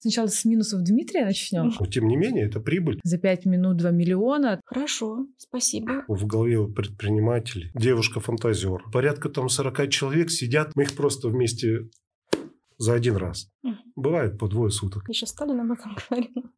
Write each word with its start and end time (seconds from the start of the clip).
Сначала 0.00 0.28
с 0.28 0.46
минусов 0.46 0.82
Дмитрия 0.82 1.26
начнем. 1.26 1.72
Но 1.78 1.86
тем 1.86 2.08
не 2.08 2.16
менее, 2.16 2.46
это 2.46 2.58
прибыль. 2.58 3.00
За 3.04 3.18
пять 3.18 3.44
минут 3.44 3.76
2 3.76 3.90
миллиона. 3.90 4.60
Хорошо, 4.64 5.26
спасибо. 5.36 6.04
В 6.08 6.26
голове 6.26 6.58
у 6.58 6.72
предпринимателей 6.72 7.70
девушка-фантазер. 7.74 8.84
Порядка 8.90 9.28
там 9.28 9.50
40 9.50 9.90
человек 9.90 10.30
сидят, 10.30 10.74
мы 10.74 10.84
их 10.84 10.96
просто 10.96 11.28
вместе 11.28 11.90
за 12.78 12.94
один 12.94 13.16
раз. 13.16 13.50
Мгм. 13.62 13.76
Бывает 13.94 14.38
по 14.38 14.48
двое 14.48 14.70
суток. 14.70 15.06
Еще 15.08 15.26
Сталин 15.26 15.60
об 15.60 15.72
этом 15.72 15.94
говорил. 16.08 16.50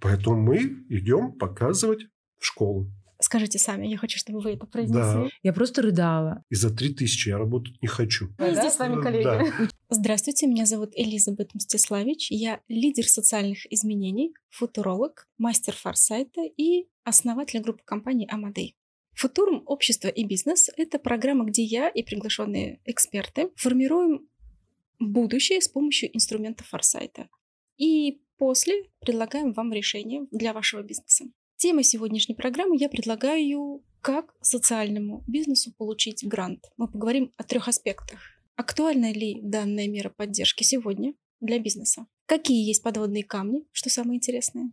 Поэтому 0.00 0.36
мы 0.36 0.58
идем 0.88 1.32
показывать 1.32 2.06
в 2.40 2.44
школу. 2.44 2.90
Скажите 3.20 3.58
сами, 3.58 3.86
я 3.86 3.96
хочу, 3.96 4.18
чтобы 4.18 4.40
вы 4.40 4.52
это 4.52 4.66
произнесли. 4.66 5.30
Я 5.42 5.52
просто 5.52 5.82
рыдала. 5.82 6.44
И 6.50 6.54
за 6.54 6.70
3000 6.74 7.28
я 7.28 7.38
работать 7.38 7.80
не 7.82 7.88
хочу. 7.88 8.28
Мы 8.38 8.52
Да? 8.52 8.60
здесь 8.60 8.74
с 8.74 8.78
вами 8.78 9.02
коллеги. 9.02 9.24
Да. 9.24 9.44
Здравствуйте, 9.90 10.46
меня 10.46 10.66
зовут 10.66 10.92
Элизабет 10.94 11.54
Мстиславич. 11.54 12.30
Я 12.30 12.60
лидер 12.68 13.08
социальных 13.08 13.70
изменений, 13.72 14.34
футуролог, 14.50 15.26
мастер 15.36 15.74
форсайта 15.74 16.42
и 16.56 16.86
основатель 17.04 17.60
группы 17.60 17.82
компаний 17.84 18.28
Амадей. 18.30 18.76
Футурум 19.14 19.64
«Общество 19.66 20.06
и 20.06 20.24
бизнес»— 20.24 20.70
это 20.76 21.00
программа, 21.00 21.44
где 21.44 21.64
я 21.64 21.88
и 21.88 22.04
приглашенные 22.04 22.80
эксперты 22.84 23.50
формируем 23.56 24.28
будущее 25.00 25.60
с 25.60 25.66
помощью 25.66 26.14
инструментов 26.14 26.68
форсайта. 26.68 27.28
И 27.78 28.20
после 28.36 28.84
предлагаем 29.00 29.52
вам 29.52 29.72
решение 29.72 30.26
для 30.30 30.52
вашего 30.52 30.82
бизнеса. 30.82 31.24
Тема 31.60 31.82
сегодняшней 31.82 32.36
программы 32.36 32.76
я 32.78 32.88
предлагаю, 32.88 33.82
как 34.00 34.32
социальному 34.40 35.24
бизнесу 35.26 35.72
получить 35.76 36.24
грант. 36.24 36.70
Мы 36.76 36.86
поговорим 36.86 37.32
о 37.36 37.42
трех 37.42 37.66
аспектах. 37.66 38.20
Актуальна 38.54 39.12
ли 39.12 39.40
данная 39.42 39.88
мера 39.88 40.08
поддержки 40.08 40.62
сегодня 40.62 41.14
для 41.40 41.58
бизнеса? 41.58 42.06
Какие 42.26 42.64
есть 42.64 42.84
подводные 42.84 43.24
камни, 43.24 43.66
что 43.72 43.90
самое 43.90 44.18
интересное? 44.18 44.70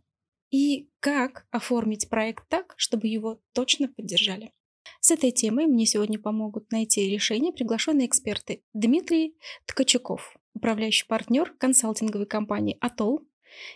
И 0.52 0.92
как 1.00 1.48
оформить 1.50 2.08
проект 2.08 2.48
так, 2.50 2.76
чтобы 2.78 3.08
его 3.08 3.42
точно 3.56 3.88
поддержали? 3.88 4.52
С 5.00 5.10
этой 5.10 5.32
темой 5.32 5.66
мне 5.66 5.88
сегодня 5.88 6.20
помогут 6.20 6.72
найти 6.72 7.10
решение 7.10 7.52
приглашенные 7.52 8.06
эксперты 8.06 8.62
Дмитрий 8.74 9.36
Ткачуков, 9.66 10.38
управляющий 10.54 11.08
партнер 11.08 11.52
консалтинговой 11.58 12.28
компании 12.28 12.78
«Атол», 12.80 13.26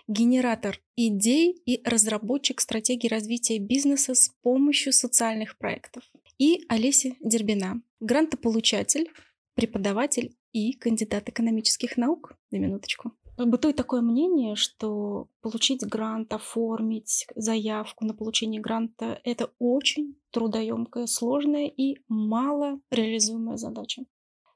генератор 0.08 0.80
идей 0.95 1.52
и 1.66 1.81
разработчик 1.85 2.61
стратегии 2.61 3.08
развития 3.08 3.59
бизнеса 3.59 4.16
с 4.16 4.30
помощью 4.41 4.94
социальных 4.94 5.58
проектов. 5.58 6.03
И 6.38 6.66
Олеся 6.69 7.16
Дербина, 7.19 7.81
грантополучатель, 7.99 9.09
преподаватель 9.55 10.36
и 10.52 10.73
кандидат 10.73 11.30
экономических 11.30 11.97
наук. 11.97 12.33
На 12.52 12.58
минуточку. 12.58 13.13
Бытует 13.38 13.77
такое 13.77 14.02
мнение, 14.02 14.55
что 14.55 15.30
получить 15.41 15.81
грант, 15.81 16.33
оформить 16.33 17.25
заявку 17.36 18.03
на 18.05 18.14
получение 18.14 18.59
гранта– 18.59 19.21
это 19.23 19.52
очень 19.59 20.17
трудоемкая, 20.31 21.05
сложная 21.08 21.67
и 21.67 21.99
мало 22.09 22.81
реализуемая 22.91 23.55
задача. 23.55 24.03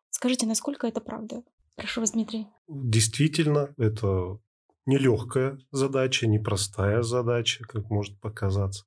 Скажите, 0.10 0.46
насколько 0.46 0.86
это 0.86 1.00
правда? 1.00 1.44
Прошу 1.76 2.02
вас, 2.02 2.12
Дмитрий. 2.12 2.48
Действительно, 2.68 3.74
это 3.78 4.40
нелегкая 4.86 5.60
задача, 5.72 6.28
непростая 6.28 7.02
задача, 7.02 7.64
как 7.66 7.90
может 7.90 8.20
показаться. 8.20 8.86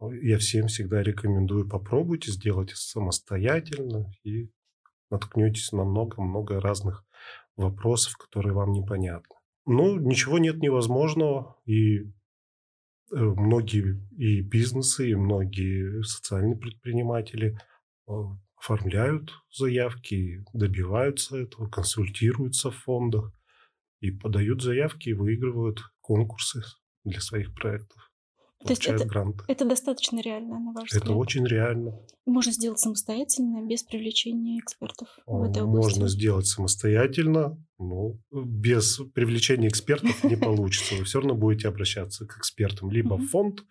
Я 0.00 0.38
всем 0.38 0.66
всегда 0.66 1.02
рекомендую 1.02 1.68
попробуйте 1.68 2.30
сделать 2.30 2.70
самостоятельно 2.70 4.12
и 4.22 4.50
наткнетесь 5.10 5.72
на 5.72 5.84
много-много 5.84 6.60
разных 6.60 7.04
вопросов, 7.56 8.16
которые 8.16 8.52
вам 8.52 8.72
непонятны. 8.72 9.36
Ну, 9.66 9.98
ничего 9.98 10.38
нет 10.38 10.58
невозможного, 10.58 11.56
и 11.64 12.00
э, 12.00 12.04
многие 13.12 14.00
и 14.18 14.40
бизнесы, 14.42 15.10
и 15.10 15.14
многие 15.14 16.02
социальные 16.02 16.56
предприниматели 16.56 17.56
э, 18.08 18.12
оформляют 18.56 19.32
заявки, 19.50 20.44
добиваются 20.52 21.38
этого, 21.38 21.68
консультируются 21.68 22.70
в 22.70 22.76
фондах 22.76 23.32
и 24.04 24.10
подают 24.10 24.62
заявки 24.62 25.08
и 25.10 25.14
выигрывают 25.14 25.80
конкурсы 26.00 26.62
для 27.04 27.20
своих 27.20 27.54
проектов. 27.54 28.10
То 28.62 28.70
есть 28.70 28.80
Получают 28.82 29.00
это- 29.02 29.10
гранты. 29.10 29.44
Это 29.48 29.64
достаточно 29.66 30.20
реально, 30.20 30.58
на 30.58 30.72
ваш 30.72 30.88
Это 30.90 31.00
взгляд? 31.00 31.16
очень 31.18 31.46
реально. 31.46 31.98
Можно 32.24 32.52
сделать 32.52 32.78
самостоятельно, 32.78 33.66
без 33.66 33.82
привлечения 33.82 34.58
экспертов 34.58 35.08
в 35.26 35.42
этой 35.42 35.62
области? 35.62 35.88
Можно 35.98 36.08
сделать 36.08 36.46
самостоятельно, 36.46 37.62
но 37.78 38.16
без 38.30 39.00
привлечения 39.14 39.68
экспертов 39.68 40.24
не 40.24 40.36
получится. 40.36 40.94
Вы 40.94 41.04
все 41.04 41.18
равно 41.20 41.34
будете 41.34 41.68
обращаться 41.68 42.26
к 42.26 42.38
экспертам 42.38 42.90
либо 42.90 43.14
в 43.18 43.26
фонд, 43.26 43.64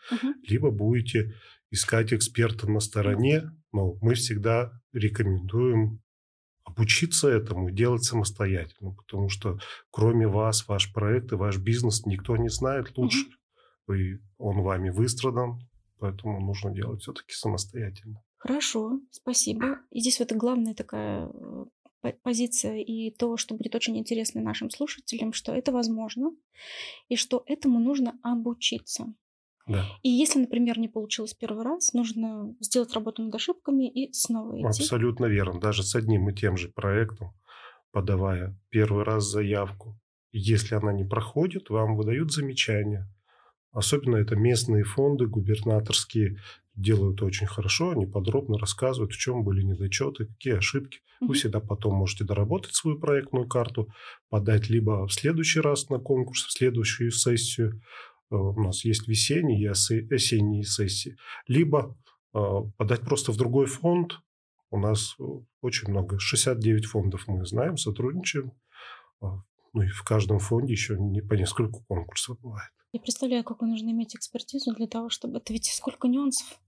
либо 0.48 0.70
будете 0.70 1.34
искать 1.72 2.14
эксперта 2.14 2.70
на 2.70 2.80
стороне. 2.80 3.50
Но 3.72 3.96
мы 4.02 4.14
всегда 4.14 4.72
рекомендуем 4.92 6.02
обучиться 6.74 7.30
этому, 7.30 7.72
делать 7.72 8.04
самостоятельно, 8.04 8.94
потому 8.94 9.30
что 9.30 9.60
кроме 9.92 10.28
вас, 10.28 10.68
ваш 10.68 10.92
проект 10.94 11.32
и 11.32 11.36
ваш 11.36 11.58
бизнес 11.58 12.06
никто 12.06 12.38
не 12.38 12.50
знает 12.50 12.98
лучше. 12.98 13.26
И 13.94 14.20
он 14.38 14.62
вами 14.62 14.90
выстрадан, 14.90 15.60
поэтому 16.00 16.40
нужно 16.40 16.72
делать 16.72 17.02
все-таки 17.02 17.34
самостоятельно. 17.34 18.22
Хорошо, 18.38 19.00
спасибо. 19.12 19.80
И 19.92 20.00
здесь 20.00 20.20
вот 20.20 20.32
главная 20.34 20.74
такая 20.74 21.28
э, 21.28 21.66
по- 22.02 22.16
позиция 22.24 22.78
и 22.78 23.12
то, 23.12 23.38
что 23.38 23.56
будет 23.56 23.76
очень 23.76 23.98
интересно 23.98 24.42
нашим 24.42 24.70
слушателям, 24.70 25.34
что 25.34 25.54
это 25.54 25.72
возможно 25.72 26.32
и 27.10 27.16
что 27.16 27.44
этому 27.46 27.80
нужно 27.80 28.18
обучиться. 28.22 29.14
Да. 29.68 29.86
И 30.04 30.10
если, 30.10 30.40
например, 30.40 30.78
не 30.80 30.88
получилось 30.90 31.34
первый 31.34 31.64
раз, 31.64 31.94
нужно 31.94 32.56
сделать 32.60 32.94
работу 32.94 33.24
над 33.24 33.34
ошибками 33.36 33.90
и 33.90 34.12
снова 34.14 34.62
идти. 34.62 34.84
Абсолютно 34.84 35.26
верно. 35.26 35.60
Даже 35.60 35.84
с 35.84 35.96
одним 35.96 36.30
и 36.30 36.34
тем 36.34 36.58
же 36.58 36.70
проектом, 36.70 37.34
подавая 37.92 38.60
первый 38.70 39.04
раз 39.04 39.26
заявку, 39.26 40.00
если 40.32 40.76
она 40.76 40.94
не 40.94 41.04
проходит, 41.06 41.70
вам 41.70 41.96
выдают 41.96 42.32
замечания. 42.32 43.10
Особенно 43.72 44.18
это 44.18 44.36
местные 44.36 44.84
фонды, 44.84 45.28
губернаторские, 45.28 46.40
делают 46.76 47.22
очень 47.24 47.48
хорошо. 47.48 47.92
Они 47.92 48.06
подробно 48.06 48.58
рассказывают, 48.60 49.14
в 49.14 49.18
чем 49.20 49.44
были 49.44 49.64
недочеты, 49.64 50.28
какие 50.28 50.56
ошибки. 50.58 51.00
Вы 51.28 51.34
Мгм. 51.34 51.36
всегда 51.36 51.60
потом 51.60 51.96
можете 51.96 52.24
доработать 52.26 52.76
свою 52.76 53.00
проектную 53.00 53.48
карту, 53.48 53.90
подать 54.30 54.70
либо 54.70 55.08
в 55.08 55.14
следующий 55.14 55.62
раз 55.62 55.90
на 55.90 56.00
конкурс, 56.00 56.44
в 56.46 56.52
следующую 56.52 57.12
сессию. 57.12 57.82
Э, 58.34 58.36
У 58.36 58.60
нас 58.60 58.84
есть 58.84 59.08
весенние 59.08 59.60
и 59.60 59.68
осе- 59.68 60.08
осенние 60.12 60.64
сессии. 60.64 61.16
Либо 61.48 61.96
э, 62.34 62.40
подать 62.78 63.02
просто 63.02 63.32
в 63.32 63.38
другой 63.38 63.68
фонд. 63.68 64.20
У 64.72 64.80
нас 64.80 65.16
э, 65.20 65.24
очень 65.62 65.90
много, 65.90 66.20
69 66.20 66.86
фондов 66.86 67.28
мы 67.28 67.46
знаем, 67.46 67.78
сотрудничаем. 67.78 68.52
Ну 69.22 69.82
и 69.82 69.88
в 69.88 70.04
каждом 70.04 70.40
фонде 70.40 70.74
еще 70.74 70.98
не 71.00 71.22
по 71.22 71.34
нескольку 71.36 71.84
конкурсов 71.88 72.40
бывает. 72.42 72.70
Я 72.92 73.00
представляю, 73.00 73.44
какую 73.44 73.72
нужно 73.72 73.90
иметь 73.90 74.16
экспертизу 74.16 74.74
для 74.76 74.86
того, 74.88 75.10
чтобы... 75.10 75.38
Это 75.38 75.54
ведь 75.54 75.66
сколько 75.66 76.08
нюансов. 76.08 76.60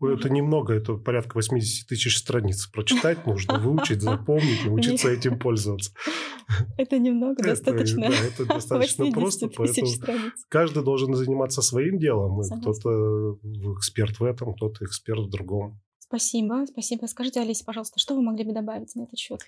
Это 0.00 0.30
немного, 0.30 0.74
это 0.74 0.94
порядка 0.94 1.34
80 1.34 1.88
тысяч 1.88 2.16
страниц 2.16 2.66
прочитать 2.66 3.26
нужно, 3.26 3.58
выучить, 3.58 4.00
запомнить, 4.00 4.64
научиться 4.64 5.10
этим 5.10 5.38
пользоваться. 5.38 5.92
Это 6.78 6.98
немного, 6.98 7.40
Это, 7.40 7.50
достаточно. 7.50 8.08
да, 8.08 8.14
это 8.14 8.46
достаточно 8.46 9.04
80 9.04 9.14
просто, 9.14 9.48
поэтому 9.48 9.86
страниц. 9.88 10.32
каждый 10.48 10.84
должен 10.84 11.14
заниматься 11.14 11.62
своим 11.62 11.98
делом. 11.98 12.40
Кто-то 12.60 13.38
эксперт 13.76 14.20
в 14.20 14.24
этом, 14.24 14.54
кто-то 14.54 14.84
эксперт 14.84 15.26
в 15.26 15.30
другом. 15.30 15.80
Спасибо, 15.98 16.64
спасибо. 16.66 17.06
Скажите, 17.06 17.40
Олеся, 17.40 17.64
пожалуйста, 17.66 17.98
что 17.98 18.14
вы 18.14 18.22
могли 18.22 18.44
бы 18.44 18.54
добавить 18.54 18.94
на 18.94 19.02
этот 19.02 19.18
счет? 19.18 19.40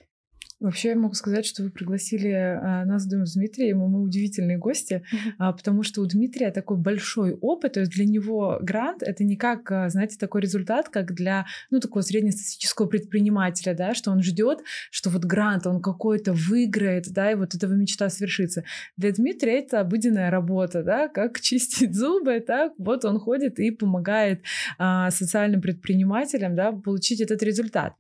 Вообще 0.60 0.91
я 0.91 0.97
могу 0.97 1.15
сказать, 1.15 1.47
что 1.47 1.62
вы 1.62 1.71
пригласили 1.71 2.31
а, 2.31 2.84
нас 2.84 3.06
вдвоем 3.06 3.25
с 3.25 3.32
Дмитрием, 3.32 3.82
и 3.82 3.88
мы 3.88 4.03
удивительные 4.03 4.59
гости, 4.59 5.03
а, 5.38 5.53
потому 5.53 5.82
что 5.82 6.02
у 6.02 6.06
Дмитрия 6.06 6.50
такой 6.50 6.76
большой 6.76 7.32
опыт, 7.32 7.75
то 7.75 7.81
есть 7.81 7.93
для 7.93 8.05
него 8.05 8.58
грант— 8.61 9.02
это 9.05 9.25
не 9.25 9.37
как, 9.37 9.73
а, 9.73 9.88
знаете, 9.88 10.19
такой 10.19 10.43
результат, 10.43 10.90
как 10.90 11.14
для, 11.14 11.46
ну, 11.70 11.81
такого 11.81 12.02
среднестатистического 12.02 12.87
предпринимателя, 12.87 13.75
да, 13.75 13.94
что 13.94 14.11
он 14.11 14.23
ждет, 14.23 14.58
что 14.90 15.08
вот 15.08 15.25
грант, 15.25 15.67
он 15.67 15.81
какой-то 15.81 16.35
выиграет, 16.35 17.11
да, 17.11 17.32
и 17.32 17.37
вот 17.37 17.55
этого 17.55 17.73
мечта 17.73 18.11
свершится. 18.11 18.64
Для 18.99 19.12
Дмитрия 19.12 19.61
это 19.61 19.81
обыденная 19.81 20.31
работа, 20.31 20.82
да, 20.82 21.08
как 21.08 21.40
чистить 21.40 21.94
зубы, 21.94 22.40
так 22.40 22.73
вот 22.76 23.06
он 23.06 23.19
ходит 23.19 23.58
и 23.58 23.70
помогает 23.70 24.43
а, 24.79 25.11
социальным 25.11 25.62
предпринимателям, 25.62 26.55
да, 26.55 26.73
получить 26.73 27.23
этот 27.23 27.43
результат. 27.43 27.94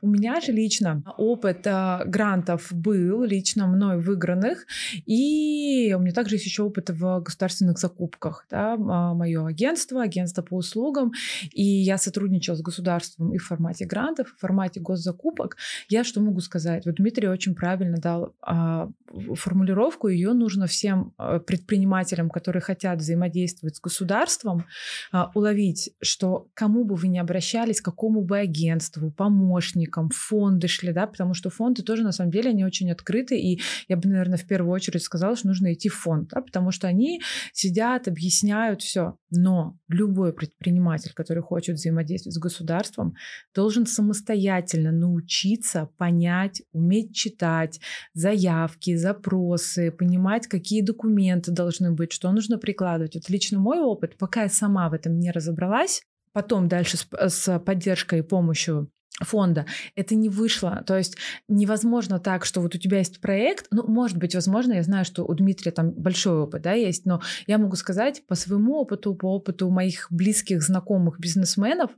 У 0.00 0.08
меня 0.08 0.40
же 0.40 0.52
лично 0.52 1.02
опыт 1.18 1.66
а, 1.66 2.05
грантов 2.06 2.68
был 2.72 3.22
лично 3.24 3.66
мной 3.66 4.00
выигранных, 4.00 4.66
и 5.06 5.94
у 5.96 6.00
меня 6.00 6.12
также 6.12 6.36
есть 6.36 6.46
еще 6.46 6.62
опыт 6.62 6.90
в 6.90 7.20
государственных 7.20 7.78
закупках. 7.78 8.46
Да, 8.50 8.74
а, 8.74 9.14
мое 9.14 9.46
агентство, 9.46 10.02
агентство 10.02 10.42
по 10.42 10.56
услугам, 10.56 11.12
и 11.52 11.62
я 11.62 11.98
сотрудничала 11.98 12.56
с 12.56 12.62
государством 12.62 13.32
и 13.34 13.38
в 13.38 13.44
формате 13.44 13.86
грантов, 13.86 14.28
и 14.28 14.36
в 14.36 14.40
формате 14.40 14.80
госзакупок. 14.80 15.56
Я 15.88 16.04
что 16.04 16.20
могу 16.20 16.40
сказать? 16.40 16.86
Вот 16.86 16.96
Дмитрий 16.96 17.28
очень 17.28 17.54
правильно 17.54 17.98
дал 17.98 18.34
а, 18.42 18.88
формулировку, 19.34 20.08
ее 20.08 20.32
нужно 20.32 20.66
всем 20.66 21.12
а, 21.16 21.38
предпринимателям, 21.38 22.30
которые 22.30 22.62
хотят 22.62 22.98
взаимодействовать 22.98 23.76
с 23.76 23.80
государством, 23.80 24.64
а, 25.12 25.30
уловить, 25.34 25.90
что 26.00 26.48
кому 26.54 26.84
бы 26.84 26.94
вы 26.94 27.08
ни 27.08 27.18
обращались, 27.18 27.80
какому 27.80 28.22
бы 28.22 28.38
агентству, 28.38 29.10
помощникам, 29.10 30.10
фонды 30.10 30.68
шли, 30.68 30.92
да, 30.92 31.06
потому 31.06 31.34
что 31.34 31.50
фонды 31.50 31.82
тоже 31.82 31.95
на 32.04 32.12
самом 32.12 32.30
деле 32.30 32.50
они 32.50 32.64
очень 32.64 32.90
открыты, 32.90 33.38
и 33.38 33.60
я 33.88 33.96
бы, 33.96 34.08
наверное, 34.08 34.38
в 34.38 34.46
первую 34.46 34.72
очередь 34.72 35.02
сказала, 35.02 35.36
что 35.36 35.48
нужно 35.48 35.72
идти 35.72 35.88
в 35.88 35.94
фонд, 35.94 36.30
да, 36.30 36.40
потому 36.40 36.70
что 36.70 36.88
они 36.88 37.20
сидят, 37.52 38.08
объясняют 38.08 38.82
все. 38.82 39.16
Но 39.30 39.78
любой 39.88 40.32
предприниматель, 40.32 41.12
который 41.14 41.42
хочет 41.42 41.76
взаимодействовать 41.76 42.34
с 42.34 42.38
государством, 42.38 43.14
должен 43.54 43.86
самостоятельно 43.86 44.92
научиться 44.92 45.90
понять, 45.96 46.62
уметь 46.72 47.14
читать 47.14 47.80
заявки, 48.14 48.96
запросы, 48.96 49.90
понимать, 49.90 50.46
какие 50.46 50.82
документы 50.82 51.50
должны 51.52 51.92
быть, 51.92 52.12
что 52.12 52.30
нужно 52.32 52.58
прикладывать. 52.58 53.14
Вот 53.14 53.28
лично 53.28 53.58
мой 53.58 53.80
опыт, 53.80 54.16
пока 54.18 54.42
я 54.42 54.48
сама 54.48 54.88
в 54.88 54.92
этом 54.92 55.18
не 55.18 55.30
разобралась, 55.30 56.02
потом 56.32 56.68
дальше 56.68 56.96
с, 56.96 57.06
с 57.28 57.58
поддержкой 57.60 58.20
и 58.20 58.22
помощью 58.22 58.90
фонда, 59.24 59.66
это 59.94 60.14
не 60.14 60.28
вышло. 60.28 60.82
То 60.86 60.96
есть 60.96 61.16
невозможно 61.48 62.18
так, 62.18 62.44
что 62.44 62.60
вот 62.60 62.74
у 62.74 62.78
тебя 62.78 62.98
есть 62.98 63.20
проект, 63.20 63.66
ну, 63.70 63.86
может 63.86 64.18
быть, 64.18 64.34
возможно, 64.34 64.74
я 64.74 64.82
знаю, 64.82 65.04
что 65.04 65.24
у 65.24 65.34
Дмитрия 65.34 65.70
там 65.70 65.90
большой 65.90 66.40
опыт, 66.40 66.62
да, 66.62 66.72
есть, 66.72 67.06
но 67.06 67.22
я 67.46 67.58
могу 67.58 67.76
сказать 67.76 68.22
по 68.26 68.34
своему 68.34 68.74
опыту, 68.74 69.14
по 69.14 69.34
опыту 69.34 69.70
моих 69.70 70.08
близких, 70.10 70.62
знакомых 70.62 71.18
бизнесменов, 71.18 71.90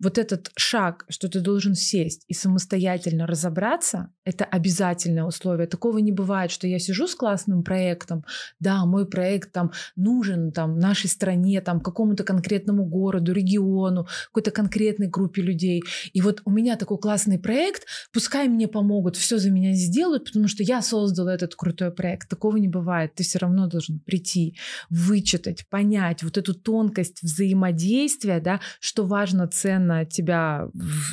вот 0.00 0.18
этот 0.18 0.50
шаг, 0.56 1.04
что 1.08 1.28
ты 1.28 1.40
должен 1.40 1.74
сесть 1.74 2.24
и 2.28 2.34
самостоятельно 2.34 3.26
разобраться, 3.26 4.10
это 4.24 4.44
обязательное 4.44 5.24
условие. 5.24 5.66
Такого 5.66 5.98
не 5.98 6.12
бывает, 6.12 6.50
что 6.50 6.66
я 6.66 6.78
сижу 6.78 7.06
с 7.06 7.14
классным 7.14 7.62
проектом, 7.62 8.24
да, 8.60 8.86
мой 8.86 9.06
проект 9.06 9.52
там 9.52 9.72
нужен 9.96 10.52
там 10.52 10.78
нашей 10.78 11.10
стране, 11.10 11.60
там 11.60 11.80
какому-то 11.80 12.24
конкретному 12.24 12.86
городу, 12.86 13.32
региону, 13.32 14.06
какой-то 14.26 14.50
конкретной 14.50 15.08
группе 15.08 15.42
людей, 15.42 15.82
и 16.12 16.20
вот 16.22 16.40
у 16.44 16.50
меня 16.50 16.61
меня 16.62 16.76
такой 16.76 16.98
классный 16.98 17.38
проект, 17.38 17.84
пускай 18.12 18.48
мне 18.48 18.68
помогут, 18.68 19.16
все 19.16 19.38
за 19.38 19.50
меня 19.50 19.72
сделают, 19.72 20.24
потому 20.26 20.48
что 20.48 20.62
я 20.62 20.80
создала 20.82 21.34
этот 21.34 21.54
крутой 21.54 21.90
проект. 21.90 22.28
Такого 22.28 22.56
не 22.56 22.68
бывает. 22.68 23.14
Ты 23.14 23.24
все 23.24 23.38
равно 23.38 23.66
должен 23.66 23.98
прийти, 24.00 24.56
вычитать, 24.88 25.68
понять 25.68 26.22
вот 26.22 26.38
эту 26.38 26.54
тонкость 26.54 27.22
взаимодействия, 27.22 28.40
да, 28.40 28.60
что 28.80 29.04
важно, 29.04 29.48
ценно 29.48 30.00
от 30.00 30.10
тебя 30.10 30.68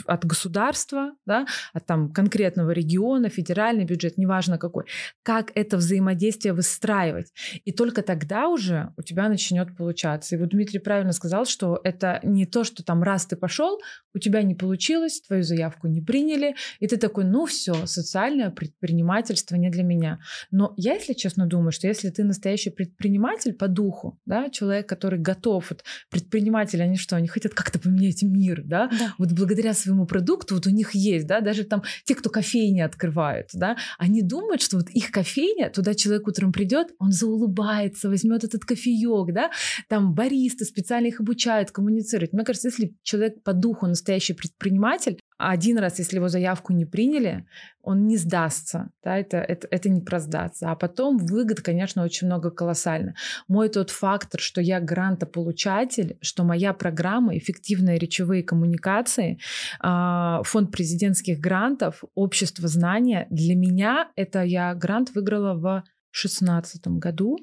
от 0.06 0.26
государства, 0.26 1.12
да, 1.26 1.46
от 1.74 1.86
там 1.86 2.12
конкретного 2.12 2.72
региона, 2.72 3.30
федеральный 3.30 3.86
бюджет, 3.86 4.18
неважно 4.18 4.58
какой, 4.58 4.86
как 5.24 5.52
это 5.56 5.78
взаимодействие 5.78 6.54
выстраивать. 6.54 7.34
И 7.66 7.72
только 7.72 8.02
тогда 8.02 8.48
уже 8.48 8.94
у 8.98 9.02
тебя 9.02 9.28
начнет 9.30 9.76
получаться. 9.76 10.36
И 10.36 10.40
вот 10.40 10.50
Дмитрий 10.50 10.80
правильно 10.80 11.12
сказал, 11.12 11.46
что 11.46 11.80
это 11.84 12.20
не 12.24 12.46
то, 12.46 12.64
что 12.64 12.84
там 12.84 13.04
раз 13.04 13.26
ты 13.26 13.36
пошел, 13.36 13.80
у 14.14 14.20
тебя 14.20 14.44
не 14.44 14.56
получилось, 14.56 15.22
твою 15.40 15.44
заявку 15.44 15.88
не 15.88 16.02
приняли, 16.02 16.56
и 16.80 16.88
ты 16.88 16.98
такой, 16.98 17.24
ну 17.26 17.46
все, 17.46 17.86
социальное 17.86 18.50
предпринимательство 18.50 19.56
не 19.56 19.70
для 19.70 19.84
меня. 19.84 20.20
Но 20.52 20.74
я, 20.78 20.94
если 20.94 21.14
честно, 21.14 21.46
думаю, 21.46 21.72
что 21.72 21.88
если 21.88 22.10
ты 22.10 22.24
настоящий 22.24 22.70
предприниматель 22.70 23.54
по 23.54 23.68
духу, 23.68 24.20
да, 24.26 24.50
человек, 24.50 24.88
который 24.88 25.20
готов, 25.20 25.70
вот 25.70 25.84
предприниматели, 26.10 26.82
они 26.82 26.98
что, 26.98 27.16
они 27.16 27.28
хотят 27.28 27.54
как-то 27.54 27.80
поменять 27.80 28.24
мир, 28.24 28.64
да? 28.66 28.90
да, 29.00 29.14
вот 29.18 29.32
благодаря 29.32 29.74
своему 29.74 30.06
продукту, 30.06 30.56
вот 30.56 30.68
у 30.68 30.70
них 30.70 30.96
есть, 30.96 31.28
да, 31.28 31.42
даже 31.42 31.64
там 31.64 31.84
те, 32.06 32.16
кто 32.16 32.30
кофейни 32.30 32.82
открывают, 32.82 33.50
да, 33.54 33.78
они 33.98 34.22
думают, 34.22 34.62
что 34.62 34.78
вот 34.78 34.90
их 34.90 35.12
кофейня, 35.12 35.70
туда 35.70 35.94
человек 35.94 36.28
утром 36.28 36.52
придет, 36.52 36.88
он 37.00 37.12
заулыбается, 37.12 38.10
возьмет 38.10 38.44
этот 38.44 38.66
кофеек, 38.66 39.34
да, 39.34 39.52
там 39.88 40.14
баристы 40.14 40.66
специально 40.66 41.08
их 41.08 41.20
обучают 41.20 41.72
коммуницировать. 41.72 42.34
Мне 42.34 42.44
кажется, 42.44 42.68
если 42.68 42.96
человек 43.04 43.44
по 43.44 43.54
духу 43.54 43.88
настоящий 43.88 44.34
предприниматель, 44.34 45.20
один 45.40 45.78
раз, 45.80 46.00
если 46.00 46.18
его 46.18 46.28
заявку 46.28 46.74
не 46.74 46.86
приняли, 46.86 47.46
он 47.82 48.08
не 48.08 48.18
сдастся, 48.18 48.90
да, 49.04 49.18
это, 49.18 49.38
это, 49.38 49.68
это 49.72 49.90
не 49.90 50.02
про 50.02 50.20
сдаться. 50.20 50.70
А 50.70 50.76
потом 50.76 51.18
выгод, 51.18 51.62
конечно, 51.62 52.04
очень 52.04 52.28
много 52.28 52.52
колоссально. 52.52 53.16
Мой 53.48 53.70
тот 53.70 53.90
фактор, 53.90 54.42
что 54.42 54.60
я 54.60 54.82
грантополучатель, 54.82 56.18
что 56.22 56.44
моя 56.44 56.74
программа 56.74 57.38
«Эффективные 57.38 57.98
речевые 57.98 58.44
коммуникации», 58.44 59.40
а, 59.80 60.44
фонд 60.44 60.72
президентских 60.72 61.40
грантов, 61.40 62.04
общество 62.16 62.68
знания, 62.68 63.26
для 63.30 63.56
меня 63.56 64.12
это 64.18 64.44
я 64.44 64.76
грант 64.76 65.12
выиграла 65.16 65.54
в 65.54 65.84
2016 66.12 66.88
году, 67.00 67.38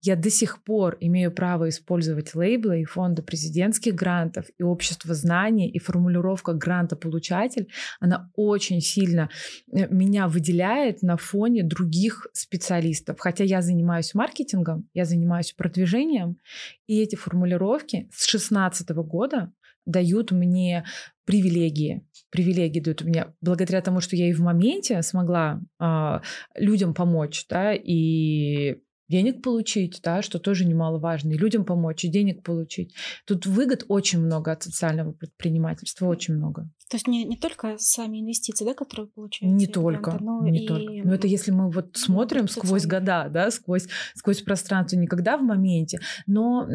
я 0.00 0.16
до 0.16 0.30
сих 0.30 0.62
пор 0.62 0.96
имею 1.00 1.32
право 1.32 1.68
использовать 1.68 2.34
лейблы 2.34 2.82
и 2.82 2.84
фонды 2.84 3.22
президентских 3.22 3.94
грантов, 3.94 4.46
и 4.58 4.62
общество 4.62 5.14
знаний, 5.14 5.68
и 5.68 5.78
формулировка 5.78 6.52
гранта-получатель, 6.52 7.68
она 8.00 8.30
очень 8.34 8.80
сильно 8.80 9.28
э, 9.72 9.88
меня 9.88 10.28
выделяет 10.28 11.02
на 11.02 11.16
фоне 11.16 11.64
других 11.64 12.26
специалистов. 12.32 13.18
Хотя 13.18 13.44
я 13.44 13.60
занимаюсь 13.60 14.14
маркетингом, 14.14 14.88
я 14.94 15.04
занимаюсь 15.04 15.52
продвижением, 15.52 16.38
и 16.86 17.00
эти 17.00 17.16
формулировки 17.16 18.08
с 18.12 18.30
2016 18.30 18.90
года 18.90 19.52
дают 19.84 20.30
мне 20.32 20.84
привилегии. 21.24 22.06
Привилегии 22.30 22.80
дают 22.80 23.02
мне 23.02 23.34
благодаря 23.40 23.80
тому, 23.80 24.00
что 24.00 24.16
я 24.16 24.28
и 24.28 24.32
в 24.32 24.40
моменте 24.40 25.02
смогла 25.02 25.60
э, 25.80 26.20
людям 26.54 26.94
помочь, 26.94 27.46
да, 27.48 27.72
и 27.74 28.78
денег 29.08 29.42
получить, 29.42 30.00
да, 30.02 30.22
что 30.22 30.38
тоже 30.38 30.64
немаловажно, 30.64 31.32
и 31.32 31.38
людям 31.38 31.64
помочь, 31.64 32.04
и 32.04 32.08
денег 32.08 32.42
получить. 32.42 32.94
Тут 33.26 33.46
выгод 33.46 33.84
очень 33.88 34.20
много 34.20 34.52
от 34.52 34.62
социального 34.62 35.12
предпринимательства, 35.12 36.06
очень 36.06 36.34
много. 36.34 36.70
То 36.90 36.96
есть 36.96 37.06
не, 37.06 37.24
не 37.24 37.36
только 37.36 37.76
сами 37.78 38.20
инвестиции, 38.20 38.64
да, 38.64 38.74
которые 38.74 39.08
получаете? 39.08 39.54
Не 39.54 39.66
только, 39.66 40.10
гранты, 40.12 40.24
но 40.24 40.48
не 40.48 40.64
и... 40.64 40.68
только. 40.68 40.92
Но 41.04 41.14
это 41.14 41.26
если 41.26 41.50
мы 41.50 41.70
вот 41.70 41.96
смотрим 41.96 42.48
сквозь 42.48 42.86
года, 42.86 43.28
да, 43.30 43.50
сквозь, 43.50 43.88
сквозь 44.14 44.42
пространство, 44.42 44.96
никогда 44.96 45.36
в 45.36 45.42
моменте. 45.42 46.00
Но 46.26 46.66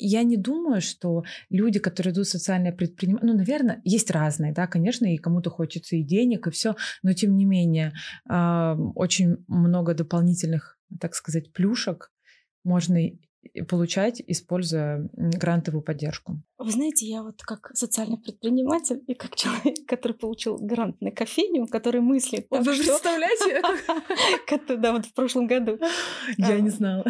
я 0.00 0.22
не 0.22 0.36
думаю, 0.36 0.80
что 0.80 1.24
люди, 1.50 1.78
которые 1.78 2.12
идут 2.14 2.26
в 2.26 2.30
социальное 2.30 2.72
предпринимательство, 2.72 3.32
ну, 3.32 3.36
наверное, 3.36 3.80
есть 3.84 4.10
разные, 4.10 4.52
да, 4.52 4.66
конечно, 4.66 5.06
и 5.06 5.16
кому-то 5.16 5.50
хочется 5.50 5.96
и 5.96 6.02
денег, 6.02 6.46
и 6.46 6.50
все, 6.50 6.76
но 7.02 7.12
тем 7.12 7.36
не 7.36 7.44
менее 7.44 7.92
очень 8.24 9.44
много 9.48 9.94
дополнительных 9.94 10.77
так 11.00 11.14
сказать, 11.14 11.52
плюшек 11.52 12.12
можно 12.64 12.98
получать, 13.68 14.22
используя 14.26 15.08
грантовую 15.12 15.82
поддержку. 15.82 16.42
Вы 16.58 16.70
знаете, 16.70 17.06
я 17.06 17.22
вот 17.22 17.42
как 17.42 17.70
социальный 17.74 18.18
предприниматель 18.18 19.02
и 19.06 19.14
как 19.14 19.36
человек, 19.36 19.86
который 19.86 20.14
получил 20.14 20.56
грант 20.58 21.00
на 21.00 21.10
кофейню, 21.10 21.66
который 21.66 22.00
мыслит... 22.00 22.46
Вы 22.50 22.64
представляете? 22.64 23.62
Да, 24.78 24.92
вот 24.92 25.06
в 25.06 25.14
прошлом 25.14 25.46
году. 25.46 25.78
Я 26.36 26.60
не 26.60 26.70
знала. 26.70 27.04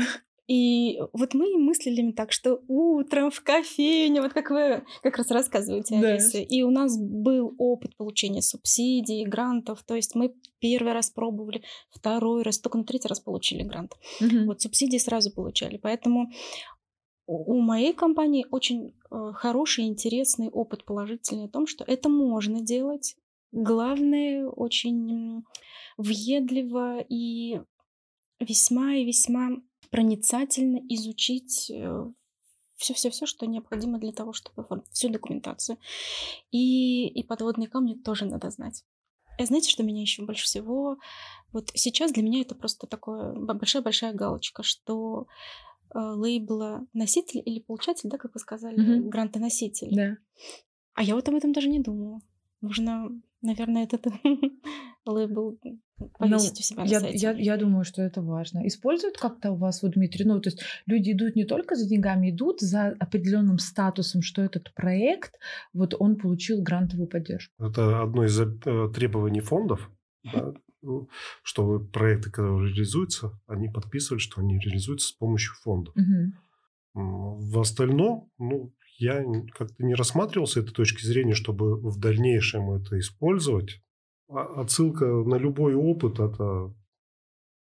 И 0.49 0.99
вот 1.13 1.35
мы 1.35 1.59
мыслили 1.59 2.11
так, 2.13 2.33
что 2.33 2.63
утром 2.69 3.31
в 3.31 3.43
кофейне, 3.43 4.23
вот 4.23 4.33
как 4.33 4.51
вы 4.51 4.83
как 5.03 5.19
раз 5.19 5.31
рассказываете, 5.31 6.01
да. 6.01 6.15
Алиса, 6.15 6.39
и 6.39 6.63
у 6.63 6.71
нас 6.71 6.99
был 6.99 7.55
опыт 7.59 7.95
получения 7.97 8.41
субсидий, 8.41 9.27
грантов, 9.27 9.83
то 9.83 9.95
есть 9.95 10.15
мы 10.15 10.35
первый 10.59 10.95
раз 10.95 11.11
пробовали, 11.11 11.63
второй 11.91 12.43
раз, 12.43 12.59
только 12.61 12.79
на 12.79 12.85
третий 12.85 13.09
раз 13.09 13.21
получили 13.21 13.63
грант. 13.63 13.93
Угу. 14.23 14.47
Вот 14.47 14.63
субсидии 14.63 14.97
сразу 14.97 15.31
получали, 15.35 15.77
поэтому 15.77 16.31
у 17.27 17.61
моей 17.61 17.93
компании 17.93 18.47
очень 18.51 18.95
э, 19.11 19.33
хороший, 19.35 19.85
интересный 19.85 20.49
опыт 20.49 20.87
положительный 20.87 21.45
о 21.45 21.51
том, 21.51 21.67
что 21.67 21.85
это 21.85 22.09
можно 22.09 22.63
делать. 22.63 23.17
Главное, 23.53 24.47
очень 24.47 25.43
въедливо 25.99 27.05
и 27.07 27.61
весьма 28.41 28.95
и 28.95 29.05
весьма 29.05 29.51
проницательно 29.91 30.79
изучить 30.89 31.71
все-все-все, 32.77 33.27
что 33.27 33.47
необходимо 33.47 33.99
для 33.99 34.13
того, 34.13 34.33
чтобы 34.33 34.67
всю 34.93 35.09
документацию. 35.09 35.79
И, 36.51 37.09
и 37.09 37.23
подводные 37.25 37.69
камни 37.69 37.95
тоже 37.95 38.25
надо 38.25 38.51
знать. 38.51 38.85
И 39.39 39.45
знаете, 39.45 39.71
что 39.71 39.83
меня 39.83 40.01
еще 40.01 40.25
больше 40.25 40.45
всего... 40.45 40.99
Вот 41.53 41.71
сейчас 41.75 42.13
для 42.13 42.23
меня 42.23 42.43
это 42.43 42.55
просто 42.55 42.87
такое 42.87 43.33
большая-большая 43.33 44.13
галочка, 44.13 44.63
что 44.63 45.27
э, 45.95 45.99
лейбла 45.99 46.87
носитель 46.93 47.43
или 47.45 47.61
получатель, 47.61 48.11
да, 48.11 48.19
как 48.19 48.35
вы 48.35 48.41
сказали, 48.41 48.79
mm-hmm. 48.79 49.09
грантоноситель. 49.09 49.95
Да. 49.95 50.17
А 50.95 51.03
я 51.03 51.15
вот 51.15 51.29
об 51.29 51.35
этом 51.35 51.53
даже 51.53 51.69
не 51.69 51.81
думала. 51.81 52.21
Нужно 52.61 53.09
наверное, 53.43 53.85
этот 53.85 54.07
лейбл 55.07 55.59
повесить 56.19 56.55
ну, 56.55 56.61
у 56.61 56.63
себя 56.63 56.85
на 56.85 56.89
я, 56.89 57.01
сайте. 57.01 57.19
Я, 57.19 57.33
я 57.33 57.57
думаю, 57.57 57.85
что 57.85 58.03
это 58.03 58.23
важно. 58.23 58.67
Используют 58.67 59.19
как-то 59.19 59.53
у 59.53 59.57
вас, 59.57 59.83
вот, 59.83 59.93
Дмитрий, 59.93 60.25
ну, 60.25 60.41
то 60.41 60.49
есть 60.49 60.63
люди 60.87 61.13
идут 61.13 61.37
не 61.37 61.45
только 61.45 61.75
за 61.75 61.89
деньгами, 61.89 62.31
идут 62.31 62.61
за 62.61 62.89
определенным 62.99 63.59
статусом, 63.59 64.23
что 64.23 64.43
этот 64.43 64.73
проект, 64.75 65.35
вот 65.73 65.95
он 65.99 66.17
получил 66.17 66.63
грантовую 66.63 67.09
поддержку. 67.09 67.55
Это 67.65 68.03
одно 68.03 68.25
из 68.25 68.39
э, 68.41 68.47
требований 68.95 69.41
фондов, 69.41 69.91
да, 70.33 70.53
ну, 70.83 71.09
что 71.43 71.81
проекты, 71.81 72.31
которые 72.31 72.73
реализуются, 72.73 73.39
они 73.47 73.69
подписывали, 73.69 74.21
что 74.21 74.41
они 74.41 74.59
реализуются 74.59 75.09
с 75.09 75.13
помощью 75.13 75.55
фондов. 75.63 75.95
Угу. 75.97 76.33
В 76.95 77.61
остальном, 77.61 78.31
ну, 78.39 78.73
я 78.99 79.25
как-то 79.57 79.83
не 79.83 79.95
рассматривал 79.95 80.47
с 80.47 80.57
этой 80.57 80.73
точки 80.73 81.05
зрения, 81.05 81.35
чтобы 81.35 81.77
в 81.77 81.99
дальнейшем 81.99 82.73
это 82.73 82.99
использовать. 82.99 83.81
А 84.29 84.61
отсылка 84.61 85.07
на 85.07 85.37
любой 85.37 85.75
опыт– 85.75 86.19
это 86.19 86.75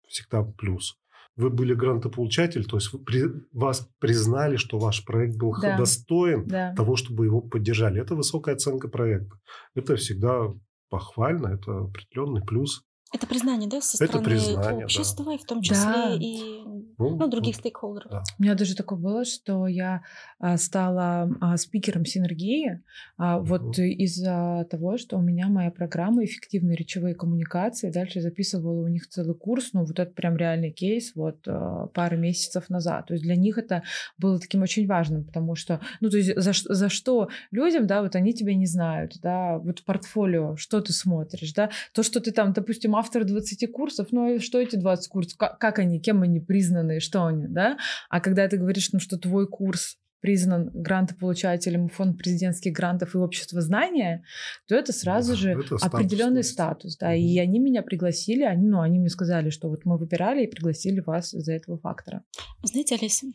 всегда 0.06 0.42
плюс. 0.42 0.96
Вы 1.36 1.48
были 1.48 1.72
грантополучатель, 1.72 2.66
то 2.66 2.76
есть 2.76 2.90
при, 3.06 3.24
вас 3.52 3.88
признали, 3.98 4.56
что 4.56 4.78
ваш 4.78 5.04
проект 5.04 5.36
был 5.36 5.54
да. 5.60 5.78
достоин 5.78 6.46
да. 6.46 6.74
того, 6.74 6.96
чтобы 6.96 7.24
его 7.24 7.40
поддержали. 7.40 8.02
Это 8.02 8.14
высокая 8.14 8.56
оценка 8.56 8.88
проекта. 8.88 9.36
Это 9.74 9.96
всегда 9.96 10.52
похвально, 10.90 11.54
это 11.54 11.84
определенный 11.84 12.42
плюс. 12.42 12.82
Это 13.12 13.26
признание, 13.26 13.68
да, 13.68 13.80
со 13.80 13.96
стороны 13.96 14.20
это 14.20 14.30
признание, 14.30 14.84
общества, 14.84 15.24
да. 15.24 15.34
и 15.34 15.38
в 15.38 15.44
том 15.44 15.62
числе 15.62 15.92
да. 15.92 16.16
и 16.20 16.62
ну, 17.00 17.16
ну, 17.16 17.28
других 17.28 17.56
стейкхолдеров. 17.56 18.10
Да. 18.10 18.22
У 18.38 18.42
меня 18.42 18.54
даже 18.54 18.76
такое 18.76 18.98
было, 18.98 19.24
что 19.24 19.66
я 19.66 20.02
а, 20.38 20.56
стала 20.56 21.30
а, 21.40 21.56
спикером 21.56 22.04
синергии 22.04 22.82
а, 23.16 23.38
вот 23.38 23.78
из-за 23.78 24.66
того, 24.70 24.98
что 24.98 25.16
у 25.16 25.22
меня 25.22 25.48
моя 25.48 25.70
программа 25.70 26.24
эффективные 26.24 26.76
речевые 26.76 27.14
коммуникации. 27.14 27.90
Дальше 27.90 28.20
записывала 28.20 28.84
у 28.84 28.88
них 28.88 29.08
целый 29.08 29.34
курс, 29.34 29.70
ну 29.72 29.84
вот 29.84 29.98
это 29.98 30.12
прям 30.12 30.36
реальный 30.36 30.70
кейс 30.70 31.12
вот 31.14 31.46
пару 31.94 32.16
месяцев 32.16 32.68
назад. 32.70 33.06
То 33.06 33.14
есть 33.14 33.24
для 33.24 33.36
них 33.36 33.58
это 33.58 33.82
было 34.18 34.38
таким 34.38 34.62
очень 34.62 34.86
важным, 34.86 35.24
потому 35.24 35.54
что, 35.54 35.80
ну 36.00 36.10
то 36.10 36.16
есть 36.16 36.34
за, 36.36 36.52
за 36.52 36.88
что 36.88 37.28
людям, 37.50 37.86
да, 37.86 38.02
вот 38.02 38.14
они 38.14 38.34
тебя 38.34 38.54
не 38.54 38.66
знают, 38.66 39.18
да, 39.22 39.58
вот 39.58 39.82
портфолио, 39.84 40.56
что 40.56 40.80
ты 40.80 40.92
смотришь, 40.92 41.52
да, 41.54 41.70
то, 41.92 42.02
что 42.02 42.20
ты 42.20 42.32
там, 42.32 42.52
допустим, 42.52 42.96
автор 42.96 43.24
20 43.24 43.70
курсов, 43.72 44.08
ну 44.10 44.34
и 44.34 44.38
что 44.38 44.60
эти 44.60 44.76
20 44.76 45.08
курсов, 45.08 45.36
как, 45.38 45.58
как 45.58 45.78
они, 45.78 46.00
кем 46.00 46.22
они 46.22 46.40
признаны, 46.40 46.89
что 46.98 47.26
они, 47.26 47.46
да? 47.46 47.78
А 48.08 48.20
когда 48.20 48.48
ты 48.48 48.56
говоришь, 48.56 48.92
ну, 48.92 48.98
что 48.98 49.18
твой 49.18 49.46
курс 49.46 49.96
признан 50.20 50.70
грантополучателем 50.74 51.88
фонд 51.88 52.18
президентских 52.18 52.72
грантов 52.72 53.14
и 53.14 53.18
общество 53.18 53.60
знания, 53.60 54.24
то 54.68 54.74
это 54.74 54.92
сразу 54.92 55.32
да, 55.32 55.36
же 55.36 55.50
это 55.52 55.76
определенный 55.80 56.44
статус, 56.44 56.96
да. 56.98 57.14
И 57.14 57.38
они 57.38 57.58
меня 57.58 57.82
пригласили, 57.82 58.42
они, 58.42 58.66
ну, 58.66 58.80
они 58.80 58.98
мне 58.98 59.08
сказали, 59.08 59.50
что 59.50 59.68
вот 59.68 59.84
мы 59.84 59.96
выбирали 59.96 60.44
и 60.44 60.50
пригласили 60.50 61.00
вас 61.00 61.34
из-за 61.34 61.52
этого 61.52 61.78
фактора. 61.78 62.24
Знаете, 62.62 62.96
Олеся, 62.96 63.26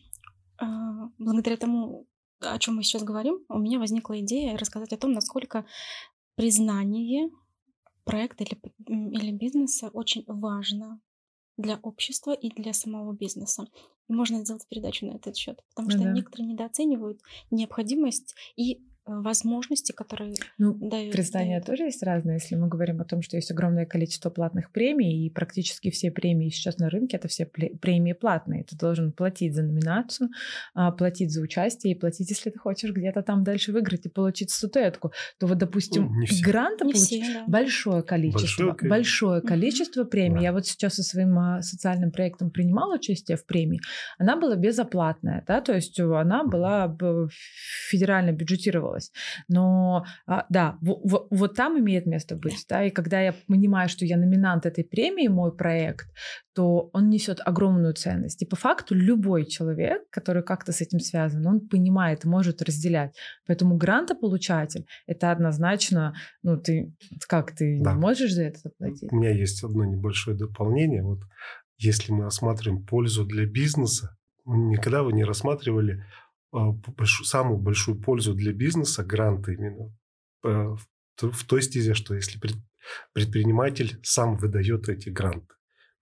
а, 0.58 1.10
благодаря 1.18 1.58
тому, 1.58 2.08
о 2.40 2.60
чем 2.60 2.76
мы 2.76 2.84
сейчас 2.84 3.04
говорим, 3.04 3.40
у 3.50 3.58
меня 3.58 3.80
возникла 3.80 4.20
идея 4.20 4.58
рассказать 4.58 4.94
о 4.94 4.98
том, 4.98 5.14
насколько 5.14 5.66
признание 6.36 7.30
проекта 8.04 8.44
или, 8.44 8.58
или 8.88 9.32
бизнеса 9.32 9.90
очень 9.90 10.24
важно 10.28 11.00
для 11.58 11.80
общества 11.82 12.34
и 12.34 12.50
для 12.50 12.74
самого 12.74 13.14
бизнеса. 13.14 13.68
И 14.08 14.14
можно 14.14 14.44
сделать 14.44 14.68
передачу 14.68 15.06
на 15.06 15.16
этот 15.16 15.36
счет, 15.36 15.64
потому 15.70 15.90
что 15.90 16.00
да. 16.00 16.12
некоторые 16.12 16.48
недооценивают 16.48 17.22
необходимость 17.52 18.36
и 18.56 18.82
возможности, 19.06 19.92
которые 19.92 20.34
ну, 20.58 20.74
дают. 20.74 21.14
Признания 21.14 21.60
дают. 21.60 21.66
тоже 21.66 21.84
есть 21.84 22.02
разные. 22.02 22.36
Если 22.36 22.56
мы 22.56 22.68
говорим 22.68 23.02
о 23.02 23.06
том, 23.06 23.22
что 23.22 23.38
есть 23.38 23.52
огромное 23.52 23.86
количество 23.86 24.30
платных 24.30 24.72
премий, 24.72 25.26
и 25.26 25.30
практически 25.30 25.92
все 25.92 26.12
премии 26.12 26.50
сейчас 26.50 26.78
на 26.80 26.90
рынке 26.90 27.18
это 27.18 27.28
все 27.28 27.46
премии 27.46 28.14
платные. 28.14 28.64
Ты 28.64 28.76
должен 28.76 29.12
платить 29.12 29.54
за 29.54 29.62
номинацию, 29.64 30.30
а, 30.74 30.92
платить 30.92 31.32
за 31.32 31.42
участие 31.42 31.94
и 31.94 32.00
платить, 32.00 32.30
если 32.30 32.50
ты 32.50 32.58
хочешь 32.58 32.92
где-то 32.92 33.22
там 33.22 33.44
дальше 33.44 33.72
выиграть 33.72 34.06
и 34.08 34.10
получить 34.10 34.50
статуэтку. 34.50 35.12
То 35.40 35.48
вот, 35.48 35.58
допустим, 35.60 36.12
ну, 36.12 36.26
гранта 36.44 36.86
получить 36.86 37.26
да. 37.32 37.44
большое 37.48 38.02
количество, 38.02 38.66
большое, 38.66 38.90
большое 38.90 39.42
количество 39.42 40.02
mm-hmm. 40.02 40.10
премий. 40.10 40.38
Да. 40.38 40.44
Я 40.44 40.54
вот 40.54 40.66
сейчас 40.66 40.96
со 40.96 41.04
своим 41.04 41.38
а, 41.38 41.62
социальным 41.62 42.12
проектом 42.12 42.50
принимала 42.50 42.96
участие 42.96 43.38
в 43.38 43.46
премии. 43.46 43.80
Она 44.18 44.36
была 44.36 44.56
безоплатная, 44.56 45.44
да, 45.48 45.62
то 45.62 45.74
есть 45.74 46.00
она 46.00 46.44
была 46.44 46.96
федерально 47.90 48.32
бюджетировалась 48.32 48.95
делалось. 48.96 49.12
Но 49.48 50.06
а, 50.28 50.46
да, 50.50 50.78
вот 50.82 51.56
там 51.56 51.80
имеет 51.80 52.06
место 52.06 52.36
быть, 52.36 52.66
да, 52.70 52.84
и 52.84 52.90
когда 52.90 53.22
я 53.22 53.34
понимаю, 53.48 53.90
что 53.90 54.06
я 54.06 54.18
номинант 54.18 54.66
этой 54.66 54.84
премии, 54.84 55.28
мой 55.28 55.56
проект, 55.56 56.08
то 56.54 56.90
он 56.94 57.10
несет 57.10 57.40
огромную 57.46 57.94
ценность. 57.94 58.42
И 58.42 58.46
по 58.46 58.56
факту 58.56 58.96
любой 58.96 59.46
человек, 59.46 60.10
который 60.10 60.44
как-то 60.44 60.72
с 60.72 60.82
этим 60.82 61.00
связан, 61.00 61.46
он 61.46 61.68
понимает 61.68 62.26
может 62.26 62.62
разделять. 62.62 63.16
Поэтому 63.46 63.78
грантополучатель— 63.78 64.86
это 65.08 65.32
однозначно, 65.32 66.14
ну, 66.44 66.58
ты 66.58 66.94
как, 67.28 67.52
ты 67.52 67.82
да. 67.82 67.94
не 67.94 68.00
можешь 68.00 68.34
за 68.34 68.44
это 68.44 68.60
заплатить? 68.60 69.12
У 69.12 69.16
меня 69.16 69.32
есть 69.32 69.64
одно 69.64 69.86
небольшое 69.86 70.38
дополнение. 70.38 71.04
Вот 71.04 71.20
если 71.78 72.14
мы 72.14 72.24
рассматриваем 72.24 72.86
пользу 72.86 73.26
для 73.26 73.46
бизнеса, 73.46 74.16
никогда 74.46 75.04
вы 75.04 75.12
не 75.12 75.26
рассматривали 75.26 76.04
большую, 76.56 77.26
самую 77.26 77.58
большую 77.60 78.00
пользу 78.00 78.34
для 78.34 78.54
бизнеса 78.54 79.04
гранты 79.04 79.54
именно 79.54 79.94
э, 80.44 80.76
в 81.18 81.44
той 81.46 81.62
стезе, 81.62 81.94
что 81.94 82.16
если 82.16 82.40
предприниматель 83.14 84.00
сам 84.04 84.38
выдает 84.38 84.90
эти 84.90 85.10
гранты, 85.10 85.54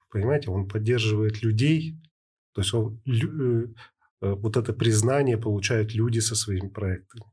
понимаете, 0.10 0.52
он 0.52 0.68
поддерживает 0.68 1.42
людей, 1.42 2.00
то 2.54 2.62
есть 2.62 2.74
он, 2.74 3.02
э, 3.08 3.68
э, 4.22 4.34
вот 4.34 4.58
это 4.58 4.74
признание 4.74 5.38
получают 5.38 5.94
люди 5.94 6.20
со 6.20 6.36
своими 6.36 6.70
проектами. 6.70 7.24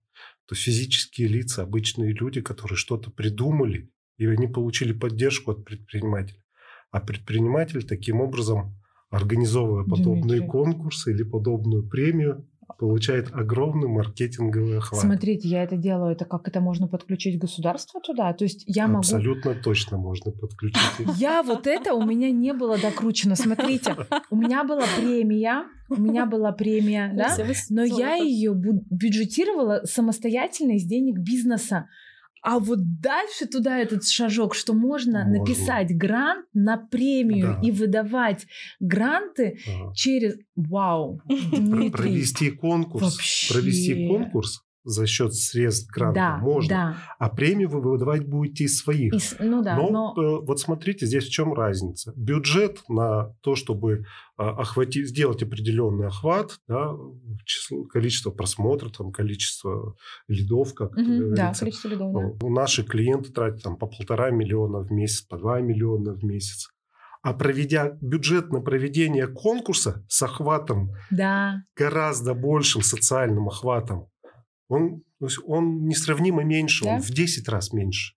То 0.46 0.54
есть 0.54 0.62
физические 0.62 1.28
лица, 1.28 1.62
обычные 1.62 2.12
люди, 2.12 2.40
которые 2.40 2.76
что-то 2.76 3.10
придумали, 3.10 3.90
и 4.16 4.26
они 4.26 4.48
получили 4.48 4.92
поддержку 4.92 5.52
от 5.52 5.64
предпринимателя. 5.64 6.42
А 6.90 7.00
предприниматель 7.00 7.86
таким 7.86 8.20
образом, 8.20 8.76
организовывая 9.10 9.84
подобные 9.84 10.40
Дмитрий. 10.40 10.48
конкурсы 10.48 11.12
или 11.12 11.22
подобную 11.22 11.88
премию, 11.88 12.49
получает 12.78 13.32
огромный 13.32 13.88
маркетинговый 13.88 14.78
охват. 14.78 15.00
Смотрите, 15.00 15.48
я 15.48 15.62
это 15.62 15.76
делаю, 15.76 16.12
это 16.12 16.24
как 16.24 16.48
это 16.48 16.60
можно 16.60 16.88
подключить 16.88 17.38
государство 17.38 18.00
туда? 18.00 18.32
То 18.32 18.44
есть 18.44 18.64
я 18.66 18.86
могу... 18.86 18.98
Абсолютно 18.98 19.54
точно 19.54 19.98
можно 19.98 20.30
подключить. 20.32 20.80
Я 21.16 21.42
вот 21.42 21.66
это 21.66 21.94
у 21.94 22.04
меня 22.04 22.30
не 22.30 22.52
было 22.52 22.78
докручено. 22.78 23.36
Смотрите, 23.36 23.96
у 24.30 24.36
меня 24.36 24.64
была 24.64 24.84
премия, 24.98 25.64
у 25.88 26.00
меня 26.00 26.26
была 26.26 26.52
премия, 26.52 27.12
да, 27.14 27.36
но 27.70 27.82
я 27.84 28.14
ее 28.14 28.54
бюджетировала 28.54 29.82
самостоятельно 29.84 30.72
из 30.72 30.84
денег 30.84 31.18
бизнеса. 31.18 31.88
А 32.42 32.58
вот 32.58 33.00
дальше 33.00 33.46
туда 33.46 33.78
этот 33.78 34.06
шажок, 34.06 34.54
что 34.54 34.72
можно, 34.72 35.24
можно. 35.24 35.40
написать 35.40 35.96
грант 35.96 36.46
на 36.54 36.78
премию 36.78 37.58
да. 37.60 37.68
и 37.68 37.70
выдавать 37.70 38.46
гранты 38.80 39.58
ага. 39.66 39.94
через... 39.94 40.38
Вау, 40.56 41.20
Дмитрий. 41.26 41.90
Провести 41.90 42.50
конкурс. 42.50 43.02
Вообще. 43.02 43.52
Провести 43.52 44.08
конкурс 44.08 44.62
за 44.84 45.06
счет 45.06 45.34
средств 45.34 45.90
гранта 45.90 46.20
да, 46.20 46.36
можно, 46.38 46.68
да. 46.68 46.96
а 47.18 47.28
премию 47.28 47.68
вы 47.68 47.80
выдавать 47.80 48.26
будете 48.26 48.64
из 48.64 48.78
своих. 48.78 49.12
Из, 49.14 49.36
ну 49.38 49.62
да, 49.62 49.76
но, 49.76 49.90
но 49.90 50.14
э, 50.16 50.44
вот 50.44 50.58
смотрите, 50.58 51.06
здесь 51.06 51.26
в 51.26 51.30
чем 51.30 51.52
разница. 51.52 52.12
Бюджет 52.16 52.82
на 52.88 53.34
то, 53.42 53.54
чтобы 53.54 53.92
э, 53.92 54.02
охватить, 54.36 55.08
сделать 55.08 55.42
определенный 55.42 56.06
охват, 56.06 56.58
да, 56.66 56.92
число, 57.44 57.84
количество 57.84 58.30
просмотров, 58.30 58.92
там, 58.96 59.12
количество 59.12 59.96
лидов, 60.28 60.74
как 60.74 60.92
угу, 60.92 61.02
говорится. 61.02 61.36
Да, 61.36 61.54
количество 61.54 61.88
лидов, 61.88 62.12
да. 62.12 62.48
Наши 62.48 62.82
клиенты 62.82 63.32
тратят 63.32 63.62
там, 63.62 63.76
по 63.76 63.86
полтора 63.86 64.30
миллиона 64.30 64.80
в 64.80 64.90
месяц, 64.90 65.22
по 65.22 65.36
два 65.36 65.60
миллиона 65.60 66.12
в 66.12 66.24
месяц. 66.24 66.70
А 67.22 67.34
проведя 67.34 67.98
бюджет 68.00 68.50
на 68.50 68.60
проведение 68.60 69.26
конкурса 69.26 70.02
с 70.08 70.22
охватом 70.22 70.92
да. 71.10 71.64
гораздо 71.76 72.32
большим 72.32 72.80
социальным 72.80 73.48
охватом, 73.48 74.06
он, 74.70 75.02
он 75.44 75.86
несравнимо 75.86 76.44
меньше, 76.44 76.84
да? 76.84 76.94
он 76.94 77.00
в 77.00 77.10
10 77.10 77.48
раз 77.48 77.72
меньше. 77.72 78.14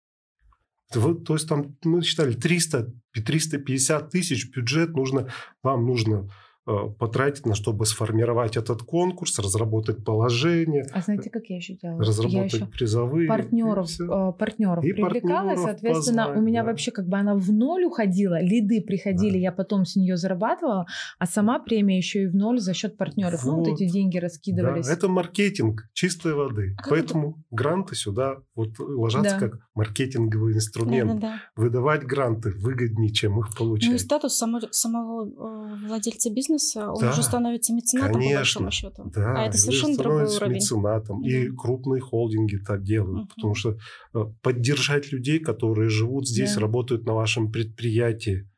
То 0.93 1.17
есть 1.31 1.49
там 1.49 1.77
мы 1.85 2.03
считали 2.03 2.35
300, 2.35 2.93
350 3.13 4.11
тысяч 4.11 4.51
бюджет 4.51 4.91
нужно, 4.95 5.33
вам 5.63 5.87
нужно 5.87 6.29
потратить 6.65 7.47
на 7.47 7.55
чтобы 7.55 7.87
сформировать 7.87 8.57
этот 8.57 8.83
конкурс, 8.83 9.39
разработать 9.39 10.05
положение. 10.05 10.87
А 10.93 11.01
знаете, 11.01 11.29
как 11.31 11.47
я 11.47 11.57
еще 11.57 11.75
делала? 11.75 12.01
Разработать 12.01 12.53
я 12.53 12.59
еще 12.61 12.67
призовые. 12.67 13.29
Партнеров, 13.29 13.89
э, 14.01 14.33
партнеров 14.39 14.85
и 14.85 14.93
привлекала, 14.93 15.49
партнеров 15.49 15.61
соответственно, 15.61 16.23
позвать, 16.27 16.39
у 16.39 16.43
меня 16.43 16.63
да. 16.63 16.67
вообще 16.71 16.91
как 16.93 17.09
бы 17.09 17.17
она 17.17 17.35
в 17.35 17.53
ноль 17.53 17.85
уходила, 17.85 18.41
лиды 18.41 18.81
приходили, 18.81 19.33
Да. 19.35 19.39
я 19.39 19.53
потом 19.53 19.85
с 19.85 19.97
нее 19.97 20.17
зарабатывала, 20.17 20.87
а 21.19 21.27
сама 21.27 21.59
премия 21.59 21.97
еще 21.97 22.23
и 22.23 22.27
в 22.27 22.35
ноль 22.35 22.61
за 22.61 22.75
счет 22.75 22.97
партнеров. 22.97 23.45
Ну, 23.45 23.57
вот 23.57 23.67
Вот. 23.69 23.81
эти 23.81 23.91
деньги 23.91 24.19
Да, 24.19 24.23
раскидывались. 24.27 24.89
это 24.89 25.09
маркетинг 25.09 25.89
чистой 25.93 26.35
воды. 26.35 26.77
А 26.79 26.89
Поэтому 26.89 27.43
гранты 27.51 27.95
сюда 27.97 28.37
вот 28.55 28.79
ложатся 28.79 29.39
Да. 29.41 29.49
как 29.49 29.59
маркетинговый 29.75 30.55
инструмент. 30.55 31.15
Да-да-да. 31.21 31.41
Выдавать 31.57 32.05
гранты 32.05 32.51
выгоднее, 32.51 33.11
чем 33.13 33.41
их 33.41 33.47
Ну 33.47 33.53
и 33.53 33.57
получать. 33.59 34.01
статус 34.01 34.37
само- 34.37 34.61
самого 34.71 35.27
э, 35.27 35.87
владельца 35.89 36.31
бизнеса, 36.31 36.52
он 36.93 37.01
Да. 37.01 37.11
уже 37.11 37.23
становится 37.23 37.73
меценатом 37.75 38.13
по 38.13 38.19
Конечно. 38.19 38.37
большому 38.37 38.71
счету. 38.71 39.11
Да, 39.15 39.35
а 39.37 39.47
это 39.47 39.57
и 39.57 39.61
совершенно 39.61 39.97
другой 39.97 40.25
уровень. 40.37 40.55
меценатом. 40.55 41.25
И 41.25 41.49
Да. 41.49 41.55
крупные 41.57 42.01
холдинги 42.01 42.57
так 42.57 42.83
делают. 42.83 43.19
Мгм. 43.19 43.29
Потому 43.35 43.55
что 43.55 43.79
э, 44.15 44.19
поддержать 44.43 45.13
людей, 45.13 45.39
которые 45.39 45.89
живут 45.89 46.29
здесь, 46.29 46.55
Да. 46.55 46.61
работают 46.61 47.05
на 47.07 47.15
вашем 47.15 47.51
предприятии, 47.53 48.49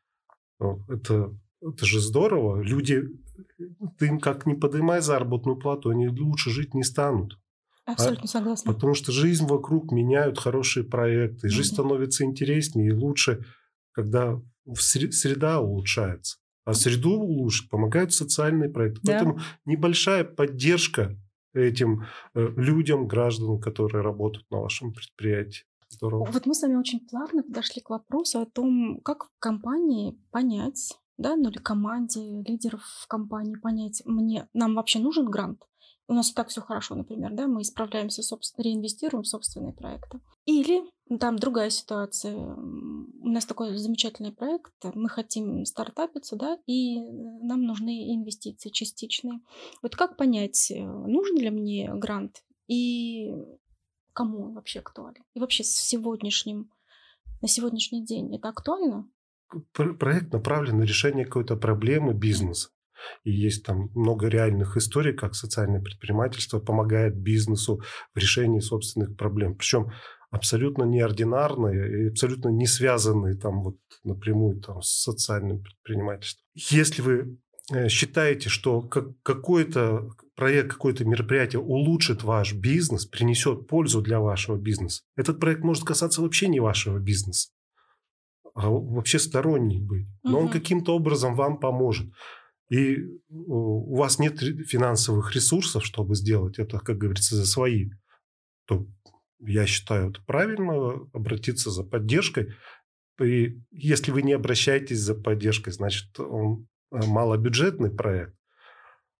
э, 0.61 0.65
это, 0.89 1.31
это 1.61 1.85
же 1.85 1.99
здорово. 1.99 2.61
Люди, 2.61 3.03
ты 3.97 4.07
им 4.07 4.19
как 4.19 4.45
не 4.45 4.53
поднимай 4.55 5.01
заработную 5.01 5.57
плату, 5.57 5.89
они 5.89 6.07
лучше 6.09 6.49
жить 6.49 6.73
не 6.73 6.83
станут. 6.83 7.37
Абсолютно 7.85 8.27
согласна. 8.27 8.73
Потому 8.73 8.95
что 8.95 9.11
жизнь 9.11 9.45
вокруг 9.45 9.91
меняют 9.91 10.39
хорошие 10.39 10.83
проекты. 10.83 11.47
и 11.47 11.49
Жизнь 11.51 11.69
Мгм. 11.69 11.75
становится 11.75 12.23
интереснее 12.23 12.87
и 12.89 12.93
лучше, 12.93 13.43
когда 13.91 14.41
среда 14.73 15.59
улучшается. 15.61 16.37
А 16.65 16.73
среду 16.73 17.11
улучшить 17.11 17.69
помогают 17.69 18.11
социальные 18.11 18.69
проекты. 18.69 19.01
Да. 19.03 19.13
Поэтому 19.13 19.39
небольшая 19.65 20.23
поддержка 20.23 21.15
этим 21.53 22.05
э, 22.33 22.47
людям, 22.57 23.07
гражданам, 23.07 23.59
которые 23.59 24.03
работают 24.03 24.45
на 24.51 24.59
вашем 24.59 24.93
предприятии. 24.93 25.63
Здорово. 25.89 26.25
Вот 26.25 26.45
мы 26.45 26.53
с 26.53 26.61
вами 26.61 26.75
очень 26.75 26.99
плавно 26.99 27.43
подошли 27.43 27.81
к 27.81 27.89
вопросу 27.89 28.41
о 28.41 28.45
том, 28.45 28.99
как 29.01 29.25
в 29.25 29.29
компании 29.39 30.19
понять, 30.31 30.97
да, 31.17 31.35
ну 31.35 31.49
или 31.49 31.57
команде 31.57 32.19
лидеров 32.45 32.81
в 32.83 33.07
компании 33.07 33.55
понять, 33.55 34.01
мне, 34.05 34.47
нам 34.53 34.75
вообще 34.75 34.99
нужен 34.99 35.29
грант? 35.29 35.61
У 36.07 36.13
нас 36.13 36.31
и 36.31 36.33
так 36.33 36.49
все 36.49 36.61
хорошо, 36.61 36.95
например, 36.95 37.31
да, 37.33 37.47
мы 37.47 37.61
исправляемся, 37.61 38.21
собственно, 38.21 38.63
реинвестируем 38.63 39.23
в 39.23 39.27
собственные 39.27 39.73
проекты. 39.73 40.19
Или 40.45 40.83
там 41.19 41.37
другая 41.37 41.69
ситуация. 41.69 42.35
У 42.35 43.27
нас 43.27 43.45
такой 43.45 43.75
замечательный 43.77 44.31
проект, 44.31 44.73
мы 44.93 45.09
хотим 45.09 45.65
стартапиться, 45.65 46.35
да, 46.35 46.57
и 46.65 46.97
э, 46.97 47.01
нам 47.43 47.63
нужны 47.63 48.13
инвестиции 48.15 48.69
частичные. 48.69 49.39
Вот 49.81 49.95
как 49.95 50.17
понять, 50.17 50.71
э, 50.71 50.83
нужен 50.83 51.37
ли 51.37 51.49
мне 51.49 51.91
грант 51.93 52.43
и 52.67 53.33
кому 54.13 54.45
он 54.45 54.53
вообще 54.55 54.79
актуален? 54.79 55.23
И 55.35 55.39
вообще 55.39 55.63
с 55.63 55.71
сегодняшним, 55.71 56.71
на 57.41 57.47
сегодняшний 57.47 58.03
день 58.03 58.35
это 58.35 58.49
актуально? 58.49 59.07
Пр- 59.73 59.97
Проект 59.97 60.33
направлен 60.33 60.79
на 60.79 60.83
решение 60.83 61.25
какой-то 61.25 61.55
проблемы 61.55 62.13
бизнеса. 62.13 62.69
И 63.23 63.31
есть 63.31 63.63
там 63.65 63.91
много 63.93 64.27
реальных 64.27 64.77
историй, 64.77 65.13
как 65.13 65.35
социальное 65.35 65.81
предпринимательство 65.81 66.59
помогает 66.59 67.15
бизнесу 67.15 67.81
в 68.13 68.17
решении 68.17 68.59
собственных 68.59 69.15
проблем. 69.17 69.55
Причем 69.55 69.91
абсолютно 70.31 70.83
неординарные 70.83 72.05
и 72.05 72.09
абсолютно 72.09 72.49
не 72.49 72.67
связанные 72.67 73.35
там 73.35 73.61
вот 73.63 73.77
напрямую 74.03 74.61
там, 74.61 74.81
с 74.81 75.03
социальным 75.03 75.61
предпринимательством. 75.61 76.43
Если 76.53 77.01
вы 77.01 77.39
э, 77.71 77.87
считаете, 77.89 78.49
что 78.49 78.81
как- 78.81 79.19
какой-то 79.23 80.09
проект, 80.35 80.71
какое-то 80.73 81.05
мероприятие 81.05 81.61
улучшит 81.61 82.23
ваш 82.23 82.53
бизнес, 82.53 83.05
принесет 83.05 83.67
пользу 83.67 84.01
для 84.01 84.19
вашего 84.19 84.57
бизнеса, 84.57 85.03
этот 85.15 85.39
проект 85.39 85.63
может 85.63 85.83
касаться 85.83 86.21
вообще 86.21 86.47
не 86.47 86.59
вашего 86.59 86.99
бизнеса, 86.99 87.49
а 88.53 88.69
вообще 88.69 89.19
сторонний 89.19 89.79
быть. 89.81 90.07
Но 90.23 90.39
он 90.39 90.45
Мгм. 90.45 90.53
каким-то 90.53 90.95
образом 90.95 91.35
вам 91.35 91.59
поможет. 91.59 92.07
И 92.69 92.97
у 93.29 93.95
вас 93.95 94.17
нет 94.17 94.39
финансовых 94.39 95.35
ресурсов, 95.35 95.85
чтобы 95.85 96.15
сделать 96.15 96.57
это, 96.57 96.79
как 96.79 96.97
говорится, 96.97 97.35
за 97.35 97.45
свои, 97.45 97.91
то 98.65 98.87
я 99.39 99.65
считаю 99.65 100.09
это 100.11 100.21
правильно 100.25 101.07
обратиться 101.13 101.71
за 101.71 101.83
поддержкой. 101.83 102.53
И 103.21 103.61
если 103.71 104.11
вы 104.11 104.21
не 104.21 104.33
обращаетесь 104.33 104.99
за 104.99 105.15
поддержкой, 105.15 105.71
значит, 105.71 106.19
он 106.19 106.67
э, 106.91 107.05
малобюджетный 107.05 107.89
проект. 107.89 108.35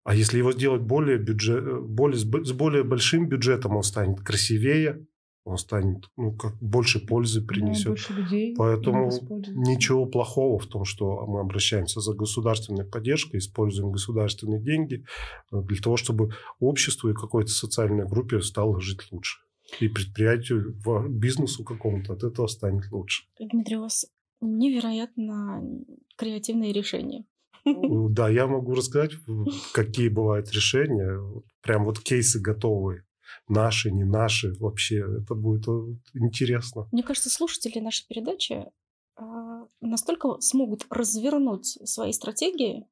А 0.04 0.14
если 0.14 0.38
его 0.38 0.52
сделать 0.52 0.82
более 0.82 1.18
бюджет, 1.18 1.64
э, 1.64 1.80
более, 1.80 2.18
с 2.18 2.24
бо- 2.24 2.44
с 2.44 2.52
более 2.52 2.84
большим 2.84 3.28
бюджетом, 3.28 3.76
он 3.76 3.82
станет 3.82 4.20
красивее, 4.20 5.06
он 5.44 5.58
станет, 5.58 6.04
ну, 6.16 6.32
как 6.32 6.56
больше 6.60 6.98
пользы 6.98 7.40
принесет. 7.40 7.88
больше 7.88 8.12
людей 8.12 8.54
Поэтому 8.56 9.10
ничего 9.54 10.04
плохого 10.06 10.58
в 10.58 10.66
том, 10.66 10.84
что 10.84 11.24
мы 11.26 11.40
обращаемся 11.40 12.00
за 12.00 12.14
государственной 12.14 12.84
поддержкой, 12.84 13.38
используем 13.38 13.92
государственные 13.92 14.60
деньги 14.60 15.04
э, 15.52 15.62
для 15.62 15.80
того, 15.80 15.96
чтобы 15.96 16.34
обществу 16.58 17.08
и 17.08 17.14
какой-то 17.14 17.50
социальной 17.50 18.06
группе 18.06 18.40
стало 18.40 18.80
жить 18.80 19.06
лучше. 19.10 19.45
И 19.80 19.88
предприятию, 19.88 20.76
бизнесу 21.08 21.64
какому-то 21.64 22.12
от 22.12 22.22
этого 22.22 22.46
станет 22.46 22.90
лучше. 22.92 23.24
Дмитрий, 23.38 23.76
у 23.76 23.82
вас 23.82 24.06
невероятно 24.40 25.62
креативные 26.16 26.72
решения. 26.72 27.24
Э, 27.64 27.72
Да, 28.10 28.28
я 28.28 28.46
могу 28.46 28.74
рассказать, 28.74 29.12
какие 29.72 30.08
бывают 30.08 30.50
решения. 30.52 31.20
Прям 31.62 31.84
вот 31.84 31.98
кейсы 32.00 32.40
готовые. 32.40 33.04
Наши, 33.48 33.90
не 33.90 34.04
наши. 34.04 34.54
Вообще, 34.60 35.04
это 35.22 35.34
будет 35.34 35.66
э, 35.68 35.96
интересно. 36.14 36.88
Мне 36.92 37.02
кажется, 37.02 37.30
слушатели 37.30 37.80
нашей 37.80 38.06
передачи 38.06 38.66
а, 39.16 39.66
настолько 39.80 40.40
смогут 40.40 40.86
развернуть 40.90 41.78
свои 41.84 42.12
стратегии 42.12 42.86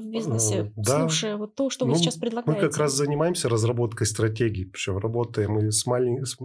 в 0.00 0.10
бизнесе, 0.10 0.54
Э, 0.58 0.70
да. 0.76 1.00
слушая 1.00 1.36
вот 1.36 1.54
то, 1.54 1.70
что 1.70 1.84
вы 1.84 1.92
Ну, 1.92 1.96
сейчас 1.98 2.16
Мы 2.16 2.20
предлагаете. 2.22 2.60
как 2.68 2.76
раз 2.78 2.94
занимаемся 2.94 3.48
разработкой 3.48 4.06
стратегий, 4.06 4.64
причем 4.64 4.98
работаем 4.98 5.58
и 5.58 5.70
с, 5.70 5.86
малень... 5.86 6.24
с, 6.24 6.36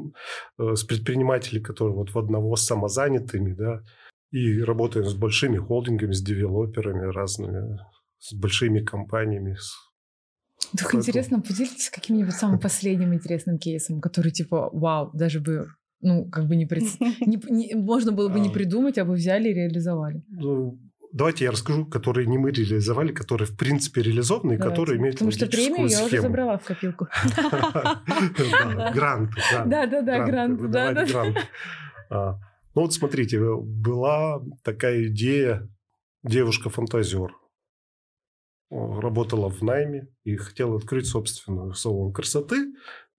э, 0.59 0.75
с 0.75 0.83
предпринимателями, 0.83 1.63
которые 1.63 1.95
вот 1.95 2.09
в 2.11 2.17
одного 2.19 2.55
с 2.55 2.65
самозанятыми, 2.65 3.53
да, 3.53 3.81
и 4.31 4.61
работаем 4.61 5.05
с 5.05 5.13
большими 5.15 5.57
холдингами, 5.57 6.11
с 6.13 6.21
девелоперами 6.21 7.11
разными, 7.11 7.79
с 8.19 8.33
большими 8.33 8.79
компаниями. 8.83 9.55
с- 9.55 9.73
Так 10.71 10.83
Поэтому- 10.91 11.01
интересно, 11.01 11.41
поделитесь 11.41 11.89
каким-нибудь 11.89 12.33
самым 12.33 12.59
последним 12.59 13.13
интересным 13.13 13.57
кейсом, 13.57 14.01
который 14.01 14.31
типа, 14.31 14.69
вау, 14.73 15.11
даже 15.13 15.39
бы, 15.39 15.67
ну, 16.01 16.25
как 16.29 16.47
бы 16.47 16.55
не, 16.55 16.65
пред- 16.65 16.83
не- 17.21 17.39
не- 17.49 17.75
можно 17.75 18.11
было 18.11 18.29
бы 18.29 18.39
не 18.39 18.49
А. 18.49 18.51
придумать, 18.51 18.97
а 18.97 19.05
вы 19.05 19.15
взяли 19.15 19.49
и 19.49 19.53
реализовали. 19.53 20.23
Ну, 20.29 20.79
Давайте 21.15 21.45
я 21.45 21.51
расскажу, 21.51 21.86
которые 21.86 22.28
не 22.28 22.38
мы 22.38 22.51
реализовали, 22.51 23.13
которые 23.13 23.47
в 23.47 23.56
принципе 23.56 24.01
реализованы, 24.01 24.56
и 24.56 24.58
Давайте. 24.58 24.69
которые 24.75 24.99
имеют 24.99 25.15
Потому 25.15 25.32
что 25.32 25.47
премию 25.47 25.88
я 25.88 25.99
уже 25.99 26.08
схему. 26.08 26.21
забрала 26.23 26.58
в 26.58 26.63
копилку. 26.65 27.08
Да. 29.54 29.65
Да-да-да, 29.65 30.25
грант. 30.25 31.39
А, 32.10 32.38
Ну 32.75 32.82
вот 32.82 32.93
смотрите, 32.93 33.39
была 33.39 34.41
такая 34.62 35.08
идея 35.08 35.69
девушка-фантазер. 36.23 37.34
Работала 38.69 39.49
в 39.49 39.62
найме 39.62 40.10
и 40.25 40.36
хотела 40.36 40.75
открыть 40.75 41.08
собственную 41.08 41.75
салон 41.75 42.12
красоты. 42.12 42.73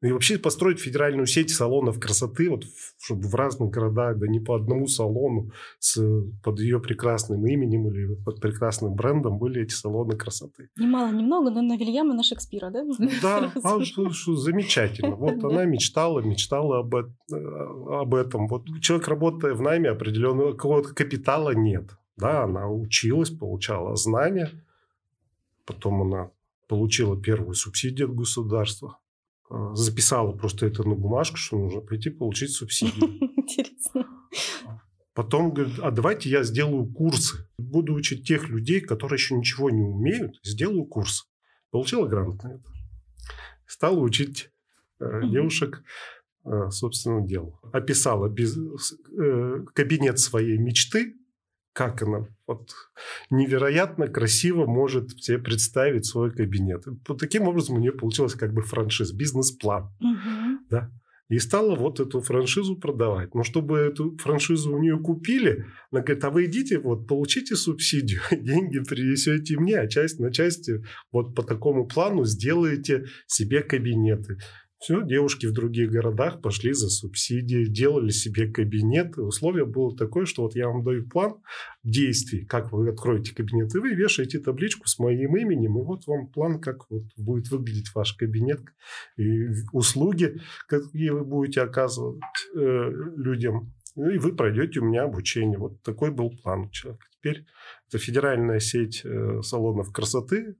И 0.06 0.12
вообще 0.12 0.38
построить 0.38 0.78
федеральную 0.78 1.26
сеть 1.26 1.50
салонов 1.50 1.98
красоты, 1.98 2.48
вот, 2.48 2.64
чтобы 2.98 3.28
в 3.28 3.34
разных 3.34 3.70
городах, 3.70 4.18
да 4.18 4.26
не 4.28 4.40
по 4.40 4.54
одному 4.54 4.86
салону, 4.86 5.50
с, 5.78 6.00
под 6.42 6.60
ее 6.60 6.80
прекрасным 6.80 7.46
именем 7.46 7.88
или 7.88 8.14
под 8.14 8.40
прекрасным 8.40 8.94
брендом 8.94 9.38
были 9.38 9.62
эти 9.62 9.72
салоны 9.72 10.16
красоты. 10.16 10.68
Немало, 10.76 11.10
немного, 11.12 11.50
но 11.50 11.62
на 11.62 11.76
Вильяма, 11.76 12.14
на 12.14 12.22
Шекспира, 12.22 12.70
да? 12.70 12.84
Да, 13.22 13.52
а, 13.64 13.84
что- 13.84 14.10
что 14.10 14.36
замечательно. 14.36 15.16
Вот 15.26 15.42
она 15.42 15.64
мечтала, 15.64 16.20
мечтала 16.20 16.78
об, 16.80 16.94
э, 16.94 17.02
об 17.32 18.14
этом. 18.14 18.46
Вот 18.46 18.66
человек, 18.80 19.08
работая 19.08 19.54
в 19.54 19.60
найме, 19.60 19.90
определенного 19.90 20.52
какого-то 20.52 20.94
капитала 20.94 21.50
нет. 21.50 21.90
Да, 22.16 22.44
она 22.44 22.68
училась, 22.68 23.30
получала 23.30 23.96
знания. 23.96 24.50
Потом 25.64 26.02
она 26.02 26.30
получила 26.68 27.20
первую 27.20 27.54
субсидию 27.54 28.08
от 28.08 28.14
государства. 28.14 28.98
Э, 29.50 29.70
Записала 29.74 30.32
просто 30.32 30.66
это 30.66 30.82
на 30.86 30.94
бумажку, 30.94 31.36
что 31.36 31.58
нужно 31.58 31.80
пойти 31.80 32.10
получить 32.10 32.50
субсидию. 32.50 33.04
Интересно. 33.36 34.06
Потом 35.14 35.54
говорит, 35.54 35.78
а 35.80 35.90
давайте 35.90 36.28
я 36.28 36.42
сделаю 36.42 36.86
курсы. 36.86 37.48
Буду 37.58 37.94
учить 37.94 38.26
тех 38.26 38.48
людей, 38.48 38.80
которые 38.80 39.16
еще 39.16 39.34
ничего 39.34 39.70
не 39.70 39.82
умеют. 39.82 40.38
Сделаю 40.44 40.84
курс. 40.84 41.26
Получила 41.70 42.06
грант 42.06 42.42
на 42.42 42.54
это. 42.54 42.64
Стала 43.66 43.98
учить 43.98 44.50
э, 45.00 45.22
девушек 45.30 45.82
э, 46.44 46.70
собственному 46.70 47.26
делу. 47.26 47.58
Описала 47.72 48.28
с- 48.36 48.92
э, 49.18 49.64
кабинет 49.74 50.18
своей 50.18 50.58
мечты, 50.58 51.16
как 51.76 52.02
она 52.02 52.26
вот 52.46 52.70
невероятно 53.28 54.08
красиво 54.08 54.64
может 54.64 55.10
себе 55.22 55.38
представить 55.38 56.06
свой 56.06 56.30
кабинет. 56.30 56.84
Вот 57.06 57.18
таким 57.18 57.46
образом 57.48 57.76
у 57.76 57.78
нее 57.78 57.92
получилось 57.92 58.34
как 58.34 58.54
бы 58.54 58.62
франшиз, 58.62 59.12
бизнес-план. 59.12 59.90
Мгм. 60.00 60.60
Да? 60.70 60.90
И 61.28 61.38
стала 61.38 61.74
вот 61.74 62.00
эту 62.00 62.22
франшизу 62.22 62.76
продавать. 62.76 63.34
Но 63.34 63.42
чтобы 63.42 63.76
эту 63.78 64.16
франшизу 64.16 64.72
у 64.72 64.78
нее 64.78 64.96
купили, 64.98 65.66
она 65.90 66.00
говорит, 66.00 66.24
а 66.24 66.30
вы 66.30 66.46
идите, 66.46 66.78
вот, 66.78 67.06
получите 67.06 67.56
субсидию, 67.56 68.22
деньги 68.30 68.78
принесете 68.78 69.58
мне, 69.58 69.78
а 69.78 69.86
часть 69.86 70.18
на 70.18 70.32
части 70.32 70.82
вот 71.12 71.34
по 71.34 71.42
такому 71.42 71.86
плану 71.86 72.24
сделаете 72.24 73.04
себе 73.26 73.62
кабинеты. 73.62 74.38
Все, 74.78 75.02
девушки 75.02 75.46
в 75.46 75.52
других 75.52 75.90
городах 75.90 76.42
пошли 76.42 76.72
за 76.74 76.90
субсидии, 76.90 77.64
делали 77.64 78.10
себе 78.10 78.46
кабинет. 78.46 79.16
И 79.16 79.20
условие 79.20 79.64
было 79.64 79.96
такое, 79.96 80.26
что 80.26 80.42
вот 80.42 80.54
я 80.54 80.68
вам 80.68 80.84
даю 80.84 81.08
план 81.08 81.36
действий, 81.82 82.44
как 82.44 82.72
вы 82.72 82.90
откроете 82.90 83.34
кабинет, 83.34 83.74
и 83.74 83.78
вы 83.78 83.94
вешаете 83.94 84.38
табличку 84.38 84.86
с 84.86 84.98
моим 84.98 85.36
именем, 85.36 85.78
и 85.78 85.82
вот 85.82 86.06
вам 86.06 86.28
план, 86.28 86.60
как 86.60 86.90
вот 86.90 87.04
будет 87.16 87.50
выглядеть 87.50 87.94
ваш 87.94 88.12
кабинет, 88.14 88.60
и 89.16 89.48
услуги, 89.72 90.40
какие 90.68 91.10
вы 91.10 91.24
будете 91.24 91.62
оказывать 91.62 92.20
э, 92.54 92.90
людям. 93.16 93.72
Ну, 93.94 94.10
и 94.10 94.18
вы 94.18 94.36
пройдете 94.36 94.80
у 94.80 94.84
меня 94.84 95.04
обучение. 95.04 95.58
Вот 95.58 95.82
такой 95.82 96.10
был 96.10 96.30
план 96.42 96.66
у 96.66 96.70
человека. 96.70 97.06
Теперь 97.16 97.46
это 97.88 97.98
федеральная 97.98 98.60
сеть 98.60 99.00
э, 99.04 99.40
салонов 99.42 99.90
красоты, 99.90 100.56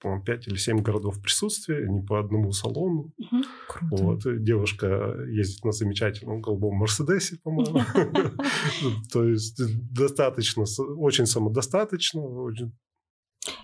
по-моему, 0.00 0.24
5 0.24 0.48
или 0.48 0.56
7 0.56 0.82
городов 0.82 1.20
присутствия, 1.22 1.86
не 1.88 2.00
по 2.00 2.18
одному 2.18 2.52
салону. 2.52 3.12
Мгм. 3.18 3.44
Круто. 3.68 4.04
Вот. 4.04 4.42
Девушка 4.42 5.14
ездит 5.28 5.64
на 5.64 5.72
замечательном 5.72 6.40
голубом 6.40 6.76
Мерседесе, 6.76 7.38
по-моему. 7.42 7.80
То 9.12 9.24
есть 9.24 9.60
достаточно, 9.92 10.64
очень 10.96 11.26
самодостаточно, 11.26 12.22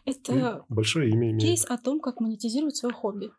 Это 0.05 0.65
большое 0.69 1.11
имя 1.11 1.31
имеет. 1.31 1.43
кейс 1.43 1.65
о 1.65 1.79
том, 1.79 2.01
как 2.01 2.21
монетизировать 2.21 2.77
свое 2.77 2.95
хобби. 2.95 3.31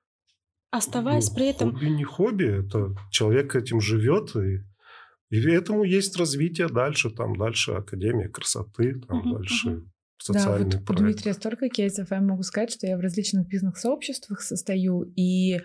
Оставаясь 0.71 1.29
Ну, 1.29 1.35
при 1.35 1.47
этом... 1.47 1.71
Хобби 1.73 1.85
не 1.89 2.03
хобби, 2.03 2.45
это 2.45 2.95
человек 3.09 3.55
этим 3.55 3.79
живет, 3.79 4.35
и, 4.35 4.59
и 5.29 5.49
этому 5.49 5.83
есть 5.83 6.17
развитие 6.17 6.67
дальше, 6.67 7.09
там 7.09 7.35
дальше 7.35 7.71
Академия 7.71 8.27
красоты, 8.27 8.99
там 9.07 9.19
Мгм, 9.19 9.33
дальше 9.35 9.83
мгм. 10.27 10.33
Да, 10.33 10.39
социальный 10.39 10.65
вот 10.65 10.75
у 10.75 10.83
проект. 10.83 11.01
Дмитрия 11.03 11.33
столько 11.33 11.69
кейсов, 11.69 12.11
я 12.11 12.21
могу 12.21 12.43
сказать, 12.43 12.71
что 12.71 12.87
я 12.87 12.97
в 12.97 13.01
различных 13.01 13.47
бизнес-сообществах 13.47 14.41
состою, 14.41 15.11
и 15.15 15.61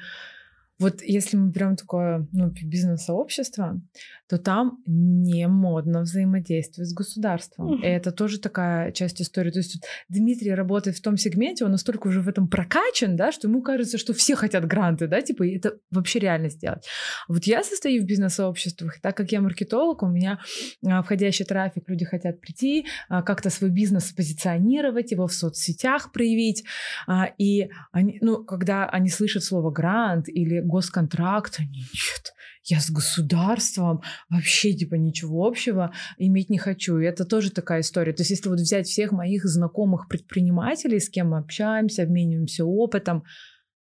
вот 0.82 1.02
если 1.02 1.36
мы 1.36 1.50
берем 1.50 1.76
такое 1.76 2.26
ну, 2.32 2.50
бизнес-сообщество, 2.50 3.80
то 4.28 4.38
там 4.38 4.78
не 4.86 5.46
модно 5.46 6.00
взаимодействовать 6.00 6.90
с 6.90 6.94
государством. 6.94 7.82
И 7.82 7.86
это 7.86 8.12
тоже 8.12 8.40
такая 8.40 8.90
часть 8.92 9.20
истории. 9.20 9.50
То 9.50 9.58
есть 9.58 9.76
вот 9.76 9.84
Дмитрий 10.08 10.54
работает 10.54 10.96
в 10.96 11.02
том 11.02 11.16
сегменте, 11.16 11.64
он 11.64 11.70
настолько 11.70 12.08
уже 12.08 12.20
в 12.20 12.28
этом 12.28 12.48
прокачан, 12.48 13.16
да, 13.16 13.30
что 13.30 13.48
ему 13.48 13.62
кажется, 13.62 13.98
что 13.98 14.12
все 14.12 14.34
хотят 14.34 14.66
гранты, 14.66 15.06
да, 15.06 15.20
типа 15.20 15.44
и 15.44 15.56
это 15.56 15.78
вообще 15.90 16.18
реально 16.18 16.48
сделать. 16.48 16.86
Вот 17.28 17.44
я 17.44 17.62
состою 17.62 18.02
в 18.02 18.06
бизнес-сообществах, 18.06 18.98
и 18.98 19.00
так 19.00 19.16
как 19.16 19.32
я 19.32 19.40
маркетолог, 19.40 20.02
у 20.02 20.08
меня 20.08 20.40
а, 20.84 21.02
входящий 21.02 21.44
трафик, 21.44 21.88
люди 21.88 22.04
хотят 22.04 22.40
прийти, 22.40 22.86
а, 23.08 23.22
как-то 23.22 23.50
свой 23.50 23.70
бизнес 23.70 24.12
позиционировать, 24.12 25.12
его 25.12 25.26
в 25.26 25.32
соцсетях 25.32 26.10
проявить. 26.12 26.64
А, 27.06 27.28
И 27.38 27.68
они, 27.92 28.18
ну, 28.20 28.44
когда 28.44 28.86
они 28.86 29.08
слышат 29.08 29.44
слово 29.44 29.70
грант 29.70 30.28
или 30.28 30.60
госконтракт, 30.72 31.58
нет, 31.60 32.32
я 32.64 32.80
с 32.80 32.90
государством 32.90 34.02
вообще 34.30 34.72
типа 34.72 34.94
ничего 34.94 35.46
общего 35.46 35.92
иметь 36.16 36.48
не 36.48 36.58
хочу. 36.58 36.98
И 36.98 37.04
это 37.04 37.24
тоже 37.24 37.50
такая 37.50 37.80
история. 37.80 38.12
То 38.12 38.22
есть 38.22 38.30
если 38.30 38.48
вот 38.48 38.58
взять 38.58 38.86
всех 38.86 39.12
моих 39.12 39.44
знакомых 39.44 40.08
предпринимателей, 40.08 40.98
с 40.98 41.10
кем 41.10 41.30
мы 41.30 41.38
общаемся, 41.38 42.04
обмениваемся 42.04 42.64
опытом, 42.64 43.24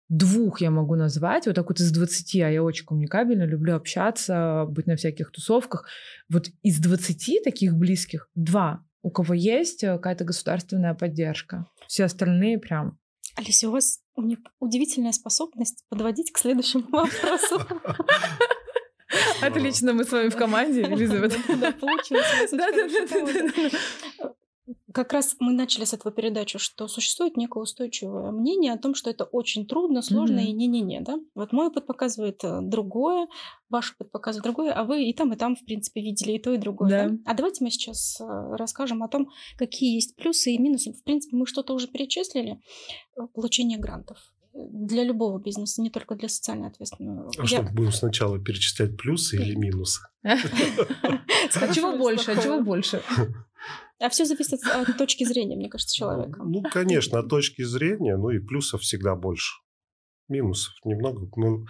двух 0.07 0.61
я 0.61 0.71
могу 0.71 0.95
назвать, 0.95 1.45
вот 1.45 1.55
так 1.55 1.69
вот 1.69 1.79
из 1.79 1.91
20, 1.91 2.35
а 2.37 2.49
я 2.49 2.63
очень 2.63 2.85
коммуникабельна, 2.85 3.43
люблю 3.43 3.75
общаться, 3.75 4.65
быть 4.67 4.87
на 4.87 4.95
всяких 4.95 5.31
тусовках. 5.31 5.85
Вот 6.29 6.47
из 6.63 6.79
20 6.79 7.43
таких 7.43 7.75
близких 7.75 8.29
два, 8.33 8.83
у 9.03 9.11
кого 9.11 9.35
есть 9.35 9.83
э, 9.83 9.93
какая-то 9.93 10.23
государственная 10.23 10.95
поддержка. 10.95 11.67
Все 11.87 12.05
остальные 12.05 12.57
прям 12.57 12.97
Алиса, 13.35 13.69
у 13.69 13.71
вас 13.71 13.99
уни- 14.19 14.37
удивительная 14.59 15.11
способность 15.11 15.83
подводить 15.89 16.31
к 16.31 16.37
следующему 16.37 16.83
вопросу. 16.89 17.61
Отлично, 19.41 19.93
мы 19.93 20.03
с 20.03 20.11
вами 20.11 20.29
в 20.29 20.35
команде, 20.35 20.81
Елизавета. 20.81 21.37
Да, 21.55 21.71
получилось. 21.71 22.51
Как 24.93 25.13
раз 25.13 25.35
мы 25.39 25.53
начали 25.53 25.85
с 25.85 25.93
этого 25.93 26.11
передачу, 26.13 26.59
что 26.59 26.87
существует 26.87 27.37
некое 27.37 27.61
устойчивое 27.63 28.31
мнение 28.31 28.73
о 28.73 28.77
том, 28.77 28.95
что 28.95 29.09
это 29.09 29.23
очень 29.23 29.65
трудно, 29.67 30.01
сложно 30.01 30.37
Мгм. 30.41 30.45
и 30.45 30.51
не-не-не, 30.51 31.01
да? 31.01 31.19
Вот 31.35 31.51
мой 31.53 31.67
опыт 31.67 31.85
показывает 31.85 32.43
э, 32.43 32.59
другое, 32.61 33.27
ваш 33.69 33.93
опыт 33.93 34.11
показывает 34.11 34.43
другое, 34.43 34.73
а 34.73 34.83
вы 34.83 35.05
и 35.05 35.13
там, 35.13 35.33
и 35.33 35.35
там, 35.35 35.55
в 35.55 35.65
принципе, 35.65 36.01
видели 36.01 36.33
и 36.33 36.39
то, 36.39 36.53
и 36.53 36.57
другое, 36.57 36.89
да? 36.89 37.09
Да. 37.09 37.17
А 37.25 37.33
давайте 37.33 37.63
мы 37.63 37.71
сейчас 37.71 38.19
э, 38.21 38.25
расскажем 38.55 39.03
о 39.03 39.07
том, 39.07 39.29
какие 39.57 39.95
есть 39.95 40.15
плюсы 40.15 40.51
и 40.51 40.57
минусы. 40.57 40.93
В 40.93 41.03
принципе, 41.03 41.35
мы 41.35 41.45
что-то 41.45 41.73
уже 41.73 41.87
перечислили. 41.87 42.59
Э, 43.17 43.21
Получение 43.33 43.77
грантов 43.77 44.17
для 44.53 45.03
любого 45.03 45.39
бизнеса, 45.39 45.81
не 45.81 45.89
только 45.89 46.15
для 46.15 46.27
социально 46.27 46.67
ответственного. 46.67 47.31
А 47.37 47.45
что, 47.45 47.61
будем 47.61 47.91
сначала 47.91 48.39
перечислять 48.39 48.97
плюсы 48.97 49.37
или 49.37 49.55
минусы? 49.55 50.01
А 50.23 51.73
чего 51.73 51.97
больше? 51.97 52.31
А 52.31 52.41
чего 52.41 52.61
больше? 52.61 53.01
А 53.99 54.09
все 54.09 54.25
зависит 54.25 54.63
от, 54.65 54.97
точки 54.97 55.25
зрения, 55.25 55.55
мне 55.55 55.69
кажется, 55.69 55.95
человека. 55.95 56.41
Ну, 56.43 56.63
конечно, 56.71 57.19
от 57.19 57.29
точки 57.29 57.63
зрения, 57.63 58.15
ну 58.15 58.29
и 58.29 58.39
плюсов 58.39 58.81
всегда 58.81 59.15
больше. 59.15 59.53
Минусов 60.29 60.73
немного. 60.85 61.29
Ну, 61.35 61.65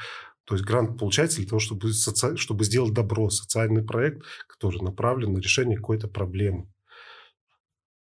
то 0.46 0.56
есть 0.56 0.66
грант 0.66 1.00
получается 1.00 1.38
для 1.38 1.48
того, 1.48 1.60
чтобы, 1.60 1.90
соци- 1.90 2.38
чтобы 2.38 2.64
сделать 2.66 2.94
добро, 2.94 3.30
социальный 3.30 3.84
проект, 3.84 4.24
который 4.48 4.82
направлен 4.82 5.34
на 5.34 5.40
решение 5.40 5.78
какой-то 5.78 6.08
проблемы. 6.08 6.72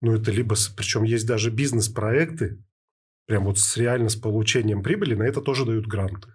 Ну, 0.02 0.14
это 0.14 0.32
либо... 0.32 0.56
Причем 0.76 1.04
есть 1.04 1.26
даже 1.26 1.50
бизнес-проекты, 1.50 2.64
прям 3.26 3.46
вот 3.46 3.60
с 3.60 3.78
реально 3.78 4.10
с 4.10 4.16
получением 4.16 4.84
прибыли, 4.84 5.16
на 5.16 5.24
это 5.24 5.42
тоже 5.42 5.66
дают 5.66 5.88
гранты. 5.88 6.34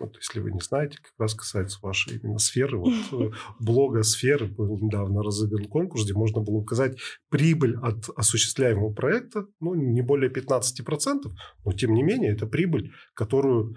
Вот, 0.00 0.16
если 0.16 0.40
вы 0.40 0.50
не 0.50 0.60
знаете, 0.60 0.98
как 0.98 1.12
раз 1.18 1.34
касается 1.34 1.78
вашей 1.82 2.16
именно 2.16 2.38
сферы, 2.38 2.78
вот 2.78 2.92
э, 3.12 3.30
блога 3.60 4.02
сферы 4.02 4.46
был 4.46 4.78
недавно 4.78 5.22
разыгран 5.22 5.66
конкурс, 5.66 6.04
где 6.04 6.14
можно 6.14 6.40
было 6.40 6.56
указать 6.56 6.98
прибыль 7.28 7.76
от 7.76 8.08
осуществляемого 8.16 8.92
проекта, 8.92 9.46
ну, 9.60 9.74
не 9.74 10.02
более 10.02 10.30
15%, 10.30 11.30
но 11.64 11.72
тем 11.72 11.94
не 11.94 12.02
менее 12.02 12.32
это 12.32 12.46
прибыль, 12.46 12.92
которую 13.14 13.76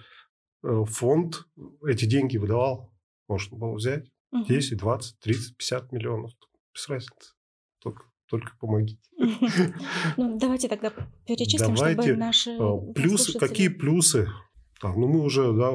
э, 0.64 0.84
фонд 0.88 1.46
эти 1.86 2.06
деньги 2.06 2.38
выдавал. 2.38 2.94
Можно 3.28 3.58
было 3.58 3.74
взять 3.76 4.10
Мгм. 4.34 4.46
10, 4.46 4.78
20, 4.78 5.20
30, 5.20 5.58
50 5.58 5.92
миллионов. 5.92 6.32
Без 6.74 6.90
разницы. 6.90 7.34
Только, 7.80 8.06
только 8.28 8.54
помогите. 8.60 9.00
Ну, 10.18 10.40
давайте 10.40 10.68
тогда 10.68 10.92
перечислим, 11.28 11.76
Давайте, 11.76 12.02
чтобы 12.02 12.18
наши 12.18 12.50
Э, 12.52 12.94
Плюсы, 12.94 13.38
какие 13.38 13.68
плюсы? 13.68 14.28
Так, 14.84 14.98
ну, 14.98 15.08
мы 15.08 15.22
уже, 15.22 15.54
да, 15.54 15.72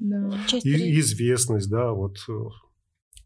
Да. 0.00 0.58
И- 0.62 1.00
известность, 1.00 1.68
да, 1.68 1.90
вот, 1.90 2.18
э, 2.28 2.32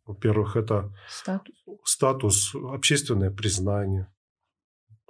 во-первых, 0.06 0.56
это 0.56 0.90
Статус. 1.06 1.54
статус, 1.84 2.54
общественное 2.54 3.30
признание. 3.30 4.10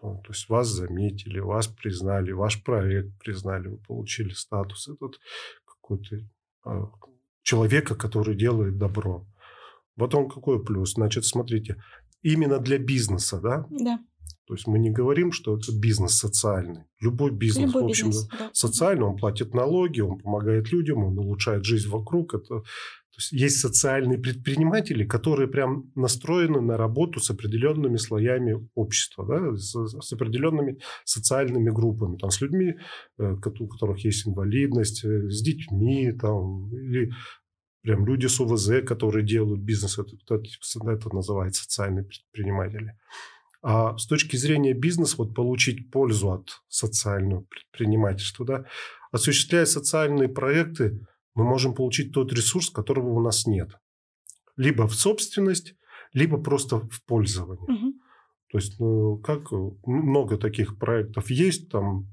А, 0.03 0.17
То 0.17 0.31
есть 0.31 0.49
вас 0.49 0.67
заметили, 0.67 1.38
вас 1.38 1.69
признали, 1.69 2.33
ваш 2.33 2.65
проект 2.65 3.17
признали, 3.21 3.69
вы 3.69 3.77
получили 3.77 4.33
статус. 4.33 4.88
Этот 4.88 5.21
какой-то 5.65 6.17
а, 6.65 6.91
человека, 7.43 7.95
который 7.95 8.35
делает 8.35 8.79
добро. 8.79 9.25
Вот 9.97 10.15
он 10.17 10.29
какой 10.29 10.65
плюс. 10.65 10.95
Значит, 10.95 11.25
смотрите, 11.27 11.81
именно 12.23 12.59
для 12.59 12.79
бизнеса, 12.79 13.41
да, 13.41 13.67
Да, 13.71 14.01
то 14.46 14.55
есть 14.55 14.66
мы 14.66 14.78
не 14.78 14.90
говорим, 14.90 15.33
что 15.33 15.57
это 15.57 15.72
бизнес 15.72 16.14
социальный. 16.14 16.85
Любой 17.00 17.31
бизнес, 17.31 17.66
любой 17.66 17.83
в 17.83 17.87
общем, 17.87 18.09
бизнес. 18.09 18.28
да. 18.28 18.50
социальный, 18.52 19.05
он 19.05 19.16
платит 19.16 19.55
налоги, 19.55 20.00
он 20.00 20.18
помогает 20.18 20.72
людям, 20.72 21.05
он 21.05 21.18
улучшает 21.18 21.64
жизнь 21.64 21.88
вокруг. 21.88 22.35
Это, 22.35 22.62
то 23.12 23.18
есть, 23.18 23.33
есть 23.33 23.61
социальные 23.61 24.18
предприниматели, 24.18 25.05
которые 25.05 25.46
прям 25.46 25.92
настроены 25.94 26.61
на 26.61 26.76
работу 26.76 27.20
с 27.20 27.31
определенными 27.31 27.98
слоями 27.98 28.68
общества, 28.74 29.26
да, 29.26 29.55
с, 29.57 29.74
с 29.74 30.12
определенными 30.12 30.78
социальными 31.05 31.70
группами, 31.70 32.16
там, 32.16 32.31
с 32.31 32.40
людьми, 32.40 32.74
э, 33.18 33.35
у 33.35 33.68
которых 33.68 34.05
есть 34.05 34.26
инвалидность, 34.26 35.05
э, 35.05 35.28
с 35.28 35.42
детьми, 35.42 36.11
там, 36.12 36.74
или 36.74 37.12
прям 37.83 38.07
люди 38.07 38.26
с 38.26 38.40
УВЗ, 38.40 38.83
которые 38.87 39.26
делают 39.26 39.61
бизнес, 39.61 39.98
это, 39.98 40.16
это, 40.28 40.90
это 40.90 41.14
называется 41.14 41.64
социальные 41.64 42.05
предприниматели. 42.05 42.96
А 43.62 43.96
с 43.96 44.07
точки 44.07 44.37
зрения 44.37 44.75
бизнеса, 44.75 45.16
вот 45.18 45.35
получить 45.35 45.90
пользу 45.90 46.33
от 46.33 46.62
социального 46.68 47.42
предпринимательства, 47.42 48.44
да, 48.44 48.64
осуществляя 49.12 49.66
социальные 49.66 50.29
проекты, 50.29 51.01
мы 51.35 51.44
можем 51.44 51.75
получить 51.75 52.12
тот 52.12 52.33
ресурс, 52.33 52.70
которого 52.70 53.11
у 53.11 53.20
нас 53.20 53.46
нет. 53.46 53.70
Либо 54.57 54.87
в 54.87 54.94
собственность, 54.94 55.75
либо 56.12 56.42
просто 56.42 56.81
в 56.81 57.05
пользование. 57.07 57.66
Мгм. 57.68 57.92
То 58.51 58.59
есть, 58.59 58.79
ну, 58.81 59.16
как 59.18 59.51
много 59.87 60.37
таких 60.37 60.79
проектов 60.79 61.31
есть, 61.31 61.70
там 61.70 62.09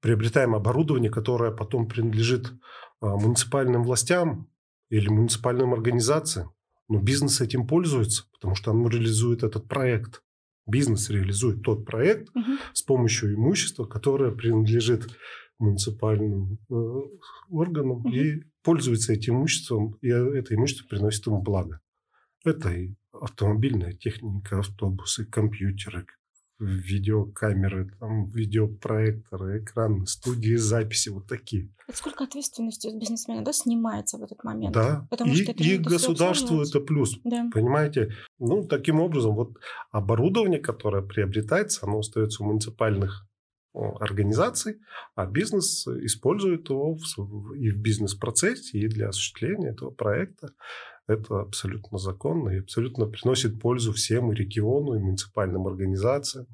приобретаем 0.00 0.54
оборудование, 0.54 1.10
которое 1.10 1.52
потом 1.52 1.86
принадлежит 1.86 2.52
а, 3.00 3.16
муниципальным 3.16 3.84
властям 3.84 4.48
или 4.90 5.08
муниципальным 5.08 5.72
организациям. 5.72 6.52
Но 6.88 7.00
бизнес 7.00 7.40
этим 7.40 7.66
пользуется, 7.66 8.24
потому 8.32 8.54
что 8.54 8.72
он 8.72 8.88
реализует 8.88 9.42
этот 9.42 9.68
проект. 9.68 10.22
Бизнес 10.68 11.08
реализует 11.10 11.62
тот 11.62 11.84
проект 11.84 12.28
угу. 12.36 12.58
с 12.72 12.82
помощью 12.82 13.34
имущества, 13.34 13.84
которое 13.84 14.30
принадлежит 14.30 15.08
муниципальным 15.58 16.58
э, 16.70 16.74
органам 17.48 17.90
угу. 17.90 18.10
и 18.10 18.42
пользуется 18.62 19.14
этим 19.14 19.36
имуществом, 19.36 19.96
и 20.02 20.08
это 20.08 20.54
имущество 20.54 20.86
приносит 20.86 21.26
ему 21.26 21.42
благо. 21.42 21.80
Это 22.44 22.70
и 22.70 22.94
автомобильная 23.12 23.92
техника, 23.92 24.60
автобусы, 24.60 25.24
компьютеры, 25.24 26.06
видеокамеры, 26.58 27.90
там, 28.00 28.26
видеопроекторы, 28.26 29.62
экраны, 29.62 30.06
студии 30.06 30.56
записи, 30.56 31.10
вот 31.10 31.26
такие. 31.26 31.70
Это 31.86 31.96
сколько 31.96 32.24
ответственности 32.24 32.88
у 32.88 32.98
бизнесмена 32.98 33.42
да, 33.42 33.52
снимается 33.52 34.18
в 34.18 34.22
этот 34.22 34.42
момент? 34.44 34.74
Да, 34.74 35.06
Потому 35.10 35.32
и, 35.32 35.42
что 35.42 35.52
это 35.52 35.62
и 35.62 35.78
государству 35.78 36.60
это 36.60 36.80
плюс, 36.80 37.18
да. 37.24 37.48
понимаете? 37.52 38.12
Ну, 38.38 38.66
таким 38.66 39.00
образом, 39.00 39.34
вот 39.34 39.56
оборудование, 39.90 40.60
которое 40.60 41.02
приобретается, 41.02 41.86
оно 41.86 42.00
остается 42.00 42.42
у 42.42 42.46
муниципальных 42.46 43.26
организаций, 43.72 44.80
а 45.14 45.26
бизнес 45.26 45.86
использует 45.86 46.68
его 46.68 46.98
и 47.54 47.70
в 47.70 47.78
бизнес-процессе, 47.78 48.78
и 48.78 48.88
для 48.88 49.08
осуществления 49.08 49.70
этого 49.70 49.90
проекта. 49.90 50.52
Это 51.08 51.40
абсолютно 51.40 51.98
законно 51.98 52.50
и 52.50 52.60
абсолютно 52.60 53.06
приносит 53.06 53.60
пользу 53.60 53.92
всем 53.92 54.30
и 54.30 54.36
региону, 54.36 54.94
и 54.94 54.98
муниципальным 54.98 55.66
организациям. 55.66 56.46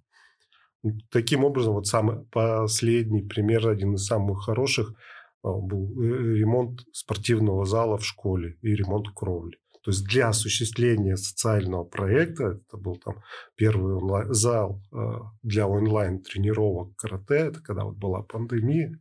Таким 1.10 1.44
образом, 1.44 1.74
вот 1.74 1.86
самый 1.86 2.24
последний 2.26 3.22
пример, 3.22 3.68
один 3.68 3.94
из 3.94 4.06
самых 4.06 4.44
хороших, 4.44 4.94
а, 5.42 5.52
был 5.52 5.90
э, 6.00 6.36
ремонт 6.36 6.80
спортивного 6.92 7.64
зала 7.64 7.98
в 7.98 8.04
школе 8.04 8.56
и 8.62 8.74
ремонт 8.74 9.08
кровли. 9.14 9.58
То 9.82 9.90
есть 9.90 10.04
для 10.06 10.28
осуществления 10.28 11.16
социального 11.16 11.84
проекта, 11.84 12.60
это 12.66 12.76
был 12.78 12.96
там 12.96 13.22
первый 13.56 13.94
онлайн, 13.94 14.32
зал 14.32 14.80
э, 14.92 14.96
для 15.42 15.66
онлайн-тренировок 15.66 16.96
карате, 16.96 17.34
это 17.34 17.60
когда 17.60 17.84
вот 17.84 17.96
была 17.96 18.22
пандемия, 18.22 18.98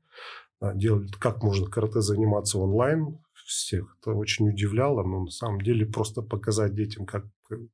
а, 0.59 0.73
делали, 0.73 1.07
как 1.19 1.43
можно 1.43 1.67
карате 1.67 2.01
заниматься 2.01 2.57
онлайн, 2.57 3.19
всех 3.45 3.97
это 3.99 4.11
очень 4.11 4.49
удивляло, 4.49 5.03
но 5.03 5.23
на 5.23 5.31
самом 5.31 5.61
деле 5.61 5.85
просто 5.85 6.21
показать 6.21 6.73
детям, 6.73 7.05
как 7.05 7.25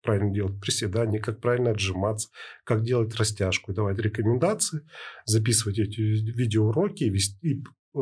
правильно 0.02 0.34
делать 0.34 0.60
приседания, 0.60 1.20
как 1.20 1.40
правильно 1.40 1.72
отжиматься, 1.72 2.30
как 2.64 2.84
делать 2.84 3.16
растяжку, 3.16 3.74
давать 3.74 3.98
рекомендации, 4.00 4.88
записывать 5.26 5.80
эти 5.80 6.02
видеоуроки 6.02 7.06
вести, 7.06 7.38
и 7.42 7.64
э, 7.96 8.00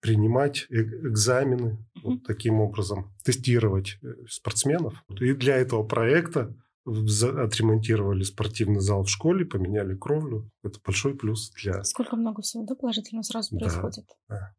принимать 0.00 0.66
э, 0.70 0.74
экзамены 0.74 1.78
вот 2.02 2.24
таким 2.24 2.60
образом, 2.60 3.14
тестировать 3.24 3.98
э, 4.02 4.06
спортсменов. 4.28 4.94
И 5.20 5.32
для 5.32 5.56
этого 5.56 5.84
проекта 5.84 6.54
отремонтировали 6.84 8.24
спортивный 8.24 8.80
зал 8.80 9.04
в 9.04 9.08
школе, 9.08 9.44
поменяли 9.44 9.96
кровлю. 9.96 10.50
Это 10.64 10.80
большой 10.84 11.16
плюс 11.16 11.52
для... 11.52 11.84
Сколько 11.84 12.16
много 12.16 12.42
всего, 12.42 12.64
да, 12.64 12.74
положительно 12.74 13.22
сразу 13.22 13.54
да, 13.54 13.60
происходит? 13.60 14.06
Да. 14.28 14.54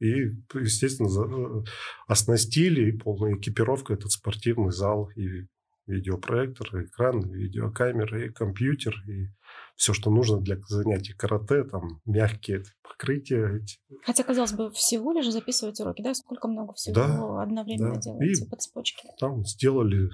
И, 0.00 0.32
естественно, 0.54 1.08
э, 1.08 1.64
оснастили 2.06 2.90
и 2.90 2.96
полная 2.96 3.36
экипировка 3.36 3.94
этот 3.94 4.10
спортивный 4.10 4.72
зал 4.72 5.10
и 5.16 5.46
видеопроектор, 5.86 6.76
и 6.76 6.86
экран, 6.86 7.20
и 7.20 7.34
видеокамера, 7.34 8.26
и 8.26 8.30
компьютер, 8.30 8.94
и 9.06 9.28
все, 9.76 9.92
что 9.92 10.10
нужно 10.10 10.40
для 10.40 10.56
занятий 10.68 11.12
карате, 11.12 11.64
там 11.64 12.00
мягкие 12.04 12.64
покрытия. 12.82 13.58
Эти. 13.58 13.76
Хотя, 14.02 14.22
казалось 14.22 14.52
бы, 14.52 14.70
всего 14.70 15.12
лишь 15.12 15.28
записывать 15.28 15.80
уроки, 15.80 16.02
да? 16.02 16.14
Сколько 16.14 16.48
много 16.48 16.72
всего 16.74 16.94
да, 16.94 17.42
одновременно 17.42 17.94
да. 17.94 18.00
делается 18.00 18.44
и 18.44 18.48
по 18.48 18.56
цепочке. 18.56 19.08
Там 19.18 19.44
сделали 19.44 20.08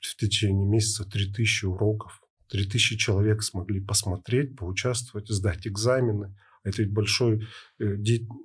в 0.00 0.16
течение 0.16 0.66
месяца 0.66 1.04
3000 1.08 1.66
уроков. 1.66 2.20
3000 2.50 2.96
человек 2.96 3.42
смогли 3.42 3.80
посмотреть, 3.80 4.56
поучаствовать, 4.56 5.28
сдать 5.28 5.66
экзамены. 5.66 6.36
Это 6.66 6.82
ведь 6.82 6.92
большой... 6.92 7.46
Э, 7.78 7.96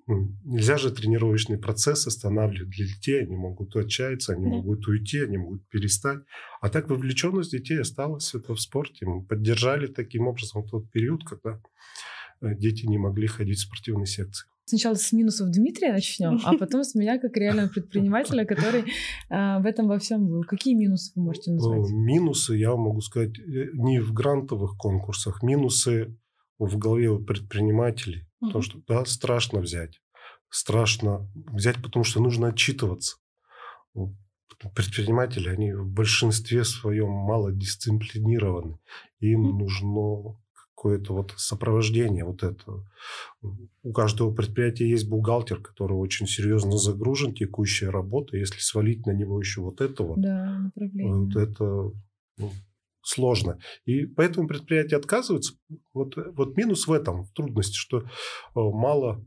ну, 0.08 0.38
нельзя 0.44 0.78
же 0.78 0.92
тренировочный 0.92 1.58
процесс 1.58 2.06
останавливать 2.06 2.70
для 2.70 2.86
детей. 2.86 3.24
Они 3.24 3.36
могут 3.36 3.76
отчаяться, 3.76 4.34
они 4.34 4.44
да. 4.44 4.50
могут 4.50 4.88
уйти, 4.88 5.22
они 5.22 5.38
могут 5.38 5.68
перестать. 5.70 6.20
А 6.62 6.70
так 6.70 6.90
вовлеченность 6.90 7.52
детей 7.52 7.82
осталась 7.82 8.36
это 8.36 8.54
в 8.54 8.62
спорте. 8.62 9.08
Мы 9.08 9.24
поддержали 9.24 9.88
таким 9.88 10.28
образом 10.28 10.68
тот 10.68 10.92
период, 10.92 11.24
когда 11.24 11.60
э, 12.42 12.56
дети 12.56 12.86
не 12.86 13.00
могли 13.00 13.26
ходить 13.26 13.58
в 13.58 13.62
спортивные 13.62 14.06
секции. 14.06 14.48
Сначала 14.66 14.94
с 14.94 15.12
минусов 15.12 15.50
Дмитрия 15.50 15.92
начнем, 15.92 16.40
а 16.44 16.54
потом 16.60 16.84
с 16.84 16.94
меня 16.94 17.18
как 17.18 17.36
реального 17.36 17.70
предпринимателя, 17.70 18.46
который 18.46 18.82
э, 18.82 19.62
в 19.62 19.66
этом 19.66 19.88
во 19.88 19.98
всем 19.98 20.28
был. 20.28 20.44
Какие 20.44 20.76
минусы 20.76 21.12
вы 21.16 21.24
можете 21.24 21.54
назвать? 21.54 21.90
Минусы, 21.90 22.54
я 22.54 22.76
могу 22.76 23.02
сказать, 23.02 23.34
не 23.40 24.00
в 24.00 24.14
грантовых 24.14 24.78
конкурсах. 24.78 25.42
Минусы 25.42 26.16
в 26.68 26.78
голове 26.78 27.10
у 27.10 27.24
предпринимателей. 27.24 28.28
Угу. 28.42 28.52
То, 28.52 28.62
что 28.62 28.80
да, 28.88 29.06
страшно 29.06 29.60
взять. 29.60 30.02
Страшно 30.50 31.30
взять, 31.34 31.82
потому 31.82 32.04
что 32.04 32.22
нужно 32.22 32.48
отчитываться. 32.48 33.18
Предприниматели, 34.76 35.50
они 35.50 35.74
в 35.74 35.88
большинстве 35.88 36.64
своем 36.64 37.10
мало 37.10 37.52
дисциплинированы. 37.52 38.78
Им 39.20 39.46
угу. 39.46 39.60
нужно 39.60 40.38
какое-то 40.76 41.14
вот 41.14 41.34
сопровождение 41.38 42.26
вот 42.26 42.44
это. 42.44 42.84
У 43.84 43.92
каждого 43.92 44.34
предприятия 44.34 44.90
есть 44.90 45.08
бухгалтер, 45.08 45.62
который 45.62 45.94
очень 45.94 46.28
серьезно 46.28 46.78
загружен 46.78 47.34
текущей 47.34 47.86
работой. 47.86 48.40
Если 48.40 48.60
свалить 48.60 49.06
на 49.06 49.12
него 49.12 49.40
еще 49.40 49.62
вот 49.62 49.80
это 49.80 50.04
вот, 50.04 50.22
да, 50.22 50.72
вот 50.76 51.36
это 51.36 51.92
ну, 52.38 52.52
сложно. 53.02 53.60
И 53.86 54.06
поэтому 54.06 54.48
предприятия 54.48 54.98
отказываются. 54.98 55.56
Вот, 55.94 56.16
вот 56.16 56.58
минус 56.58 56.88
в 56.88 56.92
этом, 56.92 57.26
в 57.26 57.32
трудности, 57.34 57.76
что 57.76 58.00
э, 58.00 58.04
мало, 58.56 59.26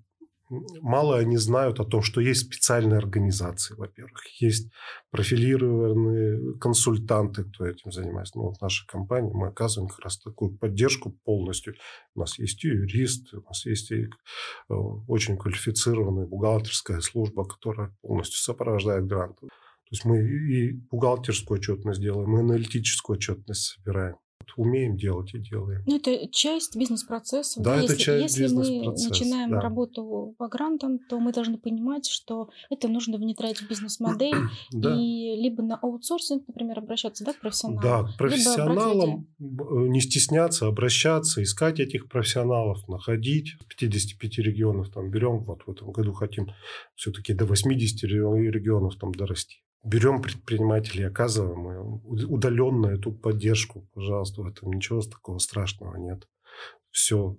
мало 0.80 1.18
они 1.18 1.36
знают 1.36 1.80
о 1.80 1.84
том, 1.84 2.02
что 2.02 2.20
есть 2.20 2.46
специальные 2.46 2.98
организации, 2.98 3.74
во-первых. 3.74 4.24
Есть 4.40 4.70
профилированные 5.10 6.58
консультанты, 6.58 7.44
кто 7.44 7.66
этим 7.66 7.90
занимается. 7.90 8.38
Ну, 8.38 8.44
вот 8.44 8.60
наша 8.60 8.86
компания, 8.86 9.32
мы 9.32 9.48
оказываем 9.48 9.88
как 9.88 10.00
раз 10.00 10.18
такую 10.18 10.56
поддержку 10.56 11.10
полностью. 11.24 11.74
У 12.14 12.20
нас 12.20 12.38
есть 12.38 12.62
юрист, 12.62 13.34
у 13.34 13.40
нас 13.42 13.64
есть 13.66 13.90
и 13.90 14.04
э, 14.04 14.08
очень 15.08 15.36
квалифицированная 15.36 16.26
бухгалтерская 16.26 17.00
служба, 17.00 17.44
которая 17.44 17.94
полностью 18.02 18.38
сопровождает 18.38 19.06
гранты. 19.06 19.48
То 19.94 19.96
есть 19.96 20.04
мы 20.06 20.18
и 20.24 20.72
бухгалтерскую 20.90 21.60
отчетность 21.60 22.00
делаем, 22.00 22.36
и 22.36 22.40
аналитическую 22.40 23.16
отчетность 23.16 23.76
собираем. 23.76 24.16
Умеем 24.56 24.96
делать 24.96 25.32
и 25.34 25.38
делаем. 25.38 25.82
Ну, 25.86 25.96
это 25.96 26.28
часть 26.32 26.76
бизнес-процесса. 26.76 27.60
Да, 27.62 27.76
да, 27.76 27.82
это 27.84 27.92
если, 27.92 28.02
часть 28.02 28.38
Если 28.38 28.54
мы 28.54 28.84
начинаем 28.86 29.50
да. 29.50 29.60
работу 29.60 30.34
по 30.36 30.48
грантам, 30.48 30.98
то 31.08 31.20
мы 31.20 31.32
должны 31.32 31.58
понимать, 31.58 32.06
что 32.08 32.50
это 32.70 32.88
нужно 32.88 33.18
внедрять 33.18 33.58
в 33.58 33.68
бизнес-модель 33.68 34.34
да. 34.72 34.96
и 34.96 35.36
либо 35.36 35.62
на 35.62 35.76
аутсорсинг, 35.76 36.46
например, 36.48 36.80
обращаться 36.80 37.24
да, 37.24 37.32
к 37.32 37.40
профессионалам. 37.40 37.82
Да, 37.82 38.12
к 38.12 38.16
профессионалам 38.18 39.28
э, 39.38 39.44
не 39.88 40.00
стесняться, 40.00 40.66
обращаться, 40.66 41.40
искать 41.40 41.78
этих 41.78 42.08
профессионалов, 42.08 42.86
находить. 42.88 43.52
55 43.68 44.38
регионов 44.38 44.90
там 44.90 45.10
берем, 45.10 45.44
вот 45.44 45.62
в 45.62 45.70
этом 45.70 45.92
году 45.92 46.12
хотим 46.12 46.48
все-таки 46.96 47.32
до 47.32 47.44
80 47.46 48.02
регионов 48.02 48.96
там 48.96 49.12
дорасти 49.12 49.63
берем 49.84 50.22
предпринимателей, 50.22 51.04
оказываем 51.04 52.00
удаленно 52.04 52.86
эту 52.86 53.12
поддержку, 53.12 53.86
пожалуйста, 53.94 54.42
в 54.42 54.46
этом 54.46 54.72
ничего 54.72 55.00
такого 55.02 55.38
страшного 55.38 55.96
нет. 55.96 56.26
Все. 56.90 57.36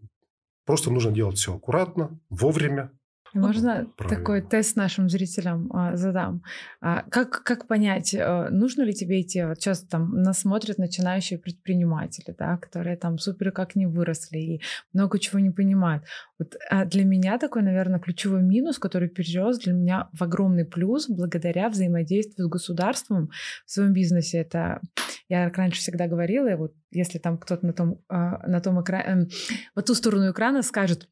Просто 0.65 0.91
нужно 0.91 1.12
делать 1.12 1.38
все 1.38 1.55
аккуратно, 1.55 2.19
вовремя, 2.29 2.91
можно 3.36 3.88
Правильно. 3.98 4.17
такой 4.17 4.41
тест 4.41 4.76
нашим 4.76 5.10
зрителям 5.10 5.69
а, 5.74 5.95
задам. 5.95 6.41
А, 6.82 7.04
как, 7.10 7.43
как 7.43 7.67
понять, 7.67 8.15
а, 8.15 8.50
нужно 8.50 8.84
ли 8.84 8.93
тебе 8.93 9.21
идти? 9.21 9.43
Вот 9.43 9.60
сейчас 9.60 9.82
там 9.82 10.21
нас 10.21 10.39
смотрят 10.39 10.78
начинающие 10.78 11.38
предприниматели, 11.38 12.36
да, 12.38 12.58
которые 12.58 12.98
там 12.98 13.17
супер 13.17 13.52
как 13.52 13.76
не 13.76 13.86
выросли 13.86 14.38
и 14.38 14.62
много 14.93 15.19
чего 15.19 15.39
не 15.39 15.52
понимают. 15.52 16.04
Вот, 16.39 16.56
а 16.69 16.86
для 16.86 17.04
меня 17.06 17.38
такой, 17.38 17.62
наверное, 17.62 18.00
ключевой 18.00 18.41
минус, 18.41 18.80
который 18.80 19.10
перерос 19.10 19.60
для 19.60 19.74
меня 19.74 20.10
в 20.13 20.21
огромный 20.24 20.65
плюс 20.65 21.10
благодаря 21.10 21.69
взаимодействию 21.69 22.48
с 22.48 22.52
государством 22.52 23.30
в 23.65 23.71
своем 23.71 23.93
бизнесе. 23.93 24.39
Это 24.39 24.82
я 25.28 25.50
раньше 25.50 25.80
всегда 25.80 26.08
говорила, 26.08 26.48
и 26.48 26.56
вот 26.56 26.74
если 26.91 27.17
там 27.17 27.38
кто-то 27.38 27.65
на 27.65 27.74
том, 27.74 28.02
а, 28.10 28.48
на 28.48 28.62
том 28.62 28.82
экране, 28.82 29.06
эм, 29.06 29.28
по 29.74 29.82
ту 29.82 29.95
сторону 29.95 30.32
экрана 30.32 30.62
скажет, 30.62 31.10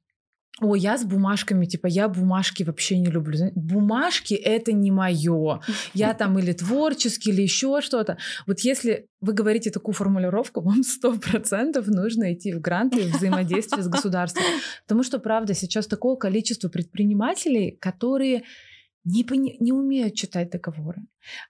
о, 0.62 0.76
я 0.76 0.98
с 0.98 1.04
бумажками, 1.04 1.66
типа, 1.66 1.88
я 1.88 2.08
бумажки 2.08 2.64
вообще 2.64 3.00
не 3.00 3.08
люблю. 3.08 3.52
Бумажки 3.56 4.36
это 4.36 4.72
не 4.72 4.92
мое. 4.92 5.62
Я 5.94 6.14
там 6.14 6.38
или 6.38 6.54
творческий, 6.54 7.32
или 7.32 7.42
еще 7.42 7.82
что-то. 7.82 8.18
Вот 8.46 8.60
если 8.60 9.08
вы 9.20 9.34
говорите 9.34 9.72
такую 9.72 9.96
формулировку, 9.96 10.62
вам 10.62 10.84
сто 10.84 11.18
процентов 11.18 11.88
нужно 11.88 12.34
идти 12.34 12.54
в 12.54 12.62
гранты 12.62 13.02
и 13.02 13.10
взаимодействие 13.10 13.82
с 13.82 13.88
государством. 13.88 14.44
Потому 14.84 15.02
что, 15.04 15.18
правда, 15.18 15.56
сейчас 15.56 15.88
такое 15.88 16.16
количество 16.18 16.70
предпринимателей, 16.70 17.78
которые 17.82 18.44
не, 19.06 19.24
пони- 19.24 19.58
не 19.60 19.72
умеют 19.74 20.14
читать 20.14 20.52
договоры. 20.52 21.02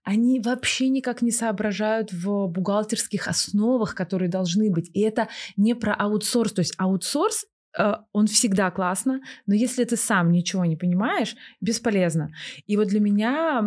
Они 0.03 0.39
вообще 0.39 0.89
никак 0.89 1.21
не 1.21 1.31
соображают 1.31 2.11
в 2.13 2.47
бухгалтерских 2.47 3.27
основах, 3.27 3.95
которые 3.95 4.29
должны 4.29 4.71
быть. 4.71 4.89
И 4.93 5.01
это 5.01 5.27
не 5.57 5.75
про 5.75 5.93
аутсорс. 5.93 6.53
То 6.53 6.61
есть 6.61 6.73
аутсорс 6.77 7.45
он 8.11 8.27
всегда 8.27 8.69
классно, 8.71 9.21
но 9.47 9.55
если 9.55 9.83
ты 9.83 9.97
сам 9.97 10.31
ничего 10.31 10.65
не 10.65 10.75
понимаешь, 10.75 11.35
бесполезно. 11.61 12.31
И 12.67 12.77
вот 12.77 12.87
для 12.87 12.99
меня 12.99 13.63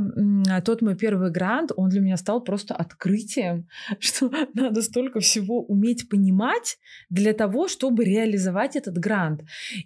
тот 0.64 0.82
мой 0.82 0.96
первый 0.96 1.30
грант, 1.30 1.72
он 1.76 1.88
для 1.88 2.00
меня 2.00 2.16
стал 2.16 2.40
просто 2.40 2.74
открытием, 2.74 3.68
что 3.98 4.30
надо 4.54 4.82
столько 4.82 5.20
всего 5.20 5.62
уметь 5.62 6.08
понимать 6.08 6.78
для 7.10 7.32
того, 7.32 7.68
чтобы 7.68 8.04
реализовать 8.04 8.76
этот 8.76 8.98
грант. 8.98 9.42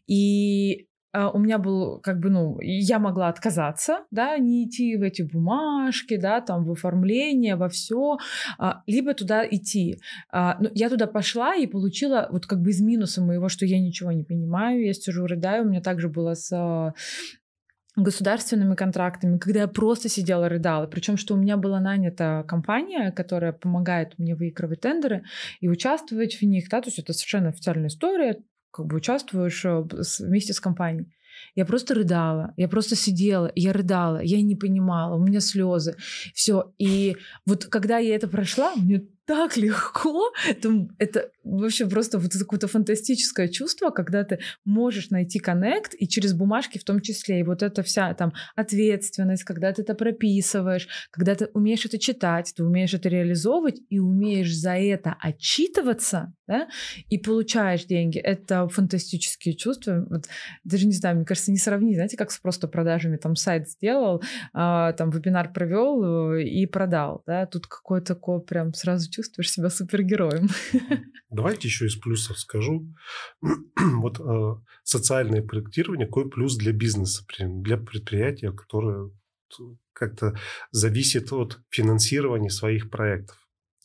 И 0.07 0.83
а, 0.83 0.90
у 1.13 1.39
меня 1.39 1.59
был, 1.59 1.99
как 2.01 2.21
бы, 2.21 2.31
ну, 2.31 2.59
я 2.61 2.99
могла 2.99 3.29
отказаться, 3.29 4.05
да, 4.11 4.39
не 4.39 4.67
идти 4.67 4.97
в 4.97 5.03
эти 5.03 5.23
бумажки, 5.23 6.17
да, 6.17 6.41
там, 6.41 6.65
в 6.65 6.73
оформление, 6.73 7.57
во 7.57 7.69
все, 7.69 8.19
а, 8.59 8.83
либо 8.87 9.15
туда 9.15 9.45
идти. 9.47 10.01
А, 10.31 10.57
но 10.61 10.69
я 10.75 10.89
туда 10.89 11.07
пошла 11.07 11.55
и 11.57 11.67
получила 11.67 12.29
вот 12.31 12.47
как 12.47 12.61
бы 12.61 12.71
из 12.71 12.81
минуса 12.81 13.23
моего, 13.23 13.49
что 13.49 13.67
я 13.67 13.81
ничего 13.81 14.13
не 14.13 14.23
понимаю, 14.23 14.85
я 14.85 14.93
сижу, 14.93 15.27
рыдаю, 15.27 15.65
у 15.65 15.69
меня 15.69 15.81
также 15.81 16.09
было 16.09 16.35
с 16.35 16.95
государственными 17.97 18.75
контрактами, 18.75 19.39
когда 19.39 19.61
я 19.61 19.69
просто 19.69 20.09
сидела 20.09 20.49
рыдала. 20.49 20.87
Причем, 20.87 21.17
что 21.17 21.35
у 21.35 21.37
меня 21.37 21.57
была 21.57 21.81
нанята 21.81 22.45
компания, 22.47 23.11
которая 23.11 23.53
помогает 23.53 24.19
мне 24.19 24.35
выигрывать 24.35 24.81
тендеры 24.81 25.25
и 25.61 25.69
участвовать 25.69 26.41
в 26.41 26.43
них. 26.43 26.69
Да? 26.69 26.81
То 26.81 26.89
есть 26.89 26.99
это 26.99 27.13
совершенно 27.13 27.49
официальная 27.49 27.89
история 27.89 28.43
как 28.71 28.87
бы 28.87 28.97
участвуешь 28.97 29.65
э, 29.65 29.85
вместе 30.21 30.53
с 30.53 30.61
компанией. 30.61 31.09
Я 31.55 31.65
просто 31.65 31.95
рыдала, 31.95 32.53
я 32.57 32.69
просто 32.69 32.97
сидела, 32.97 33.51
я 33.55 33.73
рыдала, 33.73 34.21
я 34.23 34.41
не 34.43 34.57
понимала, 34.57 35.17
у 35.17 35.25
меня 35.25 35.41
слезы, 35.41 35.97
все. 36.35 36.73
И 36.79 37.17
вот 37.47 37.67
когда 37.67 37.99
я 37.99 38.15
это 38.15 38.29
прошла, 38.29 38.75
мне 38.77 39.07
так 39.31 39.57
легко. 39.57 40.33
Это, 40.49 40.89
это 40.99 41.31
вообще 41.45 41.87
просто 41.87 42.19
вот 42.19 42.33
какое-то 42.33 42.67
фантастическое 42.67 43.49
чувство, 43.49 43.91
когда 43.91 44.25
ты 44.25 44.41
можешь 44.65 45.11
найти 45.11 45.39
коннект, 45.39 45.95
и 45.97 46.09
через 46.09 46.35
бумажки 46.35 46.79
в 46.79 46.85
том 46.85 47.01
числе. 47.01 47.39
И 47.39 47.43
вот 47.45 47.63
эта 47.63 47.85
вся 47.85 48.13
там 48.15 48.33
ответственность, 48.57 49.45
когда 49.45 49.73
ты 49.73 49.83
это 49.83 49.95
прописываешь, 49.95 50.89
когда 51.13 51.37
ты 51.37 51.49
умеешь 51.55 51.87
это 51.87 51.97
читать, 51.99 52.53
ты 52.57 52.65
умеешь 52.65 52.93
это 52.93 53.09
реализовывать 53.09 53.81
и 53.89 54.01
умеешь 54.01 54.53
за 54.53 54.73
это 54.73 55.15
отчитываться, 55.21 56.35
да, 56.49 56.67
и 57.09 57.17
получаешь 57.17 57.85
деньги. 57.85 58.19
Это 58.19 58.67
фантастические 58.67 59.55
чувства. 59.55 60.07
Вот, 60.11 60.25
даже 60.65 60.87
не 60.87 60.93
знаю, 60.93 61.17
мне 61.17 61.25
кажется, 61.25 61.53
не 61.53 61.59
сравнить, 61.59 61.95
знаете, 61.95 62.17
как 62.17 62.33
с 62.33 62.39
просто 62.41 62.67
продажами. 62.67 63.17
Там 63.17 63.37
сайт 63.37 63.69
сделал, 63.69 64.23
а, 64.53 64.93
там 64.95 65.11
вебинар 65.11 65.53
провел 65.53 66.33
э, 66.35 66.43
и 66.43 66.67
продал, 66.67 67.23
да. 67.29 67.47
Тут 67.47 67.69
какое-то 67.69 68.15
такое 68.15 68.41
прям 68.41 68.75
сразу 68.75 69.09
чувство 69.09 69.20
чувствуешь 69.21 69.51
себя 69.51 69.71
супергероем. 69.71 70.49
Давайте 71.31 71.69
еще 71.69 71.87
из 71.87 71.97
плюсов 71.97 72.39
скажу. 72.39 72.87
вот 73.77 74.19
э, 74.19 74.55
социальное 74.83 75.43
проектирование, 75.43 76.07
какой 76.07 76.31
плюс 76.31 76.57
для 76.57 76.73
бизнеса, 76.73 77.25
для 77.39 77.77
предприятия, 77.77 78.53
которое 78.53 79.11
как-то 79.93 80.39
зависит 80.71 81.33
от 81.33 81.61
финансирования 81.69 82.51
своих 82.51 82.91
проектов. 82.91 83.37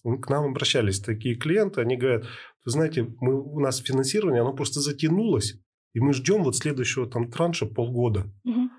К 0.04 0.30
нам 0.30 0.46
обращались 0.46 1.02
такие 1.02 1.36
клиенты, 1.36 1.82
они 1.82 1.98
говорят, 1.98 2.26
вы 2.64 2.72
знаете, 2.72 3.04
мы, 3.20 3.42
у 3.42 3.60
нас 3.60 3.80
финансирование, 3.80 4.42
оно 4.42 4.54
просто 4.54 4.80
затянулось, 4.80 5.60
и 5.94 6.00
мы 6.00 6.14
ждем 6.14 6.44
вот 6.44 6.56
следующего 6.56 7.10
там 7.10 7.30
транша 7.30 7.66
полгода. 7.66 8.32
Угу 8.44 8.70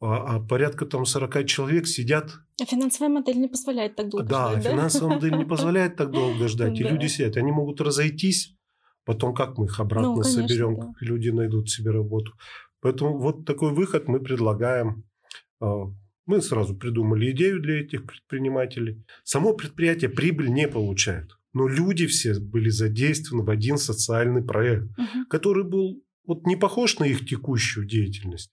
а, 0.00 0.36
а 0.36 0.40
порядка 0.40 0.86
там 0.86 1.06
40 1.06 1.46
человек 1.46 1.86
сидят. 1.86 2.32
А 2.60 2.64
финансовая 2.64 3.12
модель 3.12 3.38
не 3.38 3.48
позволяет 3.48 3.96
так 3.96 4.08
долго 4.10 4.26
да, 4.26 4.50
ждать, 4.50 4.64
да? 4.64 4.70
финансовая 4.70 5.14
модель 5.16 5.36
не 5.36 5.44
позволяет 5.46 5.96
так 5.96 6.10
долго 6.10 6.48
ждать. 6.48 6.78
И 6.78 6.82
люди 6.82 7.06
сидят, 7.06 7.36
они 7.36 7.52
могут 7.52 7.80
разойтись, 7.80 8.56
потом 9.04 9.34
как 9.34 9.58
мы 9.58 9.66
их 9.66 9.80
обратно 9.80 10.16
ну, 10.16 10.22
соберем, 10.22 10.76
как 10.76 11.00
люди 11.00 11.30
найдут 11.30 11.70
себе 11.70 11.90
работу. 11.90 12.32
Поэтому 12.80 13.18
вот 13.18 13.46
такой 13.46 13.72
выход 13.72 14.08
мы 14.08 14.20
предлагаем. 14.20 15.04
А, 15.60 15.84
мы 16.26 16.40
сразу 16.40 16.76
придумали 16.76 17.30
идею 17.32 17.60
для 17.60 17.80
этих 17.80 18.06
предпринимателей. 18.06 19.04
Само 19.24 19.54
предприятие 19.54 20.10
прибыль 20.10 20.50
не 20.50 20.68
получает, 20.68 21.30
но 21.52 21.68
люди 21.68 22.06
все 22.06 22.38
были 22.38 22.68
задействованы 22.68 23.44
в 23.44 23.50
один 23.50 23.78
социальный 23.78 24.42
проект, 24.42 24.84
угу. 24.98 25.26
который 25.28 25.64
был 25.64 26.02
вот 26.26 26.46
не 26.46 26.56
похож 26.56 26.98
на 26.98 27.04
их 27.04 27.26
текущую 27.26 27.86
деятельность. 27.86 28.50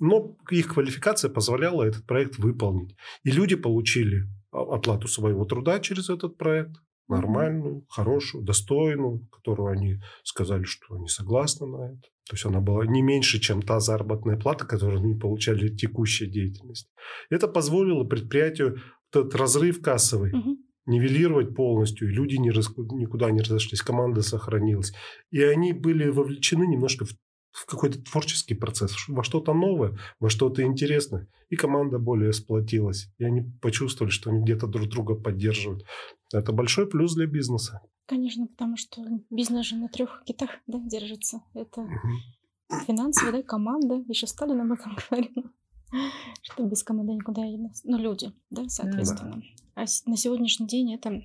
Но 0.00 0.36
их 0.50 0.74
квалификация 0.74 1.30
позволяла 1.30 1.84
этот 1.84 2.06
проект 2.06 2.38
выполнить. 2.38 2.96
И 3.22 3.30
люди 3.30 3.54
получили 3.54 4.24
оплату 4.50 5.06
своего 5.06 5.44
труда 5.44 5.78
через 5.78 6.10
этот 6.10 6.36
проект, 6.36 6.76
нормальную, 7.06 7.84
хорошую, 7.88 8.44
достойную, 8.44 9.26
которую 9.30 9.68
они 9.68 10.00
сказали, 10.22 10.64
что 10.64 10.94
они 10.94 11.08
согласны 11.08 11.66
на 11.66 11.92
это. 11.92 12.02
То 12.28 12.34
есть 12.34 12.44
она 12.46 12.60
была 12.60 12.86
не 12.86 13.02
меньше, 13.02 13.40
чем 13.40 13.60
та 13.60 13.80
заработная 13.80 14.36
плата, 14.36 14.64
которую 14.64 15.00
они 15.00 15.14
получали 15.18 15.68
в 15.68 15.76
текущей 15.76 16.26
деятельности. 16.26 16.88
Это 17.28 17.48
позволило 17.48 18.04
предприятию 18.04 18.80
этот 19.12 19.34
разрыв 19.34 19.82
кассовый 19.82 20.32
угу. 20.32 20.56
нивелировать 20.86 21.54
полностью, 21.54 22.08
и 22.08 22.12
люди 22.12 22.36
не 22.36 22.52
рас... 22.52 22.68
никуда 22.76 23.32
не 23.32 23.40
разошлись, 23.40 23.82
команда 23.82 24.22
сохранилась. 24.22 24.92
И 25.32 25.42
они 25.42 25.72
были 25.72 26.08
вовлечены 26.08 26.66
немножко 26.66 27.04
в 27.04 27.10
в 27.52 27.66
какой-то 27.66 28.00
творческий 28.02 28.54
процесс, 28.54 28.94
во 29.08 29.24
что-то 29.24 29.52
новое, 29.52 29.98
во 30.20 30.30
что-то 30.30 30.62
интересное. 30.62 31.28
И 31.48 31.56
команда 31.56 31.98
более 31.98 32.32
сплотилась. 32.32 33.08
И 33.18 33.24
они 33.24 33.42
почувствовали, 33.60 34.10
что 34.10 34.30
они 34.30 34.42
где-то 34.42 34.66
друг 34.66 34.88
друга 34.88 35.14
поддерживают. 35.14 35.84
Это 36.32 36.52
большой 36.52 36.88
плюс 36.88 37.14
для 37.14 37.26
бизнеса. 37.26 37.80
Конечно, 38.06 38.46
потому 38.46 38.76
что 38.76 39.02
бизнес 39.30 39.66
же 39.66 39.76
на 39.76 39.88
трех 39.88 40.22
китах 40.24 40.50
да, 40.66 40.80
держится. 40.80 41.42
Это 41.54 41.82
угу. 41.82 42.80
финансовая 42.86 43.32
да, 43.32 43.42
команда. 43.42 44.04
Еще 44.08 44.26
Сталин 44.26 44.60
об 44.60 44.72
этом 44.72 44.96
говорил. 45.08 45.44
Что 46.42 46.64
без 46.64 46.82
команды 46.82 47.14
никуда 47.14 47.42
не 47.42 47.70
Ну, 47.84 47.98
люди, 47.98 48.32
да, 48.50 48.68
соответственно. 48.68 49.42
Да. 49.74 49.82
А 49.82 49.84
на 50.06 50.16
сегодняшний 50.16 50.66
день 50.66 50.94
это 50.94 51.22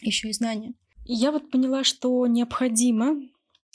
еще 0.00 0.28
и 0.28 0.32
знания. 0.32 0.74
И 1.04 1.14
я 1.14 1.30
вот 1.30 1.50
поняла, 1.50 1.84
что 1.84 2.26
необходимо 2.26 3.20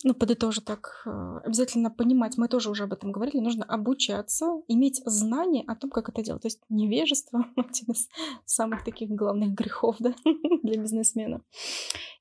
ну, 0.04 0.14
подытожу 0.14 0.62
так, 0.62 1.04
э, 1.06 1.40
обязательно 1.46 1.92
понимать, 1.92 2.38
мы 2.38 2.48
тоже 2.48 2.70
уже 2.70 2.84
об 2.84 2.94
этом 2.94 3.12
говорили, 3.12 3.40
нужно 3.40 3.64
обучаться, 3.66 4.62
иметь 4.68 5.02
знания 5.06 5.64
о 5.68 5.76
том, 5.76 5.90
как 5.90 6.10
это 6.10 6.24
делать. 6.24 6.42
То 6.42 6.48
есть 6.48 6.62
невежество— 6.70 7.46
один 7.56 7.92
из 7.92 8.10
самых 8.46 8.84
таких 8.84 9.10
главных 9.10 9.52
грехов 9.54 9.96
да, 10.00 10.14
для 10.64 10.82
бизнесмена. 10.82 11.42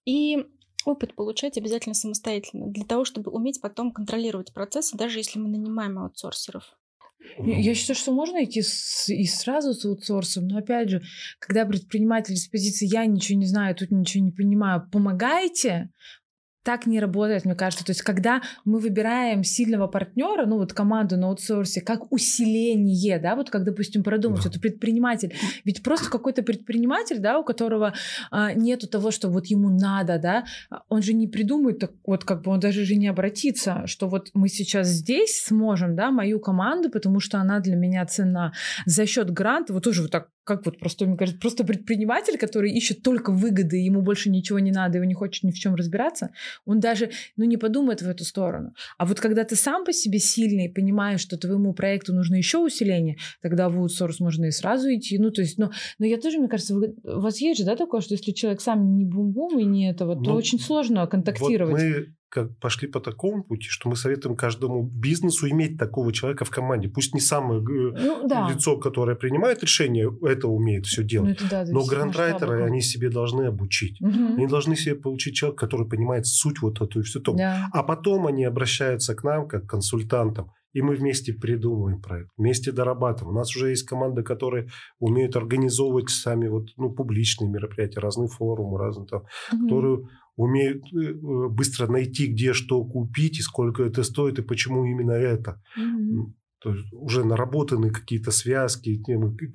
И 0.04 0.46
опыт 0.84 1.14
получать 1.14 1.58
обязательно 1.58 1.94
самостоятельно, 1.94 2.66
для 2.66 2.84
того, 2.84 3.04
чтобы 3.04 3.30
уметь 3.30 3.60
потом 3.60 3.92
контролировать 3.92 4.52
процессы, 4.52 4.96
даже 4.96 5.18
если 5.18 5.38
мы 5.38 5.48
нанимаем 5.48 5.98
аутсорсеров. 5.98 6.76
Я 7.38 7.74
считаю, 7.74 7.96
что 7.96 8.12
можно 8.12 8.42
идти 8.44 8.62
с, 8.62 9.08
и 9.08 9.26
сразу 9.26 9.74
с 9.74 9.84
аутсорсом, 9.84 10.48
но 10.48 10.58
опять 10.58 10.88
же, 10.88 11.02
когда 11.38 11.66
предприниматель 11.66 12.36
с 12.36 12.48
позиции 12.48 12.86
«я 12.86 13.04
ничего 13.04 13.38
не 13.38 13.46
знаю, 13.46 13.74
тут 13.74 13.90
ничего 13.90 14.24
не 14.24 14.32
понимаю», 14.32 14.88
помогайте, 14.90 15.90
так 16.62 16.86
не 16.86 17.00
работает, 17.00 17.44
мне 17.44 17.54
кажется. 17.54 17.84
То 17.84 17.90
есть, 17.90 18.02
когда 18.02 18.42
мы 18.64 18.78
выбираем 18.78 19.44
сильного 19.44 19.86
партнера, 19.86 20.46
ну 20.46 20.58
вот 20.58 20.72
команду 20.72 21.16
на 21.16 21.28
аутсорсе, 21.28 21.80
как 21.80 22.12
усиление, 22.12 23.18
да, 23.18 23.34
вот 23.34 23.50
как, 23.50 23.64
допустим, 23.64 24.02
продумать, 24.02 24.42
да. 24.42 24.50
это 24.50 24.60
предприниматель. 24.60 25.34
Ведь 25.64 25.82
просто 25.82 26.10
какой-то 26.10 26.42
предприниматель, 26.42 27.18
да, 27.18 27.38
у 27.38 27.44
которого 27.44 27.94
а, 28.30 28.52
нету 28.52 28.88
того, 28.88 29.10
что 29.10 29.28
вот 29.28 29.46
ему 29.46 29.70
надо, 29.70 30.18
да, 30.18 30.44
он 30.88 31.02
же 31.02 31.12
не 31.14 31.28
придумает, 31.28 31.78
так, 31.78 31.92
вот 32.04 32.24
как 32.24 32.42
бы 32.42 32.50
он 32.50 32.60
даже 32.60 32.84
же 32.84 32.96
не 32.96 33.08
обратится, 33.08 33.86
что 33.86 34.08
вот 34.08 34.30
мы 34.34 34.48
сейчас 34.48 34.88
здесь 34.88 35.42
сможем, 35.42 35.96
да, 35.96 36.10
мою 36.10 36.40
команду, 36.40 36.90
потому 36.90 37.20
что 37.20 37.38
она 37.38 37.60
для 37.60 37.76
меня 37.76 38.04
цена 38.06 38.52
за 38.84 39.06
счет 39.06 39.30
гранта, 39.30 39.72
вот 39.72 39.84
тоже 39.84 40.02
вот 40.02 40.10
так 40.10 40.28
как 40.50 40.66
вот 40.66 40.78
простой, 40.80 41.06
мне 41.06 41.16
кажется, 41.16 41.40
просто 41.40 41.62
предприниматель, 41.64 42.36
который 42.36 42.72
ищет 42.72 43.02
только 43.02 43.30
выгоды, 43.30 43.76
ему 43.76 44.02
больше 44.02 44.30
ничего 44.30 44.58
не 44.58 44.72
надо, 44.72 44.98
его 44.98 45.04
не 45.04 45.14
хочет 45.14 45.44
ни 45.44 45.52
в 45.52 45.54
чем 45.54 45.76
разбираться, 45.76 46.30
он 46.64 46.80
даже, 46.80 47.10
ну, 47.36 47.44
не 47.44 47.56
подумает 47.56 48.02
в 48.02 48.08
эту 48.08 48.24
сторону. 48.24 48.74
А 48.98 49.06
вот 49.06 49.20
когда 49.20 49.44
ты 49.44 49.54
сам 49.54 49.84
по 49.84 49.92
себе 49.92 50.18
сильный, 50.18 50.68
понимаешь, 50.68 51.20
что 51.20 51.36
твоему 51.36 51.72
проекту 51.72 52.12
нужно 52.12 52.34
еще 52.34 52.58
усиление, 52.58 53.16
тогда 53.40 53.68
в 53.68 53.78
аутсорс 53.78 54.18
можно 54.18 54.46
и 54.46 54.50
сразу 54.50 54.92
идти. 54.92 55.18
Ну, 55.18 55.30
то 55.30 55.42
есть, 55.42 55.56
но, 55.56 55.70
но 56.00 56.06
я 56.06 56.18
тоже, 56.18 56.38
мне 56.38 56.48
кажется, 56.48 56.74
вы, 56.74 56.96
у 57.04 57.20
вас 57.20 57.40
есть 57.40 57.60
же, 57.60 57.64
да, 57.64 57.76
такое, 57.76 58.00
что 58.00 58.14
если 58.14 58.32
человек 58.32 58.60
сам 58.60 58.96
не 58.96 59.04
бум-бум 59.04 59.56
и 59.60 59.64
не 59.64 59.88
этого, 59.88 60.16
то 60.16 60.30
ну, 60.30 60.34
очень 60.34 60.58
сложно 60.58 61.06
контактировать. 61.06 61.80
Вот 61.80 61.80
мы 61.80 62.14
как 62.30 62.56
пошли 62.58 62.86
по 62.88 63.00
такому 63.00 63.42
пути, 63.42 63.66
что 63.68 63.88
мы 63.88 63.96
советуем 63.96 64.36
каждому 64.36 64.82
бизнесу 64.84 65.48
иметь 65.48 65.76
такого 65.78 66.12
человека 66.12 66.44
в 66.44 66.50
команде. 66.50 66.88
Пусть 66.88 67.12
не 67.12 67.20
самое 67.20 67.60
ну, 67.60 68.28
да. 68.28 68.48
лицо, 68.48 68.78
которое 68.78 69.16
принимает 69.16 69.62
решение, 69.62 70.10
это 70.22 70.46
умеет 70.46 70.86
все 70.86 71.02
делать. 71.02 71.38
Ну, 71.40 71.48
да, 71.50 71.64
Но 71.66 71.84
грантрайтеры, 71.84 72.64
они 72.64 72.80
себе 72.80 73.10
должны 73.10 73.46
обучить. 73.46 74.00
Угу. 74.00 74.36
Они 74.36 74.46
должны 74.46 74.76
себе 74.76 74.94
получить 74.94 75.34
человека, 75.34 75.66
который 75.66 75.88
понимает 75.88 76.26
суть 76.26 76.62
вот 76.62 76.80
эту 76.80 77.00
и 77.00 77.02
все 77.02 77.18
то. 77.18 77.34
Да. 77.34 77.68
А 77.72 77.82
потом 77.82 78.28
они 78.28 78.44
обращаются 78.44 79.14
к 79.14 79.24
нам 79.24 79.48
как 79.48 79.66
к 79.66 79.70
консультантам 79.70 80.52
и 80.72 80.82
мы 80.82 80.94
вместе 80.94 81.32
придумываем 81.32 82.00
проект, 82.00 82.30
вместе 82.36 82.72
дорабатываем. 82.72 83.34
У 83.34 83.38
нас 83.38 83.54
уже 83.56 83.70
есть 83.70 83.84
команды, 83.84 84.22
которые 84.22 84.68
умеют 84.98 85.36
организовывать 85.36 86.10
сами 86.10 86.48
вот, 86.48 86.68
ну, 86.76 86.90
публичные 86.90 87.50
мероприятия, 87.50 88.00
разные 88.00 88.28
форумы, 88.28 88.78
разные 88.78 89.06
там, 89.06 89.22
mm 89.52 89.70
которые 89.70 90.08
умеют 90.36 90.84
э, 90.92 91.12
быстро 91.48 91.86
найти, 91.86 92.26
где 92.26 92.52
что 92.52 92.84
купить 92.84 93.38
и 93.38 93.42
сколько 93.42 93.82
это 93.82 94.02
стоит 94.02 94.38
и 94.38 94.42
почему 94.42 94.84
именно 94.84 95.12
это. 95.12 95.60
mm 95.78 96.32
То 96.62 96.74
есть 96.74 96.92
уже 96.92 97.24
наработаны 97.24 97.90
какие-то 97.90 98.30
связки, 98.30 99.02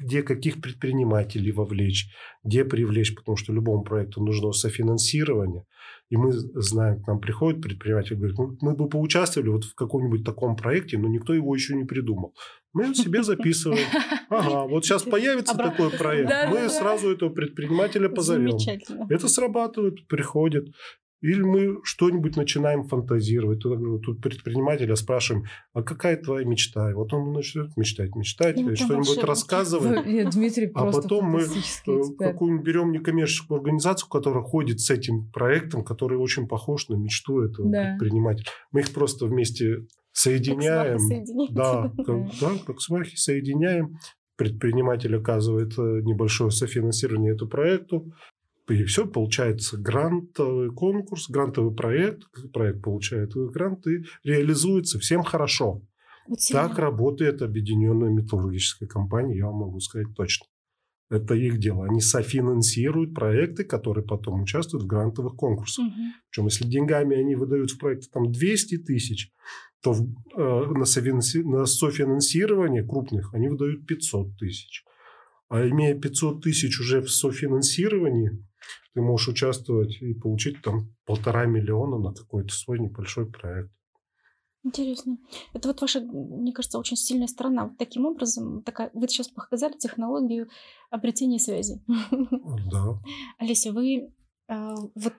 где 0.04 0.24
каких 0.24 0.62
предпринимателей 0.62 1.52
вовлечь, 1.52 2.08
где 2.44 2.66
привлечь, 2.66 3.14
потому 3.16 3.38
что 3.38 3.54
любому 3.54 3.84
проекту 3.84 4.24
нужно 4.24 4.52
софинансирование. 4.52 5.64
И 6.10 6.18
мы 6.18 6.32
знаем, 6.32 7.02
к 7.02 7.08
нам 7.08 7.20
приходит 7.20 7.62
предприниматель, 7.62 8.16
говорит, 8.16 8.38
ну, 8.38 8.56
мы 8.62 8.76
бы 8.76 8.88
поучаствовали 8.88 9.50
вот 9.50 9.64
в 9.64 9.74
каком-нибудь 9.74 10.24
таком 10.24 10.56
проекте, 10.56 11.00
но 11.00 11.08
никто 11.08 11.34
его 11.34 11.56
еще 11.56 11.76
не 11.76 11.84
придумал. 11.84 12.36
Мы 12.74 12.94
себе 12.94 13.24
записываем. 13.24 13.86
Ага, 14.30 14.68
вот 14.68 14.84
сейчас 14.84 15.04
появится 15.04 15.56
такой 15.56 15.92
проект, 15.92 16.32
мы 16.50 16.68
сразу 16.70 17.12
этого 17.12 17.30
предпринимателя 17.30 18.10
позовем. 18.10 18.58
Это 19.10 19.28
срабатывает, 19.28 20.08
приходит. 20.08 20.68
Или 21.22 21.42
мы 21.42 21.80
что-нибудь 21.84 22.36
начинаем 22.36 22.84
фантазировать. 22.84 23.60
Тут, 23.62 24.04
тут 24.04 24.22
предпринимателя 24.22 24.96
спрашиваем, 24.96 25.46
а 25.74 25.82
какая 25.82 26.18
твоя 26.18 26.46
мечта? 26.46 26.92
И 26.92 26.94
вот 26.94 27.14
он 27.14 27.32
начинает 27.32 27.76
мечтать, 27.78 28.16
мечтать, 28.16 28.58
ну, 28.58 28.76
что-нибудь 28.76 29.24
рассказывать. 29.24 30.06
Нет, 30.08 30.30
Дмитрий 30.32 30.70
а 30.74 30.92
потом 30.92 31.26
мы 31.26 31.42
э, 31.42 32.02
какую-нибудь 32.20 32.66
берем 32.66 32.92
некоммерческую 32.92 33.60
организацию, 33.60 34.10
которая 34.10 34.44
ходит 34.44 34.80
с 34.82 34.90
этим 34.90 35.30
проектом, 35.32 35.84
который 35.84 36.18
очень 36.18 36.48
похож 36.48 36.90
на 36.90 36.96
мечту 36.96 37.42
этого 37.42 37.72
да. 37.72 37.96
предпринимателя. 37.98 38.46
Мы 38.72 38.82
их 38.82 38.94
просто 38.94 39.26
вместе 39.26 39.88
соединяем. 40.12 40.98
Как 40.98 41.54
да, 41.54 41.92
как, 42.06 42.40
да, 42.40 42.52
как 42.66 42.82
свахи 42.82 43.16
соединяем. 43.16 43.98
Предприниматель 44.38 45.16
оказывает 45.16 45.78
э, 45.78 46.02
небольшое 46.04 46.52
софинансирование 46.52 47.34
этому 47.34 47.50
проекту. 47.50 48.12
И 48.68 48.84
все, 48.86 49.06
получается 49.06 49.78
грантовый 49.78 50.72
конкурс, 50.72 51.30
грантовый 51.30 51.76
проект, 51.76 52.24
проект 52.52 52.82
получает 52.82 53.34
грант 53.36 53.86
и 53.88 54.04
реализуется, 54.24 54.98
всем 54.98 55.24
хорошо. 55.24 55.84
Вот 56.28 56.40
так 56.52 56.80
работает 56.80 57.44
объединенная 57.44 58.10
металлургическая 58.10 58.90
компания, 58.90 59.38
я 59.38 59.46
вам 59.46 59.58
могу 59.58 59.80
сказать 59.80 60.08
точно. 60.16 60.48
Это 61.12 61.36
их 61.36 61.60
дело. 61.60 61.86
Они 61.86 62.02
софинансируют 62.02 63.14
проекты, 63.14 63.64
которые 63.64 64.04
потом 64.04 64.42
участвуют 64.42 64.86
в 64.86 64.88
грантовых 64.88 65.36
конкурсах. 65.36 65.86
Угу. 65.86 65.94
Причем, 66.30 66.46
если 66.46 66.66
деньгами 66.66 67.16
они 67.16 67.36
выдают 67.36 67.70
в 67.70 67.78
проекты 67.78 68.08
там 68.12 68.32
200 68.32 68.80
тысяч, 68.80 69.32
то 69.84 69.94
в, 69.94 70.02
э, 70.02 70.74
на, 70.74 70.86
софинанси... 70.86 71.44
на 71.44 71.68
софинансирование 71.68 72.84
крупных 72.84 73.36
они 73.36 73.50
выдают 73.50 73.86
500 73.86 74.36
тысяч. 74.36 74.84
А 75.48 75.68
имея 75.68 75.94
500 75.94 76.42
тысяч 76.42 76.80
уже 76.80 77.02
в 77.02 77.12
софинансировании, 77.12 78.44
ты 78.94 79.02
можешь 79.02 79.28
участвовать 79.28 80.02
и 80.02 80.14
получить 80.14 80.62
там 80.62 80.96
полтора 81.06 81.46
миллиона 81.46 81.98
на 81.98 82.14
какой-то 82.14 82.54
свой 82.54 82.80
небольшой 82.80 83.30
проект. 83.30 83.72
Интересно. 84.66 85.20
Это 85.54 85.68
вот 85.68 85.82
ваша, 85.82 86.00
мне 86.02 86.52
кажется, 86.52 86.80
очень 86.80 86.98
сильная 86.98 87.28
сторона. 87.28 87.66
Вот 87.66 87.78
таким 87.78 88.08
образом, 88.08 88.64
такая, 88.64 88.90
вы 88.94 89.08
сейчас 89.08 89.28
показали 89.28 89.78
технологию 89.78 90.50
обретения 90.90 91.38
связи. 91.38 91.84
Да. 92.72 93.00
Олеся, 93.38 93.72
вы 93.72 94.12
э, 94.48 94.74
вот 94.96 95.14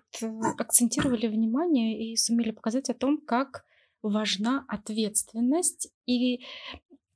акцентировали 0.59 1.29
внимание 1.29 2.13
и 2.13 2.17
сумели 2.17 2.51
показать 2.51 2.91
о 2.91 2.95
том, 2.95 3.21
как 3.21 3.65
важна 4.03 4.65
ответственность 4.67 5.93
и 6.07 6.45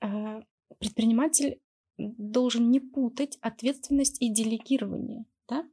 э, 0.01 0.41
предприниматель 0.78 1.61
должен 1.99 2.70
не 2.70 2.78
путать 2.78 3.39
ответственность 3.41 4.22
и 4.22 4.33
делегирование. 4.33 5.24
Да? 5.49 5.64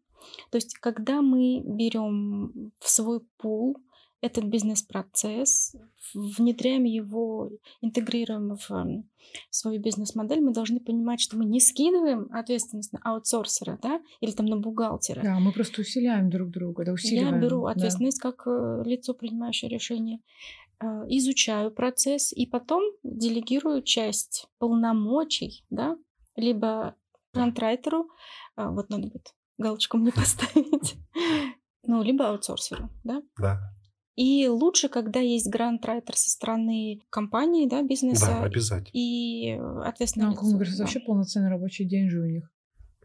То 0.52 0.58
есть, 0.58 0.76
когда 0.76 1.22
мы 1.22 1.62
берем 1.64 2.72
в 2.80 2.90
свой 2.90 3.22
пул 3.38 3.78
этот 4.22 4.46
бизнес-процесс, 4.46 5.76
внедряем 6.14 6.86
его, 6.86 7.52
интегрируем 7.82 8.56
в 8.56 9.04
свою 9.50 9.82
бизнес-модель, 9.82 10.42
мы 10.42 10.54
должны 10.54 10.80
понимать, 10.80 11.20
что 11.20 11.38
мы 11.38 11.46
не 11.46 11.60
скидываем 11.60 12.28
ответственность 12.32 12.94
на 12.94 13.00
аутсорсера, 13.04 13.78
да, 13.82 14.02
или 14.22 14.32
там 14.32 14.48
на 14.48 14.58
бухгалтера. 14.58 15.22
Да, 15.22 15.40
мы 15.40 15.52
просто 15.52 15.82
усиляем 15.82 16.30
друг 16.30 16.50
друга, 16.50 16.86
да, 16.86 16.94
усиливаем. 16.94 17.36
Я 17.36 17.42
беру 17.42 17.66
ответственность 17.66 18.22
да. 18.22 18.32
как 18.32 18.48
э, 18.48 18.84
лицо, 18.86 19.14
принимающее 19.14 19.70
решение, 19.70 20.20
э, 20.80 20.86
изучаю 21.10 21.72
процесс 21.72 22.34
и 22.34 22.48
потом 22.48 22.84
делегирую 23.04 23.84
часть 23.84 24.48
полномочий, 24.58 25.64
да, 25.70 25.96
либо 26.36 26.96
грантрайтеру, 27.34 28.10
а, 28.56 28.72
вот 28.72 28.90
надо 28.90 29.08
будет 29.08 29.37
галочку 29.58 29.98
мне 29.98 30.12
поставить, 30.16 30.96
ну, 31.84 32.02
либо 32.04 32.30
аутсорсеру, 32.30 32.90
да? 33.04 33.22
Да. 33.38 33.60
И 34.18 34.48
лучше, 34.48 34.90
когда 34.90 35.20
есть 35.20 35.48
грантрайтер 35.48 36.18
со 36.18 36.32
стороны 36.32 37.02
компании, 37.12 37.70
да, 37.70 37.84
бизнеса. 37.84 38.26
Да, 38.26 38.44
обязательно. 38.44 38.90
И 38.94 39.60
ответственно. 39.86 40.32
Ну, 40.32 40.50
мне 40.50 40.58
кажется, 40.58 40.82
вообще 40.82 41.00
полноценный 41.00 41.50
рабочий 41.50 41.86
день 41.86 42.10
же 42.10 42.22
у 42.22 42.26
них, 42.26 42.52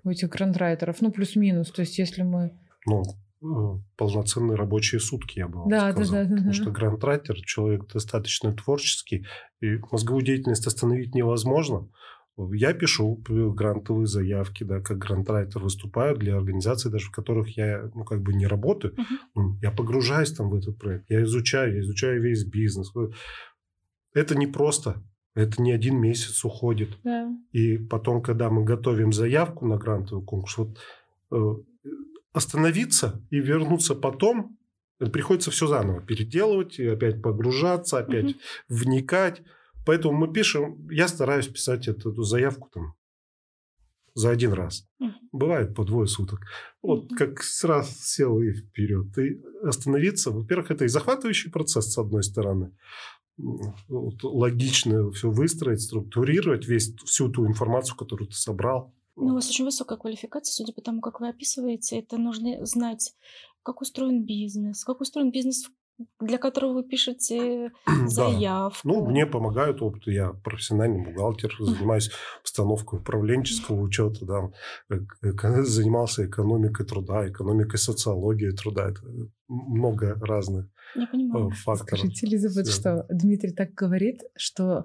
у 0.05 0.09
этих 0.09 0.31
грантрайтеров. 0.31 1.03
Ну, 1.03 1.13
плюс-минус. 1.13 1.71
То 1.71 1.83
есть, 1.83 1.99
если 1.99 2.23
мы... 2.23 2.59
Ну, 2.87 3.03
э, 3.43 3.79
полноценные 3.99 4.57
рабочие 4.57 5.03
сутки, 5.03 5.39
я 5.39 5.49
бы 5.49 5.59
вам 5.59 5.69
да, 5.69 5.93
сказал. 5.93 6.15
Да, 6.15 6.25
да, 6.25 6.31
Потому 6.31 6.47
да. 6.47 6.53
что 6.55 6.71
грантрайтер 6.71 7.43
человек 7.43 7.93
достаточно 7.93 8.55
творческий, 8.55 9.27
и 9.61 9.77
мозговую 9.91 10.25
деятельность 10.25 10.67
остановить 10.67 11.15
невозможно. 11.15 11.91
Я 12.53 12.72
пишу 12.72 13.22
грантовые 13.28 14.07
заявки, 14.07 14.64
да, 14.64 14.80
как 14.80 14.99
грантрайтер 14.99 15.62
выступаю 15.62 16.16
для 16.16 16.36
организаций, 16.36 16.90
даже 16.90 17.07
в 17.07 17.11
которых 17.11 17.57
я, 17.57 17.90
ну, 17.95 18.05
как 18.05 18.22
бы 18.22 18.32
не 18.32 18.47
работаю. 18.47 18.95
Uh-huh. 18.95 19.57
Я 19.62 19.70
погружаюсь 19.70 20.32
там 20.32 20.51
в 20.51 20.55
этот 20.55 20.78
проект, 20.78 21.11
я 21.11 21.22
изучаю, 21.22 21.74
я 21.74 21.80
изучаю 21.80 22.22
весь 22.22 22.45
бизнес. 22.45 22.93
Это 24.14 24.34
не 24.34 24.47
просто, 24.47 25.03
это 25.34 25.62
не 25.62 25.72
один 25.72 25.99
месяц 25.99 26.45
уходит. 26.45 26.99
Yeah. 27.05 27.30
И 27.53 27.78
потом, 27.78 28.22
когда 28.22 28.51
мы 28.51 28.64
готовим 28.64 29.12
заявку 29.12 29.66
на 29.66 29.76
грантовый 29.76 30.24
конкурс, 30.24 30.59
вот 30.59 30.78
э, 31.30 31.55
остановиться 32.32 33.20
и 33.30 33.40
вернуться 33.40 33.95
потом, 33.95 34.59
приходится 34.99 35.51
все 35.51 35.66
заново 35.66 36.01
переделывать, 36.01 36.78
и 36.78 36.86
опять 36.86 37.22
погружаться, 37.22 37.99
опять 37.99 38.32
uh-huh. 38.32 38.40
вникать. 38.68 39.43
Поэтому 39.85 40.16
мы 40.16 40.33
пишем, 40.33 40.89
я 40.91 41.09
стараюсь 41.09 41.49
писать 41.49 41.89
эту, 41.89 42.12
эту 42.12 42.22
заявку 42.22 42.68
там 42.72 42.95
за 44.14 44.30
один 44.30 44.53
раз. 44.53 44.87
Uh-huh. 45.03 45.11
Бывает 45.33 45.74
по 45.74 45.85
двое 45.85 46.07
суток. 46.07 46.41
Вот 46.83 47.11
uh-huh. 47.11 47.16
как 47.16 47.43
сразу 47.43 47.91
сел 47.95 48.41
и 48.41 48.53
вперед. 48.53 49.16
И 49.18 49.43
остановиться, 49.62 50.30
во-первых, 50.30 50.70
это 50.70 50.85
и 50.85 50.89
захватывающий 50.89 51.51
процесс, 51.51 51.93
с 51.93 51.99
одной 51.99 52.22
стороны. 52.22 52.76
Вот, 53.39 54.22
логично 54.22 55.11
все 55.12 55.30
выстроить, 55.30 55.80
структурировать 55.80 56.66
весь, 56.66 56.95
всю 57.05 57.30
ту 57.30 57.47
информацию, 57.47 57.97
которую 57.97 58.28
ты 58.28 58.35
собрал. 58.35 58.95
Ну, 59.16 59.33
у 59.33 59.35
вас 59.35 59.49
очень 59.49 59.64
высокая 59.64 59.99
квалификация, 59.99 60.53
судя 60.53 60.72
по 60.72 60.83
тому, 60.83 61.01
как 61.01 61.20
вы 61.20 61.28
описываете. 61.28 61.99
Это 61.99 62.18
нужно 62.18 62.64
знать, 62.66 63.14
как 63.62 63.80
устроен 63.80 64.24
бизнес, 64.24 64.85
как 64.85 65.01
устроен 65.01 65.30
бизнес 65.30 65.64
в 65.64 65.70
для 66.20 66.38
которого 66.38 66.74
вы 66.74 66.84
пишете 66.84 67.72
заявку. 68.07 68.43
Да. 68.43 68.70
Ну, 68.84 69.07
мне 69.07 69.26
помогают 69.26 69.82
опыт. 69.82 70.07
Я 70.07 70.32
профессиональный 70.32 71.05
бухгалтер, 71.05 71.55
занимаюсь 71.59 72.11
постановкой 72.43 72.99
управленческого 73.01 73.80
учета, 73.80 74.24
да. 74.24 75.62
занимался 75.62 76.26
экономикой 76.26 76.86
труда, 76.86 77.28
экономикой 77.28 77.76
социологии 77.76 78.51
труда. 78.51 78.90
Это 78.90 79.01
много 79.49 80.14
разных 80.20 80.66
Я 80.95 81.07
понимаю. 81.07 81.49
Э, 81.49 81.51
факторов. 81.51 82.01
Скажите, 82.01 82.26
Елизавет, 82.26 82.68
что 82.68 83.07
Дмитрий 83.09 83.53
так 83.53 83.74
говорит, 83.74 84.22
что 84.36 84.84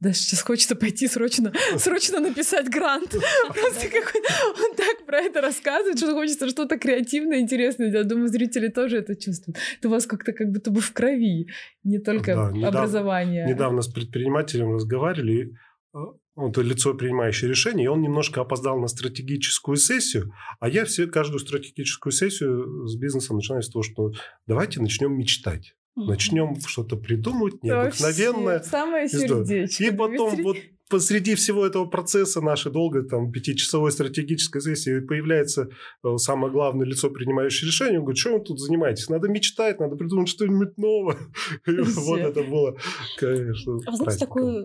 даже 0.00 0.16
сейчас 0.16 0.42
хочется 0.42 0.76
пойти 0.76 1.08
срочно, 1.08 1.52
срочно 1.76 2.20
написать 2.20 2.68
грант. 2.68 3.10
Просто 3.10 3.88
какой 3.88 4.20
он 4.64 4.76
так 4.76 5.06
про 5.06 5.18
это 5.18 5.40
рассказывает, 5.40 5.98
что 5.98 6.12
хочется 6.14 6.48
что-то 6.48 6.78
креативное, 6.78 7.40
интересное. 7.40 7.90
Я 7.90 8.04
думаю, 8.04 8.28
зрители 8.28 8.68
тоже 8.68 8.98
это 8.98 9.16
чувствуют. 9.16 9.58
Это 9.78 9.88
у 9.88 9.90
вас 9.90 10.06
как-то 10.06 10.32
как 10.32 10.50
будто 10.50 10.70
бы 10.70 10.80
в 10.80 10.92
крови, 10.92 11.48
не 11.82 11.98
только 11.98 12.34
да, 12.34 12.50
недавно, 12.52 12.68
образование. 12.68 13.46
Недавно 13.48 13.82
с 13.82 13.88
предпринимателем 13.88 14.74
разговаривали, 14.74 15.52
э, 15.94 15.98
он 16.36 16.52
то 16.52 16.62
лицо, 16.62 16.94
принимающее 16.94 17.50
решение, 17.50 17.86
и 17.86 17.88
он 17.88 18.00
немножко 18.00 18.40
опоздал 18.40 18.78
на 18.78 18.86
стратегическую 18.86 19.76
сессию, 19.76 20.32
а 20.60 20.68
я 20.68 20.84
все, 20.84 21.08
каждую 21.08 21.40
стратегическую 21.40 22.12
сессию 22.12 22.86
с 22.86 22.96
бизнесом 22.96 23.36
начинаю 23.36 23.62
с 23.62 23.70
того, 23.70 23.82
что 23.82 24.12
давайте 24.46 24.80
начнем 24.80 25.18
мечтать. 25.18 25.74
Начнем 26.06 26.56
что-то 26.66 26.96
придумывать 26.96 27.62
необыкновенное. 27.62 28.60
Самое 28.60 29.08
сердечко. 29.08 29.84
И 29.84 29.90
потом 29.90 30.42
вот 30.42 30.56
посреди 30.88 31.34
всего 31.34 31.66
этого 31.66 31.86
процесса 31.86 32.40
нашей 32.40 32.72
долгой 32.72 33.06
там 33.06 33.30
пятичасовой 33.30 33.92
стратегической 33.92 34.60
сессии 34.60 35.00
появляется 35.00 35.68
э, 36.04 36.16
самое 36.16 36.52
главное 36.52 36.86
лицо, 36.86 37.10
принимающее 37.10 37.68
решение. 37.68 37.98
Он 37.98 38.04
говорит, 38.04 38.18
что 38.18 38.38
вы 38.38 38.40
тут 38.40 38.58
занимаетесь? 38.58 39.08
Надо 39.08 39.28
мечтать, 39.28 39.80
надо 39.80 39.96
придумать 39.96 40.28
что-нибудь 40.28 40.76
новое. 40.76 41.18
Вот 41.66 42.20
это 42.20 42.42
было, 42.42 42.76
конечно, 43.18 43.78
А 43.86 43.90
вы 43.90 43.96
знаете, 43.96 44.24
такой 44.24 44.64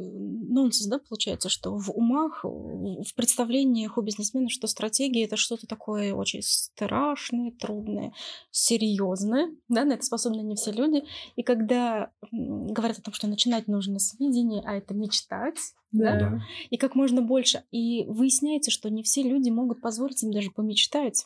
нонсенс, 0.53 0.87
да, 0.87 0.99
получается, 0.99 1.49
что 1.49 1.77
в 1.77 1.91
умах, 1.91 2.43
в 2.43 3.13
представлениях 3.15 3.97
у 3.97 4.01
бизнесмена, 4.01 4.49
что 4.49 4.67
стратегия– 4.67 5.23
это 5.25 5.35
что-то 5.35 5.67
такое 5.67 6.13
очень 6.13 6.41
страшное, 6.41 7.51
трудное, 7.51 8.13
серьезное, 8.51 9.49
да, 9.67 9.85
на 9.85 9.93
это 9.93 10.03
способны 10.03 10.41
не 10.41 10.55
все 10.55 10.71
люди. 10.71 11.03
И 11.35 11.43
когда 11.43 12.11
говорят 12.31 12.99
о 12.99 13.01
том, 13.01 13.13
что 13.13 13.27
начинать 13.27 13.67
нужно 13.67 13.99
с 13.99 14.17
видения, 14.19 14.61
а 14.65 14.75
это 14.75 14.93
мечтать, 14.93 15.57
да? 15.91 16.19
да. 16.19 16.41
И 16.69 16.77
как 16.77 16.95
можно 16.95 17.21
больше. 17.21 17.63
И 17.71 18.05
выясняется, 18.05 18.71
что 18.71 18.89
не 18.89 19.03
все 19.03 19.21
люди 19.21 19.49
могут 19.49 19.81
позволить 19.81 20.23
им 20.23 20.31
даже 20.31 20.51
помечтать 20.51 21.25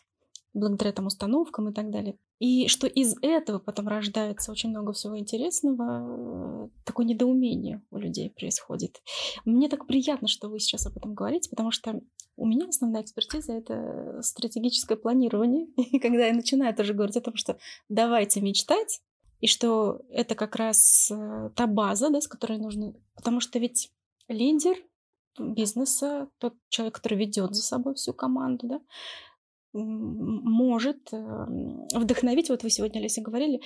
благодаря 0.54 0.92
там 0.92 1.08
установкам 1.08 1.70
и 1.70 1.74
так 1.74 1.90
далее. 1.90 2.18
И 2.40 2.68
что 2.68 2.88
из 2.88 3.16
этого 3.22 3.60
потом 3.60 3.88
рождается 3.88 4.52
очень 4.52 4.70
много 4.70 4.94
всего 4.94 5.18
интересного, 5.18 6.70
такое 6.86 7.06
недоумение 7.06 7.82
у 7.92 7.98
людей 7.98 8.30
происходит. 8.30 9.02
Мне 9.46 9.70
так 9.70 9.88
приятно, 9.88 10.28
что 10.28 10.50
вы 10.50 10.60
сейчас 10.60 10.86
об 10.86 10.98
этом 10.98 11.14
говорите, 11.14 11.50
потому 11.50 11.72
что 11.72 12.02
у 12.36 12.46
меня 12.46 12.68
основная 12.68 13.02
экспертиза— 13.02 13.54
это 13.54 14.20
стратегическое 14.22 14.96
планирование. 14.96 15.68
И 15.78 16.00
когда 16.00 16.28
я 16.28 16.34
начинаю 16.34 16.76
тоже 16.76 16.94
говорить 16.94 17.18
о 17.18 17.22
том, 17.22 17.36
что 17.36 17.58
давайте 17.90 18.42
мечтать, 18.42 19.02
и 19.40 19.48
что 19.48 20.02
это 20.10 20.34
как 20.36 20.56
раз 20.56 21.12
э, 21.12 21.52
та 21.56 21.68
база, 21.68 22.10
да, 22.10 22.22
с 22.22 22.28
которой 22.28 22.58
нужно... 22.58 22.96
Потому 23.16 23.40
что 23.40 23.60
ведь 23.60 23.92
лидер 24.28 24.76
бизнеса, 25.38 26.30
тот 26.40 26.56
человек, 26.70 26.96
который 26.96 27.20
ведет 27.20 27.54
за 27.54 27.62
собой 27.62 27.94
всю 27.94 28.14
команду, 28.14 28.68
да, 28.68 28.82
может 29.84 31.12
эм, 31.12 31.88
вдохновить. 31.94 32.50
Вот 32.50 32.64
вы 32.64 32.70
сегодня, 32.70 33.00
Олеся, 33.00 33.22
говорили, 33.22 33.60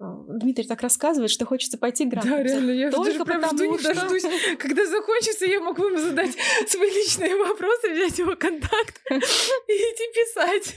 э, 0.00 0.04
Дмитрий 0.40 0.66
так 0.66 0.82
рассказывает, 0.82 1.30
что 1.30 1.46
хочется 1.46 1.78
пойти 1.78 2.04
грант. 2.04 2.26
Да, 2.26 2.42
реально, 2.42 2.70
я 2.72 2.90
Только 2.90 3.12
даже 3.12 3.24
прям 3.24 3.44
жду, 3.44 3.64
не 3.72 3.78
что... 3.78 3.94
дождусь. 3.94 4.24
Когда 4.58 4.86
закончится, 4.86 5.46
я 5.46 5.60
могу 5.60 5.86
ему 5.86 5.98
задать 5.98 6.36
свои 6.66 6.90
личные 6.90 7.36
вопросы, 7.36 7.92
взять 7.92 8.18
его 8.18 8.36
контакт 8.36 9.00
и 9.10 9.72
идти 9.72 10.04
писать. 10.14 10.76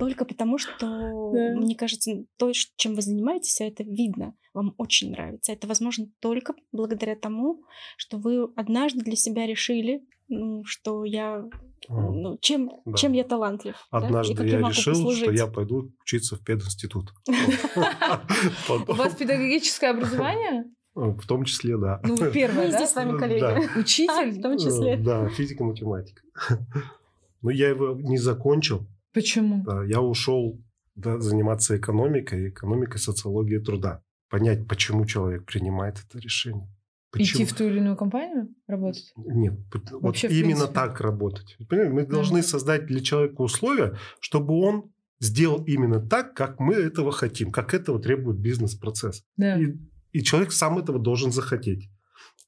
Только 0.00 0.24
потому, 0.24 0.58
что, 0.58 0.72
да. 0.80 1.54
мне 1.56 1.76
кажется, 1.76 2.24
то, 2.38 2.50
чем 2.76 2.94
вы 2.94 3.02
занимаетесь, 3.02 3.60
это 3.60 3.84
видно, 3.84 4.34
вам 4.54 4.74
очень 4.78 5.12
нравится. 5.12 5.52
Это 5.52 5.66
возможно 5.66 6.06
только 6.20 6.54
благодаря 6.72 7.14
тому, 7.14 7.62
что 7.96 8.18
вы 8.18 8.48
однажды 8.56 9.00
для 9.00 9.16
себя 9.16 9.46
решили, 9.46 10.02
ну, 10.28 10.64
что 10.64 11.04
я 11.04 11.44
ну, 11.88 12.38
чем, 12.40 12.70
да. 12.84 12.96
чем 12.96 13.12
я 13.12 13.24
талантлив. 13.24 13.74
Однажды 13.90 14.34
да? 14.34 14.44
я, 14.44 14.58
я 14.58 14.68
решил, 14.68 15.12
что 15.12 15.30
я 15.30 15.46
пойду 15.46 15.92
учиться 16.02 16.36
в 16.36 16.44
пединститут. 16.44 17.12
У 17.28 18.92
вас 18.92 19.14
педагогическое 19.14 19.90
образование? 19.90 20.64
В 20.94 21.26
том 21.26 21.44
числе, 21.44 21.76
да. 21.76 22.00
Ну, 22.04 22.16
первое, 22.32 22.70
да? 22.70 22.78
здесь 22.78 22.90
с 22.90 22.96
вами 22.96 23.16
коллеги. 23.16 23.78
Учитель? 23.78 24.38
В 24.38 24.42
том 24.42 24.58
числе. 24.58 24.96
Да, 24.96 25.28
физика-математика. 25.28 26.22
Но 27.42 27.50
я 27.50 27.68
его 27.68 27.94
не 27.94 28.18
закончил. 28.18 28.86
Почему? 29.12 29.62
Да, 29.64 29.84
я 29.84 30.00
ушел 30.00 30.60
да, 30.94 31.18
заниматься 31.18 31.76
экономикой, 31.76 32.50
экономикой 32.50 32.98
социологии 32.98 33.58
труда. 33.58 34.02
Понять, 34.28 34.66
почему 34.68 35.04
человек 35.06 35.44
принимает 35.46 35.98
это 36.06 36.18
решение. 36.18 36.68
Почему? 37.10 37.42
Идти 37.42 37.52
в 37.52 37.56
ту 37.56 37.64
или 37.64 37.78
иную 37.78 37.96
компанию 37.96 38.48
работать? 38.68 39.12
Нет, 39.16 39.54
Вообще, 39.90 40.28
вот 40.28 40.34
именно 40.34 40.68
так 40.68 41.00
работать. 41.00 41.56
Понимаете, 41.68 41.92
мы 41.92 42.06
должны 42.06 42.42
создать 42.42 42.86
для 42.86 43.00
человека 43.00 43.40
условия, 43.40 43.96
чтобы 44.20 44.54
он 44.54 44.92
сделал 45.18 45.64
именно 45.64 46.00
так, 46.00 46.34
как 46.34 46.60
мы 46.60 46.74
этого 46.74 47.10
хотим, 47.10 47.50
как 47.50 47.74
этого 47.74 48.00
требует 48.00 48.38
бизнес-процесс. 48.38 49.24
Да. 49.36 49.58
И, 49.60 49.76
и 50.12 50.22
человек 50.22 50.52
сам 50.52 50.78
этого 50.78 51.00
должен 51.00 51.32
захотеть. 51.32 51.90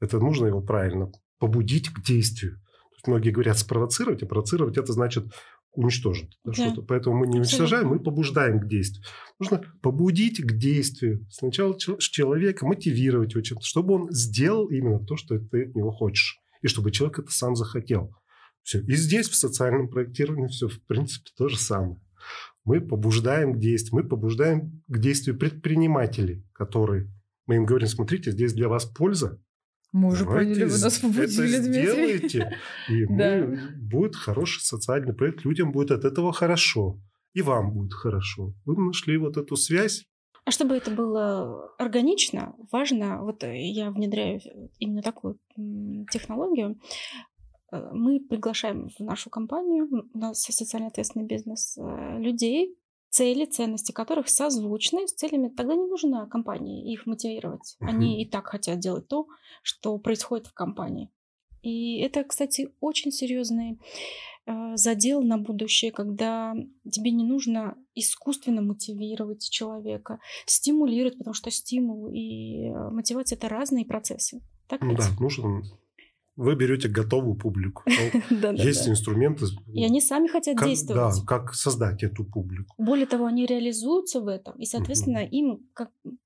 Это 0.01 0.19
нужно 0.19 0.47
его 0.47 0.61
правильно 0.61 1.11
побудить 1.39 1.91
к 1.91 2.01
действию. 2.03 2.61
Многие 3.05 3.31
говорят 3.31 3.59
спровоцировать, 3.59 4.23
а 4.23 4.27
провоцировать 4.27 4.79
это 4.79 4.93
значит 4.93 5.25
уничтожить 5.75 6.39
да. 6.45 6.53
что-то. 6.53 6.83
Поэтому 6.83 7.17
мы 7.17 7.27
не 7.27 7.39
уничтожаем, 7.39 7.89
мы 7.89 8.01
побуждаем 8.01 8.61
к 8.61 8.69
действию. 8.69 9.05
Нужно 9.39 9.63
побудить 9.81 10.41
к 10.41 10.53
действию. 10.53 11.27
Сначала 11.31 11.79
человека 11.79 12.67
мотивировать 12.67 13.33
его 13.33 13.43
чем-то, 13.43 13.65
чтобы 13.65 13.95
он 13.95 14.13
сделал 14.13 14.69
именно 14.69 15.05
то, 15.05 15.17
что 15.17 15.39
ты 15.39 15.65
от 15.65 15.75
него 15.75 15.91
хочешь. 15.91 16.39
И 16.61 16.69
чтобы 16.69 16.91
человек 16.91 17.19
это 17.19 17.31
сам 17.31 17.57
захотел. 17.57 18.15
Все. 18.63 18.81
И 18.83 18.95
здесь 18.95 19.29
в 19.29 19.35
социальном 19.35 19.89
проектировании 19.89 20.47
все, 20.47 20.69
в 20.69 20.81
принципе, 20.87 21.31
то 21.37 21.49
же 21.49 21.59
самое. 21.59 22.01
Мы 22.65 22.81
побуждаем 22.81 23.55
к 23.55 23.59
действию. 23.59 24.03
Мы 24.03 24.09
побуждаем 24.09 24.83
к 24.87 24.99
действию 24.99 25.39
предпринимателей, 25.39 26.47
которые... 26.53 27.11
Мы 27.47 27.57
им 27.57 27.67
говорим, 27.67 27.89
смотрите, 27.89 28.31
здесь 28.31 28.53
для 28.53 28.69
вас 28.69 28.85
польза, 28.85 29.43
мы 29.93 30.09
уже 30.09 30.25
Давайте 30.25 30.55
поняли, 30.55 30.71
вы 30.71 30.79
нас 30.79 30.99
побудили, 30.99 31.55
это 31.55 31.67
Дмитрий. 31.67 31.83
сделайте, 31.83 32.59
и 32.89 33.05
мы, 33.09 33.59
будет 33.77 34.17
хороший 34.17 34.61
социальный 34.63 35.15
проект, 35.15 35.45
людям 35.45 35.71
будет 35.71 35.91
от 35.91 36.05
этого 36.05 36.33
хорошо, 36.33 36.99
и 37.35 37.43
вам 37.43 37.73
будет 37.73 37.93
хорошо. 37.93 38.55
Вы 38.65 38.77
нашли 38.83 39.19
вот 39.19 39.37
эту 39.37 39.57
связь. 39.57 40.05
А 40.45 40.51
чтобы 40.51 40.75
это 40.75 40.91
было 40.91 41.71
органично, 41.79 42.55
важно, 42.73 43.23
вот 43.23 43.45
я 43.45 43.91
внедряю 43.91 44.41
именно 44.79 45.03
такую 45.03 45.39
технологию, 46.11 46.81
э, 47.71 47.91
мы 47.93 48.19
приглашаем 48.19 48.89
в 48.89 49.01
нашу 49.01 49.31
компанию, 49.31 49.89
у 50.13 50.19
нас 50.19 50.41
социально 50.41 50.89
ответственный 50.89 51.27
бизнес, 51.27 51.79
э, 51.79 52.19
людей, 52.19 52.77
цели, 53.13 53.45
ценности 53.45 53.93
которых 53.93 54.29
созвучны 54.29 55.07
с 55.07 55.13
целями, 55.13 55.49
тогда 55.49 55.75
не 55.75 55.87
нужно 55.87 56.27
компании 56.27 56.93
их 56.93 57.07
мотивировать. 57.07 57.77
Uh-huh. 57.79 57.89
Они 57.89 58.23
и 58.23 58.29
так 58.29 58.47
хотят 58.47 58.79
делать 58.79 59.07
то, 59.07 59.29
что 59.63 59.99
происходит 59.99 60.47
в 60.47 60.55
компании. 60.55 61.11
И 61.61 62.01
это, 62.01 62.25
кстати, 62.25 62.71
очень 62.81 63.13
серьезный 63.13 63.79
э, 64.47 64.77
задел 64.77 65.23
на 65.23 65.37
будущее, 65.37 65.93
когда 65.93 66.55
тебе 66.91 67.11
не 67.11 67.25
нужно 67.25 67.77
искусственно 67.95 68.63
мотивировать 68.63 69.49
человека, 69.49 70.19
стимулировать, 70.47 71.19
потому 71.19 71.35
что 71.35 71.51
стимул 71.51 72.09
и 72.09 72.71
э, 72.71 72.91
мотивация 72.91 73.37
это 73.37 73.51
разные 73.51 73.85
процессы. 73.85 74.41
Так 74.69 74.81
да, 74.81 75.05
нужно 75.21 75.63
вы 76.37 76.55
берете 76.55 76.89
готовую 76.89 77.37
публику. 77.37 77.83
Есть 78.55 78.89
инструменты. 78.89 79.47
И 79.73 79.85
они 79.85 80.01
сами 80.01 80.29
хотят 80.29 80.57
действовать. 80.57 81.17
Да, 81.17 81.27
как 81.27 81.55
создать 81.55 82.03
эту 82.03 82.25
публику. 82.25 82.75
Более 82.79 83.07
того, 83.07 83.27
они 83.27 83.47
реализуются 83.47 84.21
в 84.21 84.29
этом. 84.29 84.59
И, 84.59 84.65
соответственно, 84.65 85.19
им, 85.19 85.69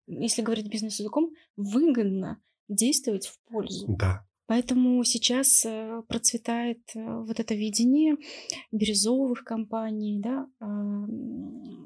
если 0.06 0.42
говорить 0.42 0.68
бизнес-языком, 0.68 1.30
выгодно 1.56 2.38
действовать 2.68 3.26
в 3.26 3.38
пользу. 3.50 3.86
Да. 3.88 4.26
Поэтому 4.46 5.02
сейчас 5.04 5.64
э, 5.64 6.02
процветает 6.08 6.78
э, 6.94 7.00
вот 7.00 7.40
это 7.40 7.54
видение 7.54 8.16
бирюзовых 8.70 9.42
компаний, 9.42 10.20
да, 10.22 10.46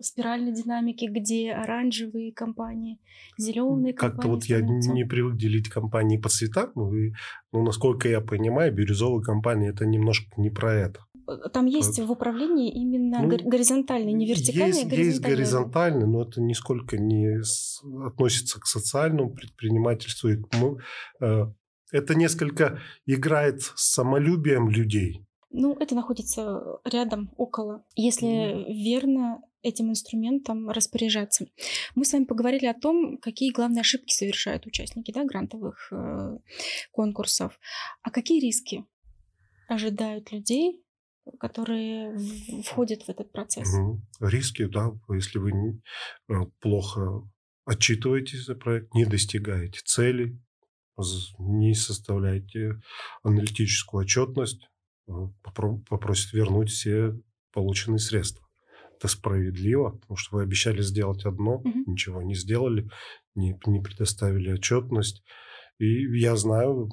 спиральной 0.03 0.53
динамики, 0.53 1.07
где 1.07 1.53
оранжевые 1.53 2.33
компании, 2.33 2.99
зеленые 3.39 3.95
компании. 3.95 4.17
Как-то 4.17 4.29
вот 4.29 4.45
я 4.45 4.61
не 4.61 5.05
привык 5.05 5.37
делить 5.37 5.69
компании 5.69 6.19
по 6.19 6.29
цветам, 6.29 6.71
ну, 6.75 6.95
и, 6.95 7.13
ну, 7.53 7.63
насколько 7.63 8.09
я 8.09 8.21
понимаю, 8.21 8.75
бирюзовые 8.75 9.23
компании 9.23 9.71
это 9.71 9.87
немножко 9.87 10.27
не 10.37 10.51
про 10.51 10.75
это. 10.75 11.01
Э, 11.29 11.49
там 11.53 11.67
есть 11.67 11.99
в 11.99 12.11
управлении 12.11 12.71
именно 12.73 13.23
ну, 13.23 13.29
горизонтальный, 13.29 14.13
не 14.13 14.27
вертикальный, 14.27 14.67
есть, 14.67 14.87
а 14.87 14.89
горизонтальный. 14.89 15.07
Есть 15.07 15.21
горизонтальный, 15.23 16.07
но 16.07 16.23
это 16.23 16.41
нисколько 16.41 16.99
не 16.99 17.41
относится 18.07 18.61
к 18.61 18.67
социальному 18.67 19.31
предпринимательству 19.31 20.29
и 20.29 20.37
к 20.37 20.49
это 21.93 22.15
несколько 22.15 22.81
играет 23.07 23.63
с 23.63 23.93
самолюбием 23.93 24.69
людей. 24.69 25.27
Ну, 25.51 25.75
это 25.75 25.95
находится 25.95 26.63
рядом, 26.85 27.33
около, 27.37 27.85
если 27.97 28.29
mm. 28.29 28.73
верно 28.73 29.43
этим 29.63 29.91
инструментом 29.91 30.71
распоряжаться. 30.71 31.47
Мы 31.95 32.05
с 32.05 32.13
вами 32.13 32.25
поговорили 32.25 32.67
о 32.67 32.75
том, 32.75 33.19
какие 33.19 33.53
главные 33.53 33.81
ошибки 33.81 34.13
совершают 34.13 34.67
участники 34.67 35.13
да, 35.13 35.25
грантовых 35.25 35.93
э, 35.93 36.39
конкурсов, 36.93 37.59
а 38.03 38.11
какие 38.11 38.41
риски 38.41 38.87
ожидают 39.69 40.33
людей, 40.33 40.83
которые 41.39 42.17
входят 42.65 43.03
в 43.03 43.09
этот 43.09 43.33
процесс. 43.33 43.69
Угу. 43.75 44.01
Риски, 44.21 44.67
да, 44.67 44.93
если 45.11 45.39
вы 45.39 45.53
э, 45.53 46.35
плохо 46.61 47.29
отчитываетесь 47.65 48.45
за 48.45 48.55
проект, 48.55 48.95
не 48.95 49.05
достигаете 49.05 49.81
цели, 49.85 50.39
не 51.39 51.75
составляете 51.75 52.81
аналитическую 53.23 54.03
отчетность, 54.03 54.69
э, 55.09 55.13
попросит 55.89 56.33
вернуть 56.33 56.71
все 56.71 57.19
полученные 57.53 57.99
средства. 57.99 58.47
Это 58.97 59.09
справедливо, 59.09 59.91
потому 59.91 60.17
что 60.17 60.37
вы 60.37 60.43
обещали 60.43 60.83
сделать 60.83 61.25
одно, 61.25 61.57
угу. 61.57 61.73
ничего 61.87 62.23
не 62.23 62.35
сделали, 62.35 62.91
не, 63.35 63.59
не 63.67 63.81
предоставили 63.81 64.53
отчетность. 64.53 65.23
И 65.79 66.19
я 66.19 66.37
знаю 66.37 66.91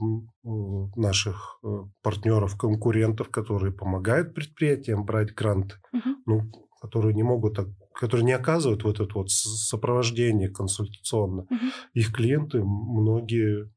наших 0.96 1.60
э, 1.62 1.68
партнеров, 2.02 2.58
конкурентов, 2.58 3.30
которые 3.30 3.74
помогают 3.74 4.34
предприятиям 4.34 5.04
брать 5.04 5.34
гранты, 5.34 5.76
угу. 5.92 6.10
ну, 6.26 6.52
которые 6.80 7.14
не 7.14 7.24
могут, 7.24 7.60
которые 7.94 8.26
не 8.26 8.32
оказывают 8.32 8.86
вот 8.86 9.02
это 9.02 9.14
вот 9.14 9.30
сопровождение 9.30 10.50
консультационно. 10.50 11.42
Угу. 11.42 11.66
Их 11.96 12.14
клиенты, 12.14 12.64
многие 12.64 13.70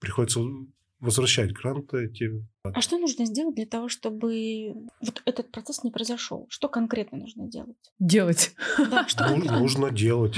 приходится 0.00 0.40
возвращать 1.00 1.52
гранты 1.52 2.06
эти. 2.06 2.44
А 2.62 2.80
что 2.80 2.98
нужно 2.98 3.24
сделать 3.24 3.54
для 3.54 3.66
того, 3.66 3.88
чтобы 3.88 4.74
вот 5.00 5.22
этот 5.24 5.50
процесс 5.52 5.84
не 5.84 5.90
произошел? 5.90 6.46
Что 6.48 6.68
конкретно 6.68 7.18
нужно 7.18 7.48
делать? 7.48 7.76
Делать. 7.98 8.54
Да, 8.78 9.04
что 9.08 9.28
нужно, 9.28 9.58
нужно 9.58 9.90
делать. 9.90 10.36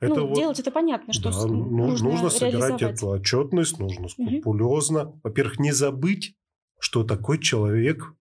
Это 0.00 0.14
ну, 0.16 0.26
вот, 0.26 0.36
делать 0.36 0.60
это 0.60 0.70
понятно, 0.70 1.12
что 1.12 1.30
да, 1.30 1.46
нужно, 1.46 2.10
нужно 2.10 2.28
собирать 2.28 2.82
эту 2.82 3.08
отчетность, 3.08 3.78
нужно 3.78 4.08
скрупулезно. 4.08 5.08
Угу. 5.08 5.20
Во-первых, 5.24 5.58
не 5.58 5.72
забыть, 5.72 6.36
что 6.78 7.04
такой 7.04 7.38
человек 7.38 8.14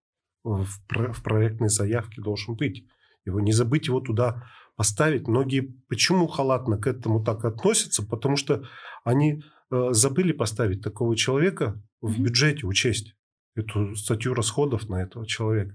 в, 0.43 0.65
в 0.89 1.23
проектной 1.23 1.69
заявке 1.69 2.21
должен 2.21 2.55
быть. 2.55 2.85
Его 3.25 3.39
не 3.39 3.51
забыть 3.51 3.87
его 3.87 3.99
туда 3.99 4.43
поставить. 4.75 5.27
Многие 5.27 5.61
почему 5.89 6.27
халатно 6.27 6.77
к 6.77 6.87
этому 6.87 7.23
так 7.23 7.43
относятся? 7.45 8.05
Потому 8.05 8.37
что 8.37 8.63
они 9.03 9.43
забыли 9.91 10.31
поставить 10.31 10.81
такого 10.81 11.15
человека 11.15 11.81
в 12.01 12.19
бюджете, 12.19 12.65
учесть 12.67 13.15
эту 13.55 13.95
статью 13.95 14.33
расходов 14.33 14.89
на 14.89 15.01
этого 15.01 15.25
человека. 15.25 15.73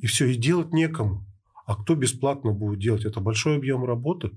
И 0.00 0.06
все, 0.06 0.26
и 0.26 0.36
делать 0.36 0.72
некому. 0.72 1.24
А 1.66 1.76
кто 1.76 1.94
бесплатно 1.94 2.52
будет 2.52 2.80
делать? 2.80 3.04
Это 3.04 3.20
большой 3.20 3.56
объем 3.56 3.84
работы. 3.84 4.32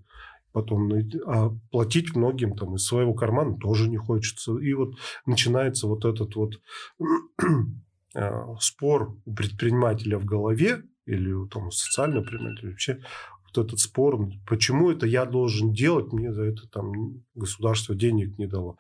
Потом 0.51 0.87
ну, 0.87 1.01
а 1.25 1.49
платить 1.69 2.15
многим 2.15 2.55
там 2.55 2.75
из 2.75 2.85
своего 2.85 3.13
кармана 3.13 3.57
тоже 3.57 3.89
не 3.89 3.97
хочется. 3.97 4.57
И 4.57 4.73
вот 4.73 4.95
начинается 5.25 5.87
вот 5.87 6.05
этот 6.05 6.35
вот 6.35 6.61
э, 8.15 8.31
спор 8.61 9.17
у 9.25 9.33
предпринимателя 9.33 10.17
в 10.17 10.23
голове 10.23 10.83
или 11.05 11.33
там 11.49 11.71
социального 11.71 12.23
предпринимателя 12.23 12.69
вообще 12.69 13.01
вот 13.57 13.67
этот 13.67 13.79
спор, 13.79 14.29
почему 14.47 14.91
это 14.91 15.05
я 15.05 15.25
должен 15.25 15.73
делать, 15.73 16.13
мне 16.13 16.33
за 16.33 16.43
это 16.43 16.67
там 16.69 17.23
государство 17.33 17.95
денег 17.95 18.37
не 18.37 18.47
дало. 18.47 18.77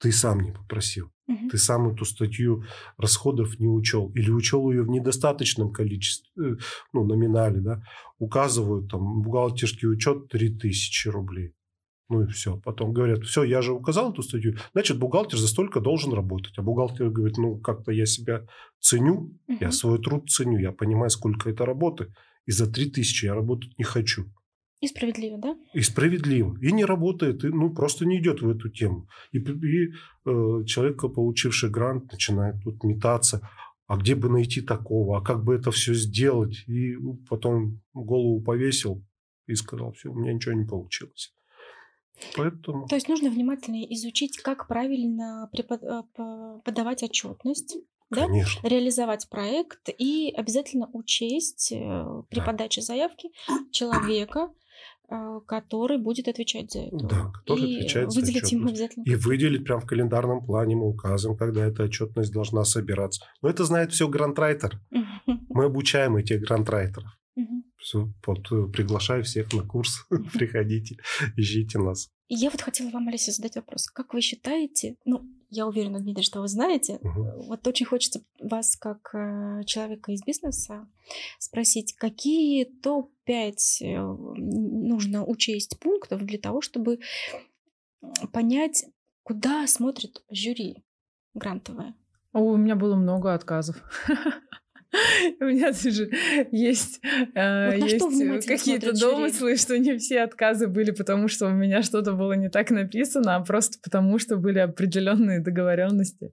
Ты 0.00 0.12
сам 0.12 0.40
не 0.40 0.52
попросил. 0.52 1.10
Угу. 1.26 1.50
Ты 1.50 1.58
сам 1.58 1.88
эту 1.88 2.04
статью 2.04 2.64
расходов 2.96 3.58
не 3.58 3.68
учел. 3.68 4.10
Или 4.14 4.30
учел 4.30 4.70
ее 4.70 4.82
в 4.82 4.88
недостаточном 4.88 5.72
количестве, 5.72 6.30
э, 6.52 6.56
ну, 6.92 7.04
номинале, 7.04 7.60
да. 7.60 7.82
Указывают 8.18 8.90
там 8.90 9.22
бухгалтерский 9.22 9.88
учет 9.88 10.28
3000 10.28 11.08
рублей. 11.08 11.52
Ну 12.08 12.22
и 12.22 12.26
все. 12.28 12.56
Потом 12.56 12.92
говорят, 12.92 13.24
все, 13.24 13.42
я 13.42 13.60
же 13.60 13.72
указал 13.72 14.12
эту 14.12 14.22
статью, 14.22 14.56
значит, 14.72 14.98
бухгалтер 14.98 15.38
за 15.38 15.48
столько 15.48 15.80
должен 15.80 16.12
работать. 16.12 16.54
А 16.56 16.62
бухгалтер 16.62 17.10
говорит, 17.10 17.36
ну, 17.36 17.58
как-то 17.58 17.92
я 17.92 18.06
себя 18.06 18.46
ценю, 18.80 19.14
угу. 19.46 19.58
я 19.60 19.70
свой 19.72 20.00
труд 20.00 20.30
ценю, 20.30 20.58
я 20.58 20.72
понимаю, 20.72 21.10
сколько 21.10 21.50
это 21.50 21.66
работы 21.66 22.14
и 22.48 22.52
за 22.52 22.66
3000 22.66 23.26
я 23.26 23.34
работать 23.34 23.78
не 23.78 23.84
хочу. 23.84 24.24
И 24.80 24.86
справедливо, 24.86 25.38
да? 25.38 25.56
И 25.74 25.82
справедливо. 25.82 26.56
И 26.62 26.72
не 26.72 26.84
работает, 26.84 27.44
и 27.44 27.48
ну, 27.48 27.74
просто 27.74 28.06
не 28.06 28.18
идет 28.18 28.40
в 28.40 28.48
эту 28.48 28.70
тему. 28.70 29.06
И, 29.32 29.38
и 29.38 29.92
э, 30.24 30.64
человек, 30.64 31.00
получивший 31.14 31.68
грант, 31.68 32.10
начинает 32.12 32.62
тут 32.64 32.84
метаться. 32.84 33.46
А 33.86 33.96
где 33.96 34.14
бы 34.14 34.30
найти 34.30 34.62
такого? 34.62 35.18
А 35.18 35.20
как 35.22 35.44
бы 35.44 35.54
это 35.54 35.70
все 35.70 35.94
сделать? 35.94 36.64
И 36.68 36.96
потом 37.28 37.80
голову 37.92 38.40
повесил 38.40 39.04
и 39.46 39.54
сказал, 39.54 39.92
все, 39.92 40.10
у 40.10 40.14
меня 40.14 40.32
ничего 40.32 40.54
не 40.54 40.64
получилось. 40.64 41.34
Поэтому... 42.36 42.86
То 42.88 42.94
есть 42.94 43.08
нужно 43.08 43.30
внимательно 43.30 43.84
изучить, 43.94 44.38
как 44.38 44.68
правильно 44.68 45.50
препод... 45.52 45.82
Э, 45.82 46.02
подавать 46.64 47.02
отчетность, 47.02 47.76
да? 48.10 48.26
реализовать 48.62 49.28
проект 49.28 49.88
и 49.96 50.32
обязательно 50.36 50.88
учесть 50.92 51.72
э, 51.72 52.04
при 52.28 52.38
да. 52.38 52.44
подаче 52.44 52.80
заявки 52.80 53.30
человека, 53.72 54.50
э, 55.10 55.40
который 55.46 55.98
будет 55.98 56.28
отвечать 56.28 56.72
за 56.72 56.80
это. 56.80 56.96
Да, 56.96 57.32
который 57.32 57.62
и 57.62 57.76
отвечает 57.78 58.10
за 58.10 58.20
выделить 58.20 58.52
ему 58.52 58.68
обязательно. 58.68 59.04
И 59.04 59.14
выделить 59.14 59.64
прямо 59.64 59.80
в 59.80 59.86
календарном 59.86 60.44
плане 60.44 60.76
мы 60.76 60.88
указываем, 60.88 61.38
когда 61.38 61.66
эта 61.66 61.84
отчетность 61.84 62.32
должна 62.32 62.64
собираться. 62.64 63.24
Но 63.42 63.48
это 63.48 63.64
знает 63.64 63.92
все 63.92 64.08
грантрайтер. 64.08 64.80
Мы 65.26 65.64
обучаем 65.64 66.16
этих 66.16 66.40
грантрайтеров. 66.40 67.18
Все, 67.78 68.12
вот, 68.26 68.50
э, 68.50 68.66
приглашаю 68.72 69.22
всех 69.22 69.52
на 69.52 69.62
курс. 69.62 70.04
Приходите, 70.34 70.96
ищите 71.36 71.78
нас. 71.78 72.10
Я 72.28 72.50
вот 72.50 72.60
хотела 72.60 72.90
вам, 72.90 73.08
Алиса, 73.08 73.30
задать 73.30 73.56
вопрос. 73.56 73.86
Как 73.86 74.14
вы 74.14 74.20
считаете, 74.20 74.96
ну, 75.04 75.22
я 75.50 75.66
уверена, 75.66 76.00
Дмитрий, 76.00 76.24
что 76.24 76.40
вы 76.40 76.48
знаете, 76.48 76.96
угу. 77.02 77.44
вот 77.46 77.66
очень 77.66 77.86
хочется 77.86 78.22
вас, 78.40 78.76
как 78.76 79.14
э, 79.14 79.62
человека 79.64 80.12
из 80.12 80.22
бизнеса, 80.22 80.86
спросить, 81.38 81.94
какие 81.94 82.64
топ-5 82.64 83.54
э, 83.80 84.00
нужно 84.36 85.24
учесть 85.24 85.78
пунктов 85.80 86.24
для 86.24 86.38
того, 86.38 86.60
чтобы 86.60 87.00
понять, 88.32 88.84
куда 89.22 89.66
смотрит 89.66 90.22
жюри 90.30 90.84
грантовое? 91.34 91.94
О, 92.32 92.40
у 92.40 92.56
меня 92.56 92.76
было 92.76 92.94
много 92.94 93.32
отказов. 93.34 93.82
У 95.40 95.44
меня 95.44 95.72
даже 95.72 96.10
есть, 96.50 97.00
э, 97.34 97.78
есть 97.78 98.46
какие-то 98.46 98.98
домыслы, 98.98 99.56
что 99.56 99.78
не 99.78 99.98
все 99.98 100.22
отказы 100.22 100.66
были, 100.66 100.92
потому 100.92 101.28
что 101.28 101.46
у 101.46 101.50
меня 101.50 101.82
что-то 101.82 102.12
было 102.12 102.32
не 102.32 102.48
так 102.48 102.70
написано, 102.70 103.36
а 103.36 103.44
просто 103.44 103.78
потому, 103.82 104.18
что 104.18 104.36
были 104.36 104.58
определенные 104.58 105.40
договоренности. 105.40 106.32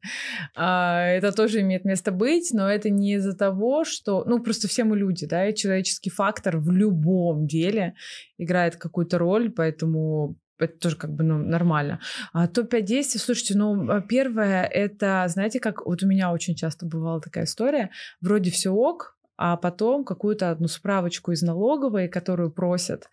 А, 0.55 1.05
это 1.05 1.31
тоже 1.33 1.61
имеет 1.61 1.83
место 1.83 2.11
быть, 2.11 2.51
но 2.53 2.69
это 2.69 2.89
не 2.89 3.15
из-за 3.15 3.35
того, 3.35 3.83
что, 3.83 4.23
ну, 4.25 4.41
просто 4.41 4.67
все 4.67 4.85
мы 4.85 4.97
люди, 4.97 5.25
да, 5.25 5.49
и 5.49 5.55
человеческий 5.55 6.09
фактор 6.09 6.57
в 6.57 6.71
любом 6.71 7.47
деле 7.47 7.95
играет 8.37 8.77
какую-то 8.77 9.17
роль, 9.17 9.51
поэтому 9.51 10.37
это 10.59 10.77
тоже 10.79 10.95
как 10.95 11.13
бы 11.13 11.23
ну, 11.23 11.37
нормально. 11.37 11.99
А 12.33 12.47
топ-5 12.47 12.81
действий, 12.81 13.19
слушайте, 13.19 13.57
ну, 13.57 13.89
а, 13.89 14.01
первое, 14.01 14.63
это, 14.63 15.25
знаете, 15.27 15.59
как 15.59 15.85
вот 15.85 16.03
у 16.03 16.07
меня 16.07 16.31
очень 16.31 16.55
часто 16.55 16.85
бывала 16.85 17.21
такая 17.21 17.45
история, 17.45 17.91
вроде 18.21 18.51
все 18.51 18.71
ок, 18.71 19.14
а 19.37 19.57
потом 19.57 20.05
какую-то 20.05 20.49
одну 20.49 20.67
справочку 20.67 21.31
из 21.31 21.41
налоговой, 21.41 22.07
которую 22.07 22.51
просят, 22.51 23.09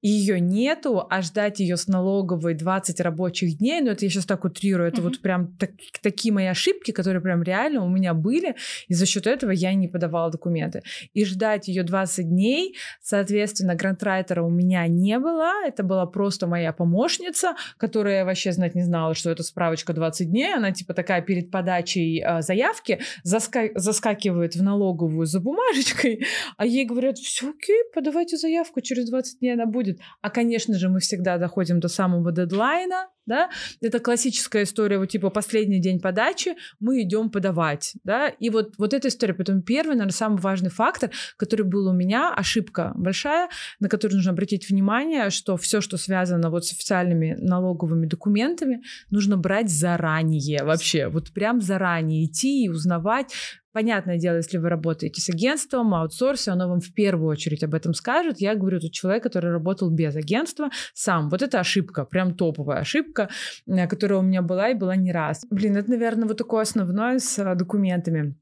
и 0.00 0.08
ее 0.08 0.40
нету, 0.40 1.06
а 1.08 1.20
ждать 1.22 1.60
ее 1.60 1.76
с 1.76 1.88
налоговой 1.88 2.54
20 2.54 3.00
рабочих 3.00 3.58
дней, 3.58 3.80
ну 3.80 3.90
это 3.90 4.04
я 4.04 4.10
сейчас 4.10 4.24
так 4.24 4.44
утрирую, 4.44 4.88
это 4.88 5.00
mm-hmm. 5.00 5.04
вот 5.04 5.20
прям 5.20 5.56
так, 5.56 5.70
такие 6.02 6.32
мои 6.32 6.46
ошибки, 6.46 6.90
которые 6.90 7.20
прям 7.20 7.42
реально 7.42 7.84
у 7.84 7.88
меня 7.88 8.14
были, 8.14 8.56
и 8.88 8.94
за 8.94 9.04
счет 9.04 9.26
этого 9.26 9.50
я 9.50 9.74
не 9.74 9.88
подавала 9.88 10.30
документы. 10.30 10.82
И 11.12 11.24
ждать 11.24 11.68
ее 11.68 11.82
20 11.82 12.28
дней, 12.28 12.76
соответственно, 13.02 13.74
грантрайтера 13.74 14.42
у 14.42 14.50
меня 14.50 14.86
не 14.86 15.18
было, 15.18 15.52
это 15.66 15.82
была 15.82 16.06
просто 16.06 16.46
моя 16.46 16.72
помощница, 16.72 17.54
которая 17.76 18.24
вообще 18.24 18.52
знать 18.52 18.74
не 18.74 18.82
знала, 18.82 19.14
что 19.14 19.30
это 19.30 19.42
справочка 19.42 19.92
20 19.92 20.30
дней, 20.30 20.54
она 20.54 20.72
типа 20.72 20.94
такая 20.94 21.20
перед 21.20 21.50
подачей 21.50 22.22
э, 22.22 22.40
заявки 22.40 23.00
заска- 23.26 23.72
заскакивает 23.74 24.54
в 24.54 24.62
налоговую 24.62 25.26
за 25.26 25.40
бумагу, 25.40 25.57
бумажечкой, 25.58 26.24
а 26.56 26.66
ей 26.66 26.84
говорят, 26.84 27.18
все 27.18 27.50
окей, 27.50 27.82
подавайте 27.94 28.36
заявку, 28.36 28.80
через 28.80 29.08
20 29.10 29.40
дней 29.40 29.54
она 29.54 29.66
будет. 29.66 29.98
А, 30.20 30.30
конечно 30.30 30.78
же, 30.78 30.88
мы 30.88 31.00
всегда 31.00 31.38
доходим 31.38 31.80
до 31.80 31.88
самого 31.88 32.32
дедлайна, 32.32 33.08
да, 33.28 33.50
это 33.80 34.00
классическая 34.00 34.64
история, 34.64 34.98
вот 34.98 35.10
типа 35.10 35.30
последний 35.30 35.80
день 35.80 36.00
подачи, 36.00 36.56
мы 36.80 37.02
идем 37.02 37.30
подавать, 37.30 37.92
да, 38.02 38.28
и 38.28 38.50
вот, 38.50 38.74
вот 38.78 38.94
эта 38.94 39.08
история, 39.08 39.34
потом 39.34 39.62
первый, 39.62 39.90
наверное, 39.90 40.12
самый 40.12 40.40
важный 40.40 40.70
фактор, 40.70 41.10
который 41.36 41.66
был 41.66 41.86
у 41.88 41.92
меня, 41.92 42.32
ошибка 42.34 42.92
большая, 42.96 43.48
на 43.78 43.88
которую 43.88 44.16
нужно 44.16 44.32
обратить 44.32 44.68
внимание, 44.68 45.30
что 45.30 45.56
все, 45.56 45.80
что 45.80 45.96
связано 45.96 46.50
вот 46.50 46.64
с 46.64 46.72
официальными 46.72 47.36
налоговыми 47.38 48.06
документами, 48.06 48.82
нужно 49.10 49.36
брать 49.36 49.70
заранее 49.70 50.64
вообще, 50.64 51.08
вот 51.08 51.30
прям 51.32 51.60
заранее 51.60 52.24
идти 52.24 52.64
и 52.64 52.68
узнавать, 52.68 53.32
Понятное 53.78 54.18
дело, 54.18 54.38
если 54.38 54.56
вы 54.58 54.70
работаете 54.70 55.20
с 55.20 55.28
агентством, 55.28 55.94
аутсорсе, 55.94 56.50
оно 56.50 56.68
вам 56.68 56.80
в 56.80 56.92
первую 56.94 57.28
очередь 57.28 57.62
об 57.62 57.74
этом 57.74 57.92
скажет. 57.94 58.40
Я 58.40 58.54
говорю, 58.54 58.80
тут 58.80 58.92
человек, 58.92 59.22
который 59.22 59.52
работал 59.52 59.90
без 59.90 60.16
агентства, 60.16 60.70
сам. 60.94 61.28
Вот 61.28 61.42
это 61.42 61.60
ошибка, 61.60 62.04
прям 62.04 62.34
топовая 62.34 62.80
ошибка, 62.80 63.17
э, 63.18 63.86
которая 63.86 64.20
у 64.20 64.22
меня 64.22 64.42
была 64.42 64.70
и 64.70 64.74
была 64.74 64.96
не 64.96 65.12
раз. 65.12 65.44
Блин, 65.50 65.76
это, 65.76 65.90
наверное, 65.90 66.28
вот 66.28 66.36
такое 66.36 66.62
основное 66.62 67.18
с 67.18 67.38
э, 67.38 67.54
документами. 67.54 68.36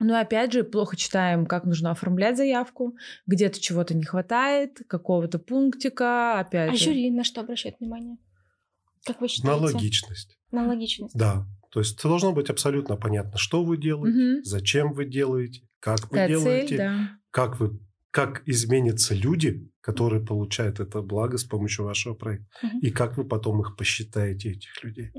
Но 0.00 0.18
опять 0.18 0.52
же, 0.52 0.64
плохо 0.64 0.96
читаем, 0.96 1.44
как 1.44 1.64
нужно 1.64 1.90
оформлять 1.90 2.36
заявку, 2.36 2.96
где-то 3.26 3.60
чего-то 3.60 3.94
не 3.94 4.04
хватает, 4.04 4.80
какого-то 4.88 5.38
пунктика, 5.38 6.40
опять 6.40 6.72
а 6.72 6.74
же. 6.76 6.90
А 6.90 6.92
жюри 6.92 7.10
на 7.10 7.22
что 7.22 7.42
обращает 7.42 7.76
внимание? 7.80 8.16
Как 9.04 9.20
вы 9.20 9.28
считаете? 9.28 9.60
На 9.60 9.66
логичность. 9.66 10.38
На 10.50 10.66
логичность. 10.66 11.16
Да. 11.16 11.46
То 11.70 11.80
есть 11.80 12.02
должно 12.02 12.32
быть 12.32 12.50
абсолютно 12.50 12.96
понятно, 12.96 13.38
что 13.38 13.62
вы 13.62 13.76
делаете, 13.76 14.38
угу. 14.38 14.44
зачем 14.44 14.92
вы 14.92 15.04
делаете, 15.04 15.62
как 15.78 16.10
вы 16.10 16.16
да, 16.16 16.28
делаете, 16.28 16.66
цель, 16.66 16.78
да. 16.78 17.10
как 17.30 17.60
вы 17.60 17.78
как 18.10 18.42
изменятся 18.46 19.14
люди, 19.14 19.68
которые 19.80 20.24
получают 20.24 20.80
это 20.80 21.00
благо 21.00 21.38
с 21.38 21.44
помощью 21.44 21.84
вашего 21.84 22.14
проекта, 22.14 22.46
Мгм. 22.62 22.80
и 22.80 22.90
как 22.90 23.16
вы 23.16 23.24
потом 23.24 23.60
их 23.60 23.76
посчитаете, 23.76 24.50
этих 24.50 24.82
людей. 24.84 25.12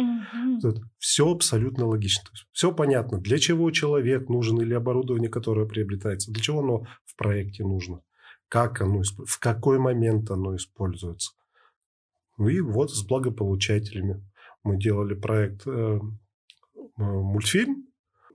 Тут 0.61 0.81
все 0.97 1.31
абсолютно 1.31 1.85
логично. 1.87 2.23
Все 2.51 2.71
понятно, 2.73 3.19
для 3.19 3.39
чего 3.39 3.71
человек 3.71 4.29
нужен 4.29 4.59
или 4.61 4.73
оборудование, 4.73 5.29
которое 5.29 5.65
приобретается, 5.65 6.31
для 6.31 6.41
чего 6.43 6.59
оно 6.59 6.85
в 7.05 7.15
проекте 7.15 7.63
нужно, 7.63 8.01
как 8.49 8.81
оно, 8.81 9.01
в 9.25 9.39
какой 9.39 9.79
момент 9.79 10.29
оно 10.29 10.55
используется. 10.55 11.31
Ну 12.37 12.49
и 12.49 12.59
вот 12.59 12.91
с 12.91 13.03
благополучателями 13.05 14.23
мы 14.63 14.77
делали 14.77 15.13
проект 15.13 15.65
э, 15.65 15.99
э, 15.99 15.99
мультфильм. 16.97 17.87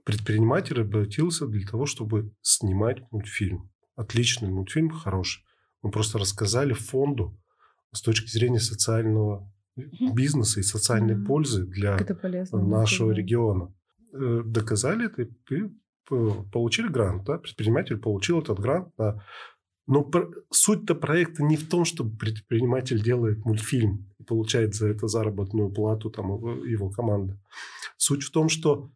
Предприниматель 0.03 0.81
обратился 0.81 1.47
для 1.47 1.65
того, 1.67 1.85
чтобы 1.85 2.31
снимать 2.41 3.01
мультфильм. 3.11 3.69
Отличный 3.97 4.49
мультфильм, 4.49 4.89
хороший. 4.89 5.43
Мы 5.81 5.91
просто 5.91 6.17
рассказали 6.19 6.71
фонду 6.73 7.37
с 7.91 8.01
точки 8.01 8.29
зрения 8.29 8.59
социального 8.59 9.51
Мгм. 9.75 10.15
бизнеса 10.15 10.59
и 10.59 10.63
социальной 10.63 11.15
пользы 11.23 11.65
для 11.65 11.97
полезно. 11.97 12.61
нашего 12.65 13.09
да. 13.13 13.15
региона. 13.19 13.73
Э, 14.13 14.41
Доказали 14.45 15.05
это 15.07 15.23
и 15.23 15.69
получили 16.07 16.87
грант. 16.87 17.25
Да? 17.25 17.37
Предприниматель 17.37 17.97
получил 17.97 18.39
этот 18.39 18.59
грант. 18.59 18.89
да. 18.97 19.21
Но 19.89 20.09
суть-то 20.51 20.95
проекта 20.95 21.43
не 21.43 21.55
в 21.57 21.69
том, 21.69 21.85
что 21.85 22.03
предприниматель 22.03 23.01
делает 23.01 23.45
мультфильм 23.45 24.11
и 24.19 24.23
получает 24.23 24.75
за 24.75 24.89
это 24.89 25.07
заработную 25.07 25.71
плату 25.71 26.09
там, 26.09 26.27
его 26.65 26.89
команда. 26.89 27.39
Суть 27.95 28.23
в 28.23 28.31
том, 28.31 28.49
что 28.49 28.91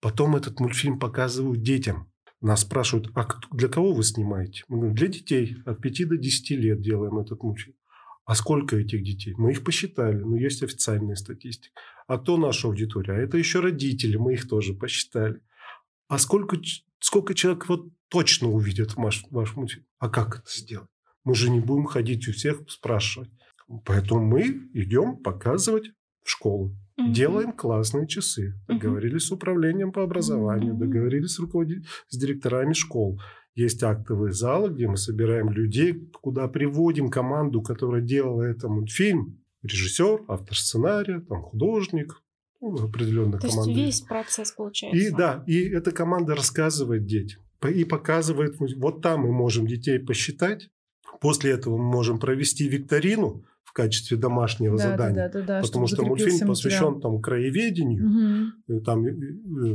потом 0.00 0.34
этот 0.34 0.58
мультфильм 0.60 0.98
показывают 0.98 1.62
детям. 1.62 2.10
Нас 2.40 2.62
спрашивают, 2.62 3.10
а 3.14 3.26
для 3.52 3.68
кого 3.68 3.92
вы 3.92 4.02
снимаете? 4.02 4.64
Мы 4.68 4.78
говорим, 4.78 4.94
для 4.94 5.08
детей. 5.08 5.56
От 5.64 5.80
5 5.80 6.08
до 6.08 6.16
10 6.16 6.50
лет 6.50 6.80
делаем 6.80 7.18
этот 7.18 7.42
мультфильм. 7.42 7.76
А 8.24 8.34
сколько 8.34 8.76
этих 8.76 9.02
детей? 9.04 9.34
Мы 9.38 9.52
их 9.52 9.64
посчитали. 9.64 10.18
Ну, 10.18 10.36
есть 10.36 10.62
официальная 10.62 11.14
статистика. 11.14 11.80
А 12.08 12.18
кто 12.18 12.36
наша 12.36 12.68
аудитория? 12.68 13.14
А 13.14 13.18
это 13.18 13.38
еще 13.38 13.60
родители. 13.60 14.16
Мы 14.16 14.34
их 14.34 14.48
тоже 14.48 14.74
посчитали. 14.74 15.40
А 16.08 16.18
сколько, 16.18 16.58
сколько 16.98 17.34
человек 17.34 17.68
вот 17.68 17.88
точно 18.08 18.48
увидят 18.48 18.94
ваш, 18.96 19.24
ваш 19.30 19.54
мультфильм? 19.56 19.86
А 19.98 20.08
как 20.08 20.40
это 20.40 20.50
сделать? 20.50 20.90
Мы 21.24 21.34
же 21.34 21.50
не 21.50 21.60
будем 21.60 21.86
ходить 21.86 22.28
у 22.28 22.32
всех 22.32 22.62
спрашивать. 22.68 23.30
Поэтому 23.84 24.24
мы 24.24 24.68
идем 24.74 25.16
показывать 25.16 25.90
в 26.22 26.30
школу. 26.30 26.76
Мгм. 26.96 27.12
Делаем 27.12 27.52
классные 27.52 28.06
часы. 28.06 28.54
Договорились 28.68 29.24
с 29.26 29.32
управлением 29.32 29.92
по 29.92 30.02
образованию, 30.02 30.74
Мгм. 30.74 30.78
договорились 30.80 31.32
с, 31.34 31.38
руководителями, 31.38 31.86
с 32.08 32.16
директорами 32.16 32.72
школ. 32.72 33.20
Есть 33.54 33.82
актовые 33.82 34.32
залы, 34.32 34.70
где 34.70 34.86
мы 34.86 34.96
собираем 34.96 35.50
людей, 35.50 36.10
куда 36.20 36.46
приводим 36.48 37.08
команду, 37.10 37.62
которая 37.62 38.02
делала 38.02 38.42
это 38.42 38.68
мультфильм. 38.68 39.38
Режиссер, 39.62 40.22
автор 40.28 40.56
сценария, 40.56 41.20
там, 41.20 41.42
художник, 41.42 42.22
ну, 42.60 42.74
определенная 42.84 43.38
То 43.40 43.46
есть 43.46 43.56
команда. 43.58 43.80
весь 43.80 44.00
процесс 44.02 44.52
получается. 44.52 44.98
И 44.98 45.10
да, 45.10 45.42
и 45.46 45.68
эта 45.68 45.90
команда 45.92 46.34
рассказывает 46.34 47.04
детям. 47.06 47.40
И 47.68 47.84
показывает, 47.84 48.56
вот 48.58 49.02
там 49.02 49.20
мы 49.22 49.32
можем 49.32 49.66
детей 49.66 49.98
посчитать. 49.98 50.68
После 51.20 51.50
этого 51.52 51.76
мы 51.78 51.84
можем 51.84 52.18
провести 52.18 52.68
викторину 52.68 53.44
качестве 53.76 54.16
домашнего 54.16 54.78
Да, 54.78 54.84
да, 54.84 54.90
задания. 54.90 55.28
да, 55.28 55.40
да, 55.40 55.46
да, 55.46 55.60
потому 55.60 55.86
что 55.86 56.02
мультфильм 56.02 56.48
посвящен 56.48 57.00
там 57.00 57.20
краеведению. 57.20 58.52
И 58.68 58.80
Там 58.80 59.04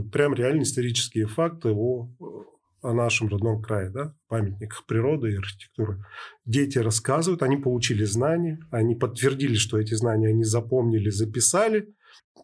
прям 0.10 0.34
реально 0.34 0.64
исторические 0.64 1.28
факты 1.28 1.70
о, 1.70 2.10
о 2.82 2.93
нашем 2.93 3.28
родном 3.28 3.62
крае, 3.62 3.91
да, 3.91 4.16
памятниках 4.28 4.86
природы 4.88 5.32
и 5.32 5.36
архитектуры. 5.38 6.04
Дети 6.45 6.80
рассказывают, 6.80 7.43
они 7.43 7.58
получили 7.58 8.04
знания, 8.06 8.58
они 8.72 8.95
подтвердили, 8.95 9.54
что 9.54 9.78
эти 9.78 9.93
знания 9.93 10.30
они 10.30 10.43
запомнили, 10.43 11.12
записали. 11.12 11.93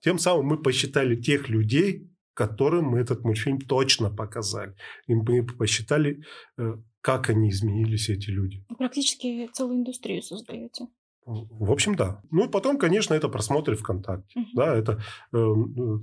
Тем 0.03 0.19
самым 0.19 0.45
мы 0.45 0.61
посчитали 0.61 1.15
тех 1.15 1.49
людей, 1.49 2.07
которым 2.35 2.85
мы 2.85 2.99
этот 2.99 3.23
мультфильм 3.23 3.59
точно 3.59 4.11
показали. 4.11 4.75
И 5.07 5.15
мы 5.15 5.43
посчитали, 5.43 6.21
э, 6.59 6.73
как 7.01 7.31
они 7.31 7.49
изменились, 7.49 8.09
эти 8.09 8.29
люди. 8.29 8.63
Вы 8.69 8.75
Практически 8.75 9.49
целую 9.53 9.79
индустрию 9.79 10.21
создаете. 10.21 10.85
В 11.27 11.71
общем, 11.71 11.95
да. 11.95 12.21
Ну 12.31 12.45
и 12.45 12.49
потом, 12.49 12.77
конечно, 12.77 13.13
это 13.13 13.27
просмотры 13.27 13.75
ВКонтакте. 13.75 14.39
Мгм. 14.39 14.49
Да, 14.55 14.73
это 14.75 15.01
э, 15.33 15.53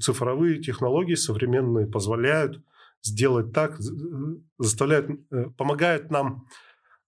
цифровые 0.01 0.61
технологии 0.61 1.15
современные 1.15 1.87
позволяют 1.87 2.63
сделать 3.03 3.53
так, 3.53 3.81
э, 3.81 3.83
заставляют, 4.59 5.11
э, 5.31 5.47
помогают 5.57 6.11
нам 6.11 6.47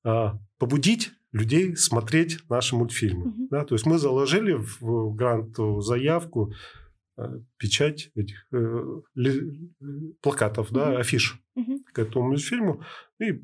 э, 0.04 0.30
побудить 0.58 1.12
людей 1.32 1.76
смотреть 1.76 2.38
наши 2.48 2.74
мультфильмы. 2.74 3.26
Мгм. 3.26 3.48
Да, 3.50 3.64
то 3.64 3.74
есть 3.74 3.84
мы 3.86 3.98
заложили 3.98 4.54
в 4.54 4.80
в 4.80 5.14
грантовую 5.14 5.82
заявку 5.82 6.52
э, 7.18 7.40
печать 7.58 8.10
этих 8.14 8.46
э, 8.52 9.00
ли- 9.14 9.70
плакатов, 10.22 10.70
да, 10.72 10.86
Мгм. 10.90 10.96
афиш 11.00 11.38
Мгм. 11.54 11.78
к 11.92 11.98
этому 11.98 12.28
мультфильму 12.28 12.82
и 13.20 13.42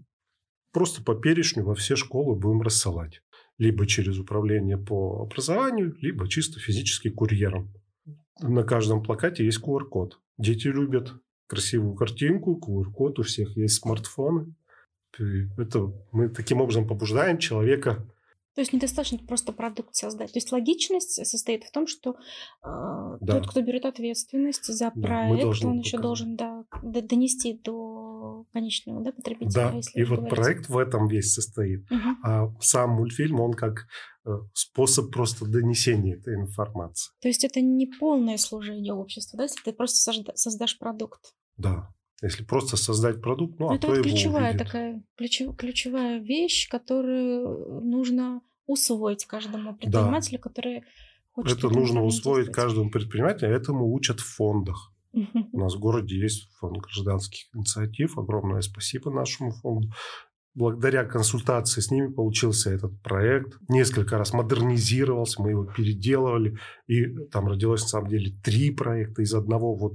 просто 0.73 1.03
по 1.05 1.15
перечню 1.15 1.65
во 1.65 1.75
все 1.75 1.95
школы 1.97 2.35
будем 2.37 2.63
рассылать. 2.63 3.23
Либо 3.63 3.87
через 3.87 4.19
управление 4.19 4.77
по 4.77 5.23
образованию, 5.23 5.95
либо 6.01 6.29
чисто 6.29 6.59
физически 6.59 7.11
курьером. 7.11 7.73
На 8.41 8.65
каждом 8.65 9.03
плакате 9.05 9.45
есть 9.45 9.61
QR-код. 9.63 10.19
Дети 10.37 10.67
любят 10.67 11.15
красивую 11.47 11.95
картинку, 11.95 12.59
QR-код, 12.61 13.21
у 13.21 13.23
всех 13.23 13.57
есть 13.57 13.77
смартфоны. 13.81 14.53
Это 15.59 15.93
мы 16.11 16.29
таким 16.29 16.61
образом 16.61 16.89
побуждаем 16.89 17.39
человека 17.39 18.05
То 18.57 18.63
есть 18.63 18.73
недостаточно 18.73 19.19
просто 19.19 19.53
продукт 19.53 19.95
создать. 19.95 20.33
То 20.33 20.39
есть 20.39 20.51
логичность 20.53 21.25
состоит 21.27 21.63
в 21.65 21.71
том, 21.71 21.87
что 21.87 22.11
э, 22.11 22.17
Да. 23.21 23.39
тот, 23.39 23.49
кто 23.51 23.61
берет 23.63 23.85
ответственность 23.85 24.65
за 24.67 24.91
Да, 24.95 25.01
проект, 25.03 25.43
должны 25.43 25.69
он 25.71 25.79
еще 25.79 25.99
показать. 25.99 26.03
должен 26.03 26.37
да, 26.37 26.65
донести 26.83 27.61
до 27.63 28.02
конечного 28.53 29.03
да, 29.03 29.13
потребителя. 29.13 29.71
Да, 29.71 29.73
если 29.73 30.01
и 30.01 30.05
вот 30.05 30.21
говорить. 30.21 30.35
проект 30.35 30.69
в 30.69 30.79
этом 30.79 31.09
весь 31.09 31.33
состоит. 31.33 31.91
Мгм. 31.91 32.19
А 32.25 32.49
сам 32.61 32.91
мультфильм, 32.91 33.41
он 33.41 33.53
как 33.55 33.87
э, 34.27 34.31
способ 34.55 35.13
просто 35.13 35.47
донесения 35.47 36.17
этой 36.17 36.35
информации. 36.35 37.13
То 37.21 37.29
есть 37.29 37.45
это 37.45 37.61
не 37.61 37.87
полное 37.87 38.37
служение 38.37 38.93
обществу, 38.93 39.37
да, 39.37 39.45
если 39.45 39.63
ты 39.63 39.73
просто 39.73 40.13
создашь 40.35 40.79
продукт. 40.79 41.21
Да. 41.57 41.89
Если 42.23 42.45
просто 42.45 42.77
создать 42.77 43.21
продукт, 43.21 43.59
ну, 43.59 43.71
а 43.71 43.75
это 43.75 43.79
кто 43.79 43.89
вот 43.89 43.97
его 43.97 44.05
ключевая 44.05 44.51
увидит? 44.51 44.67
такая 44.67 45.05
ключев- 45.21 45.57
ключевая 45.57 46.21
вещь, 46.21 46.69
которую 46.69 47.81
нужно 47.81 48.43
усвоить 48.67 49.25
каждому 49.25 49.77
предпринимателю, 49.77 50.39
который 50.39 50.85
хочет. 51.33 51.59
Это 51.59 51.69
нужно 51.69 52.05
усвоить 52.05 52.53
каждому 52.53 52.91
предпринимателю, 52.91 53.51
этому 53.53 53.93
учат 53.93 54.21
в 54.21 54.37
фондах. 54.37 54.92
У 55.13 55.59
нас 55.59 55.75
в 55.75 55.79
городе 55.79 56.17
есть 56.19 56.51
фонд 56.59 56.79
гражданских 56.79 57.55
инициатив. 57.55 58.19
Огромное 58.19 58.61
спасибо 58.63 59.11
нашему 59.11 59.53
фонду. 59.53 59.89
Благодаря 60.55 61.05
консультации 61.05 61.81
с 61.81 61.91
ними 61.91 62.09
получился 62.13 62.71
этот 62.71 63.01
проект. 63.03 63.59
Несколько 63.69 64.19
раз 64.19 64.35
модернизировался, 64.35 65.41
мы 65.41 65.51
его 65.51 65.65
переделывали. 65.65 66.59
И 66.87 67.07
там 67.31 67.49
родилось, 67.49 67.83
на 67.83 67.89
самом 67.89 68.09
деле, 68.09 68.33
три 68.43 68.71
проекта 68.71 69.23
из 69.23 69.33
одного. 69.35 69.75
Вот 69.75 69.95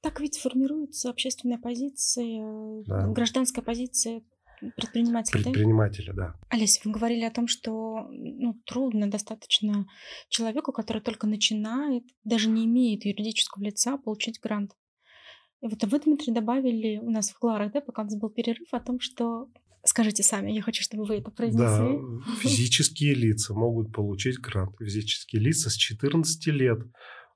Так 0.00 0.20
ведь 0.20 0.38
формируется 0.38 1.10
общественная 1.10 1.58
позиция, 1.58 2.82
Да. 2.86 3.08
гражданская 3.08 3.64
позиция 3.64 4.22
предпринимателя. 4.76 5.38
да? 5.38 5.44
предпринимателя, 5.50 6.12
да. 6.12 6.34
Олеся, 6.50 6.80
вы 6.84 6.92
говорили 6.92 7.24
о 7.24 7.30
том, 7.30 7.46
что 7.48 8.08
ну, 8.10 8.54
трудно 8.66 9.10
достаточно 9.10 9.86
человеку, 10.28 10.72
который 10.72 11.02
только 11.02 11.26
начинает, 11.26 12.04
даже 12.24 12.48
не 12.48 12.64
имеет 12.66 13.04
юридического 13.04 13.64
лица, 13.64 13.96
получить 13.98 14.40
грант. 14.40 14.72
И 15.60 15.66
вот 15.66 15.82
вы, 15.84 15.98
Дмитрий, 16.00 16.32
добавили 16.32 16.98
у 16.98 17.10
нас 17.10 17.30
в 17.30 17.38
Кларах, 17.38 17.72
да, 17.72 17.80
пока 17.80 18.02
у 18.02 18.04
нас 18.04 18.16
был 18.16 18.30
перерыв, 18.30 18.68
о 18.72 18.80
том, 18.80 19.00
что... 19.00 19.48
Скажите 19.84 20.22
сами, 20.22 20.50
я 20.50 20.60
хочу, 20.60 20.82
чтобы 20.82 21.04
вы 21.04 21.14
это 21.16 21.30
Да, 21.30 21.36
произнесли. 21.36 21.98
физические 22.40 23.14
лица 23.14 23.54
могут 23.54 23.92
получить 23.92 24.38
грант. 24.38 24.76
Физические 24.78 25.40
лица 25.40 25.70
с 25.70 25.74
14 25.74 26.46
лет 26.48 26.80
э, 26.80 26.88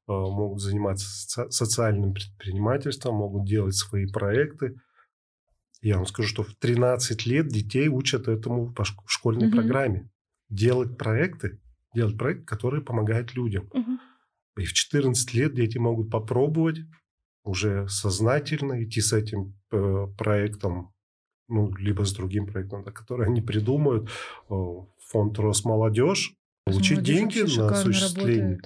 могут 0.08 0.60
заниматься 0.60 1.06
соци- 1.06 1.50
социальным 1.50 2.12
предпринимательством, 2.12 3.14
могут 3.14 3.46
делать 3.46 3.74
свои 3.76 4.06
проекты. 4.06 4.74
Я 5.82 5.96
вам 5.96 6.06
скажу, 6.06 6.28
что 6.28 6.42
в 6.44 6.54
13 6.54 7.26
лет 7.26 7.48
детей 7.48 7.88
учат 7.88 8.28
этому 8.28 8.72
по 8.72 8.84
школьной 9.06 9.48
Мгм. 9.48 9.56
программе. 9.56 10.10
Делать 10.48 10.96
проекты, 10.96 11.60
делать 11.94 12.16
проекты, 12.16 12.44
которые 12.44 12.82
помогают 12.82 13.34
людям. 13.34 13.68
Мгм. 13.74 13.98
И 14.58 14.64
в 14.64 14.72
14 14.72 15.34
лет 15.34 15.54
дети 15.54 15.78
могут 15.78 16.10
попробовать 16.10 16.78
уже 17.44 17.88
сознательно 17.88 18.84
идти 18.84 19.00
с 19.00 19.12
этим 19.12 19.54
э, 19.72 20.06
проектом, 20.18 20.92
ну, 21.48 21.74
либо 21.76 22.04
с 22.04 22.12
другим 22.14 22.46
проектом, 22.46 22.84
да, 22.84 22.92
который 22.92 23.26
они 23.26 23.40
придумают. 23.40 24.08
Э, 24.50 24.54
Фонд 25.10 25.38
Росмолодежь. 25.38 26.34
Получить 26.64 26.98
Молодежь 26.98 27.16
деньги 27.16 27.58
на 27.58 27.68
осуществление. 27.70 28.60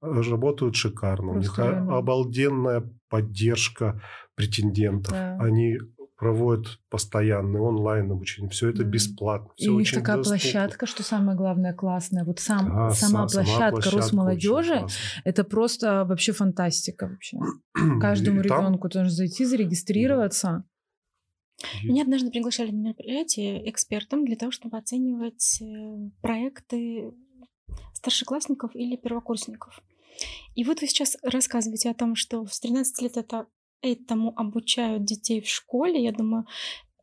работает. 0.00 0.28
Работают 0.30 0.76
шикарно. 0.76 1.30
У 1.32 1.38
них 1.38 1.54
Просто 1.54 1.72
реально. 1.72 1.96
обалденная 1.96 2.90
поддержка 3.08 4.02
претендентов. 4.34 5.12
Да. 5.12 5.38
Они 5.40 5.78
проводят 6.18 6.80
постоянное 6.90 7.60
онлайн 7.60 8.10
обучение. 8.10 8.50
Все 8.50 8.68
это 8.70 8.82
Да. 8.82 8.90
бесплатно. 8.90 9.52
И 9.56 9.62
Все 9.62 9.70
у 9.70 9.78
них 9.78 9.92
такая 9.92 10.16
доступно. 10.16 10.38
площадка, 10.40 10.86
что 10.86 11.02
самое 11.04 11.36
главное, 11.38 11.72
классная. 11.72 12.24
Вот 12.24 12.40
сам, 12.40 12.66
Да, 12.68 12.90
сама 12.90 13.26
са- 13.26 13.34
площадка 13.44 13.90
Росмолодежи 13.90 14.74
очень 14.74 14.96
это 15.24 15.44
просто 15.44 16.04
вообще 16.04 16.32
фантастика 16.32 17.06
вообще. 17.06 17.38
Каждому 18.00 18.40
И 18.40 18.48
там- 18.48 18.64
ребенку 18.64 18.88
должен 18.88 19.10
зайти, 19.12 19.44
зарегистрироваться. 19.44 20.64
и- 21.82 21.88
Меня 21.88 22.02
однажды 22.02 22.30
приглашали 22.30 22.72
на 22.72 22.80
мероприятие 22.86 23.68
экспертом 23.70 24.24
для 24.24 24.34
того, 24.36 24.50
чтобы 24.50 24.76
оценивать 24.76 25.60
э, 25.62 26.10
проекты 26.20 27.12
старшеклассников 27.94 28.74
или 28.74 28.96
первокурсников. 28.96 29.80
И 30.56 30.64
вот 30.64 30.80
вы 30.80 30.88
сейчас 30.88 31.16
рассказываете 31.22 31.90
о 31.90 31.94
том, 31.94 32.16
что 32.16 32.44
с 32.46 32.58
13 32.60 33.02
лет 33.02 33.16
это 33.16 33.46
этому 33.82 34.32
обучают 34.38 35.04
детей 35.04 35.40
в 35.40 35.48
школе. 35.48 36.02
Я 36.02 36.12
думаю, 36.12 36.44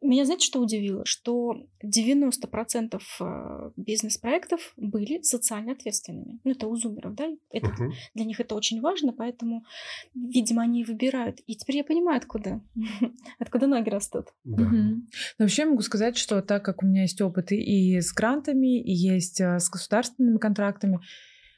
меня, 0.01 0.26
знаете, 0.26 0.45
что 0.45 0.59
удивило? 0.59 1.03
Что 1.05 1.65
90% 1.84 3.01
э, 3.21 3.71
бизнес-проектов 3.76 4.73
были 4.78 5.21
социально 5.23 5.71
ответственными. 5.71 6.39
Ну, 6.43 6.51
это 6.51 6.67
у 6.67 6.76
зумеров, 6.76 7.15
да? 7.15 7.30
Это, 7.49 7.67
Мгм. 7.69 7.93
Для 8.13 8.26
них 8.26 8.39
это 8.39 8.53
очень 8.55 8.82
важно, 8.82 9.13
поэтому, 9.13 9.63
видимо, 10.13 10.61
они 10.61 10.84
выбирают. 10.84 11.39
И 11.47 11.55
теперь 11.55 11.78
я 11.78 11.84
понимаю, 11.84 12.17
откуда, 12.17 12.61
откуда 13.39 13.67
ноги 13.67 13.89
растут. 13.89 14.28
Да. 14.43 14.63
Мгм. 14.63 15.07
Но 15.39 15.45
вообще 15.45 15.63
я 15.63 15.69
могу 15.69 15.82
сказать, 15.82 16.17
что 16.17 16.41
так 16.41 16.63
как 16.63 16.84
у 16.84 16.86
меня 16.86 17.01
есть 17.03 17.21
опыт 17.21 17.51
и- 17.51 17.95
и 17.95 17.99
с 18.01 18.13
грантами, 18.13 18.80
и 18.80 18.91
есть 18.93 19.41
э, 19.41 19.59
с 19.59 19.69
государственными 19.69 20.38
контрактами, 20.38 20.99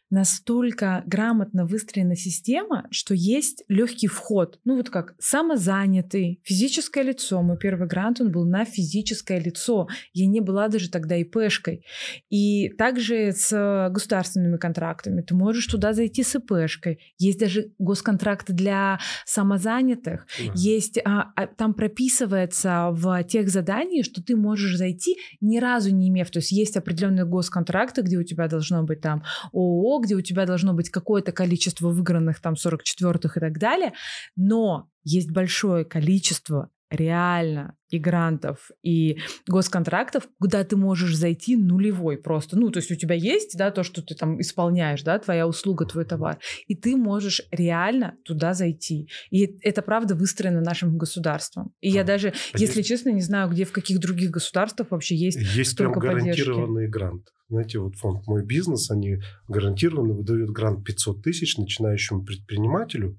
настолько 0.10 1.04
грамотно 1.06 1.66
выстроена 1.66 2.16
система, 2.16 2.88
что 2.92 3.14
есть 3.14 3.64
легкий 3.68 4.08
вход. 4.08 4.60
Ну 4.64 4.78
вот 4.78 4.90
как 4.90 5.16
самозанятый, 5.20 6.40
физическое 6.44 7.04
лицо. 7.04 7.42
Мой 7.42 7.58
первый 7.58 7.88
грант, 7.88 8.22
он 8.22 8.32
был 8.32 8.46
на 8.46 8.66
физическое 8.66 9.40
лицо. 9.40 9.88
Я 10.14 10.28
не 10.28 10.42
была 10.42 10.68
даже 10.68 10.90
тогда 10.90 11.16
ИПшкой. 11.18 11.86
И 12.30 12.70
также 12.70 13.32
с 13.32 13.90
государственными 13.92 14.58
контрактами. 14.58 15.22
Ты 15.22 15.36
можешь 15.36 15.68
туда 15.68 15.94
зайти 15.94 16.24
с 16.24 16.36
ИПшкой. 16.36 17.00
Есть 17.18 17.40
даже 17.40 17.74
госконтракты 17.78 18.54
для 18.54 19.00
самозанятых. 19.26 20.28
Да. 20.40 20.54
Есть, 20.56 21.00
а, 21.04 21.32
а, 21.36 21.48
там 21.48 21.74
прописывается 21.74 22.90
в 22.92 23.24
тех 23.24 23.50
заданиях, 23.50 24.06
что 24.06 24.24
ты 24.24 24.36
можешь 24.36 24.78
зайти 24.78 25.18
ни 25.42 25.58
разу 25.60 25.94
не 25.94 26.10
имев, 26.10 26.32
то 26.32 26.40
есть 26.40 26.52
есть 26.52 26.78
определенные 26.78 27.26
госконтракты, 27.26 28.02
где 28.02 28.18
у 28.18 28.24
тебя 28.24 28.48
должно 28.48 28.84
быть 28.84 29.02
там 29.02 29.24
ООО, 29.54 29.97
где 30.00 30.16
у 30.16 30.22
тебя 30.22 30.46
должно 30.46 30.74
быть 30.74 30.90
какое-то 30.90 31.32
количество 31.32 31.90
выигранных 31.90 32.40
там 32.40 32.54
44-х 32.54 33.40
и 33.40 33.40
так 33.40 33.58
далее, 33.58 33.94
но 34.36 34.90
есть 35.04 35.32
большое 35.32 35.86
количество 35.86 36.70
реально 36.90 37.76
и 37.90 38.00
грантов, 38.00 38.70
и 38.84 39.18
госконтрактов, 39.48 40.28
куда 40.40 40.64
ты 40.64 40.76
можешь 40.76 41.16
зайти 41.16 41.56
нулевой 41.56 42.18
просто. 42.18 42.58
Ну, 42.58 42.70
то 42.70 42.78
есть 42.80 42.92
у 42.92 42.96
тебя 42.96 43.16
есть, 43.16 43.58
да, 43.58 43.72
то, 43.72 43.84
что 43.84 44.02
ты 44.02 44.14
там 44.16 44.40
исполняешь, 44.42 45.04
да, 45.04 45.18
твоя 45.20 45.48
услуга, 45.48 45.86
твой 45.86 46.06
товар, 46.06 46.38
и 46.68 46.76
ты 46.76 46.96
можешь 46.98 47.42
реально 47.52 48.16
туда 48.26 48.54
зайти. 48.54 49.10
И 49.32 49.58
это 49.62 49.82
правда 49.82 50.16
выстроено 50.16 50.62
нашим 50.62 50.98
государством. 50.98 51.72
И 51.80 51.90
я 51.90 52.02
А, 52.02 52.06
даже, 52.06 52.30
а 52.54 52.58
если 52.58 52.80
есть- 52.80 52.90
честно, 52.90 53.10
не 53.10 53.22
знаю, 53.22 53.50
где 53.50 53.64
в 53.66 53.72
каких 53.72 54.00
других 54.00 54.32
государствах 54.32 54.92
вообще 54.92 55.16
есть 55.16 55.38
Есть 55.38 55.78
прям 55.78 55.92
столько 55.94 56.02
поддержки. 56.02 56.42
гарантированный 56.42 56.90
грант. 56.90 57.28
Знаете, 57.50 57.80
вот 57.80 57.96
фонд 57.96 58.28
«Мой 58.28 58.46
бизнес», 58.46 58.92
они 58.92 59.20
гарантированно 59.48 60.14
выдают 60.14 60.50
грант 60.50 60.84
500 60.84 61.22
тысяч 61.24 61.58
начинающему 61.58 62.24
предпринимателю, 62.26 63.18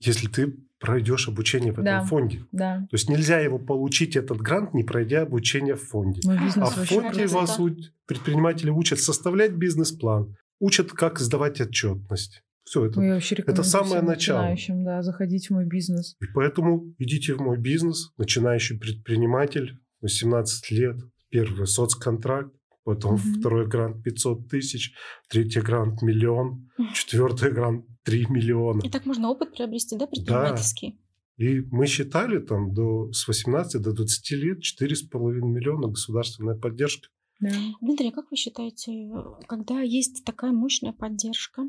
если 0.00 0.28
ты 0.28 0.54
пройдешь 0.84 1.28
обучение 1.28 1.70
в 1.72 1.74
этом 1.74 1.84
Да. 1.84 2.04
фонде. 2.04 2.44
Да, 2.52 2.80
То 2.90 2.94
есть 2.96 3.08
нельзя 3.08 3.40
его 3.40 3.58
получить, 3.58 4.16
этот 4.16 4.38
грант, 4.38 4.74
не 4.74 4.84
пройдя 4.84 5.22
обучение 5.22 5.74
в 5.74 5.82
фонде. 5.82 6.20
А 6.56 6.66
в 6.66 6.84
фонде 6.86 7.26
вас 7.26 7.58
у- 7.58 7.76
предприниматели 8.06 8.70
учат 8.70 9.00
составлять 9.00 9.52
бизнес-план, 9.52 10.36
учат, 10.60 10.92
как 10.92 11.18
сдавать 11.18 11.60
отчетность. 11.60 12.42
Все 12.64 12.86
это. 12.86 13.02
Я 13.02 13.14
вообще 13.14 13.34
рекомендую 13.34 13.64
самое 13.64 14.00
начало. 14.02 14.56
да, 14.68 15.02
заходить 15.02 15.48
в 15.48 15.50
мой 15.52 15.66
бизнес. 15.66 16.16
И 16.22 16.26
поэтому 16.34 16.94
идите 16.98 17.34
в 17.34 17.40
мой 17.40 17.58
бизнес, 17.58 18.10
начинающий 18.16 18.78
предприниматель, 18.78 19.78
18 20.00 20.70
лет, 20.70 20.96
первый 21.30 21.66
соцконтракт, 21.66 22.52
потом 22.84 23.14
Мгм. 23.14 23.40
второй 23.40 23.66
грант 23.66 24.02
500 24.02 24.48
тысяч, 24.48 24.94
третий 25.28 25.60
грант 25.60 26.00
миллион, 26.02 26.68
четвертый 26.94 27.52
грант 27.52 27.84
3 28.04 28.26
миллиона. 28.30 28.80
И 28.82 28.90
так 28.90 29.06
можно 29.06 29.30
опыт 29.30 29.52
приобрести, 29.52 29.96
да, 29.96 30.06
предпринимательский? 30.06 30.98
И 31.36 31.60
мы 31.72 31.86
считали 31.86 32.38
там 32.38 32.72
до, 32.72 33.12
с 33.12 33.26
18 33.26 33.82
до 33.82 33.92
20 33.92 34.30
лет 34.32 34.58
4,5 34.60 35.18
миллиона 35.40 35.88
государственная 35.88 36.54
поддержка. 36.54 37.08
Да. 37.40 37.50
Дмитрий, 37.80 38.08
а 38.08 38.12
как 38.12 38.30
вы 38.30 38.36
считаете, 38.36 38.92
э, 38.92 39.24
когда 39.46 39.80
есть 39.80 40.24
такая 40.24 40.52
мощная 40.52 40.92
поддержка, 40.92 41.62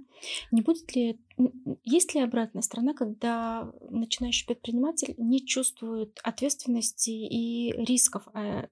не 0.52 0.62
будет 0.62 0.96
ли, 0.96 1.20
есть 1.84 2.14
ли 2.14 2.22
обратная 2.22 2.62
сторона, 2.62 2.94
когда 2.94 3.72
начинающий 3.90 4.46
предприниматель 4.48 5.16
не 5.18 5.46
чувствует 5.46 6.20
ответственности 6.24 7.10
и 7.10 7.74
рисков 7.86 8.24
э, 8.34 8.68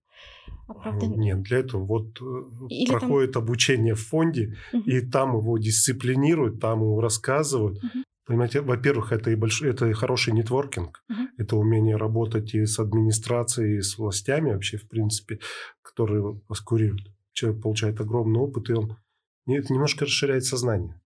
оправдан- 0.68 1.18
Нет, 1.18 1.42
для 1.42 1.58
этого 1.60 1.84
вот 1.84 2.22
э, 2.22 2.66
Или 2.70 2.86
там- 2.92 3.00
проходит 3.00 3.36
обучение 3.38 3.96
в 3.96 4.00
фонде, 4.02 4.56
Мгм. 4.72 4.84
и 4.90 5.02
там 5.02 5.38
его 5.38 5.58
дисциплинируют, 5.58 6.62
там 6.62 6.80
его 6.82 7.02
рассказывают. 7.02 7.82
Мгм. 7.84 8.04
Понимаете, 8.26 8.62
во-первых, 8.62 9.12
это 9.12 9.32
и 9.32 9.36
большой, 9.36 9.70
это 9.72 9.88
и 9.88 9.94
хороший 9.94 10.34
нетворкинг, 10.34 11.04
Мгм. 11.10 11.30
это 11.38 11.56
умение 11.58 11.98
работать 11.98 12.54
и 12.54 12.66
с 12.66 12.80
администрацией, 12.80 13.78
и 13.78 13.82
с 13.82 13.98
властями 13.98 14.54
вообще, 14.54 14.78
в 14.78 14.88
принципе, 14.88 15.40
которые 15.82 16.40
вас 16.48 16.62
курируют. 16.62 17.12
Человек 17.34 17.62
получает 17.62 18.00
огромный 18.00 18.40
опыт, 18.40 18.70
и 18.70 18.74
он 18.74 18.98
это 19.46 19.74
немножко 19.74 20.06
расширяет 20.06 20.46
сознание. 20.46 21.02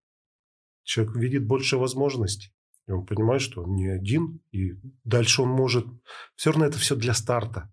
Человек 0.83 1.15
видит 1.15 1.45
больше 1.45 1.77
возможностей. 1.77 2.53
И 2.87 2.91
он 2.91 3.05
понимает, 3.05 3.41
что 3.41 3.63
он 3.63 3.75
не 3.75 3.87
один, 3.87 4.41
и 4.51 4.75
дальше 5.03 5.41
он 5.41 5.49
может... 5.49 5.85
Все 6.35 6.51
равно 6.51 6.65
это 6.65 6.77
все 6.77 6.95
для 6.95 7.13
старта. 7.13 7.71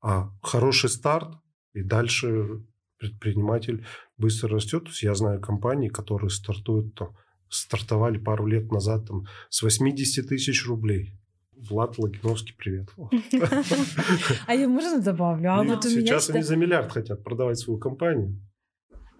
А 0.00 0.30
хороший 0.42 0.90
старт, 0.90 1.38
и 1.74 1.82
дальше 1.82 2.64
предприниматель 2.98 3.86
быстро 4.16 4.48
растет. 4.48 4.84
То 4.84 4.90
есть 4.90 5.02
я 5.02 5.14
знаю 5.14 5.40
компании, 5.40 5.88
которые 5.88 6.30
стартуют 6.30 6.94
там, 6.94 7.16
стартовали 7.52 8.18
пару 8.18 8.46
лет 8.46 8.72
назад 8.72 9.06
там, 9.06 9.26
с 9.48 9.62
80 9.62 10.28
тысяч 10.28 10.66
рублей. 10.66 11.14
Влад 11.56 11.98
Логиновский, 11.98 12.54
привет. 12.56 12.88
А 14.46 14.54
я 14.54 14.68
можно 14.68 15.00
добавлю? 15.00 15.52
А 15.52 15.64
И 15.64 15.68
вот 15.68 15.84
сейчас 15.84 16.30
они 16.30 16.42
за 16.42 16.56
миллиард 16.56 16.90
хотят 16.90 17.22
продавать 17.22 17.58
свою 17.58 17.78
компанию. 17.78 18.40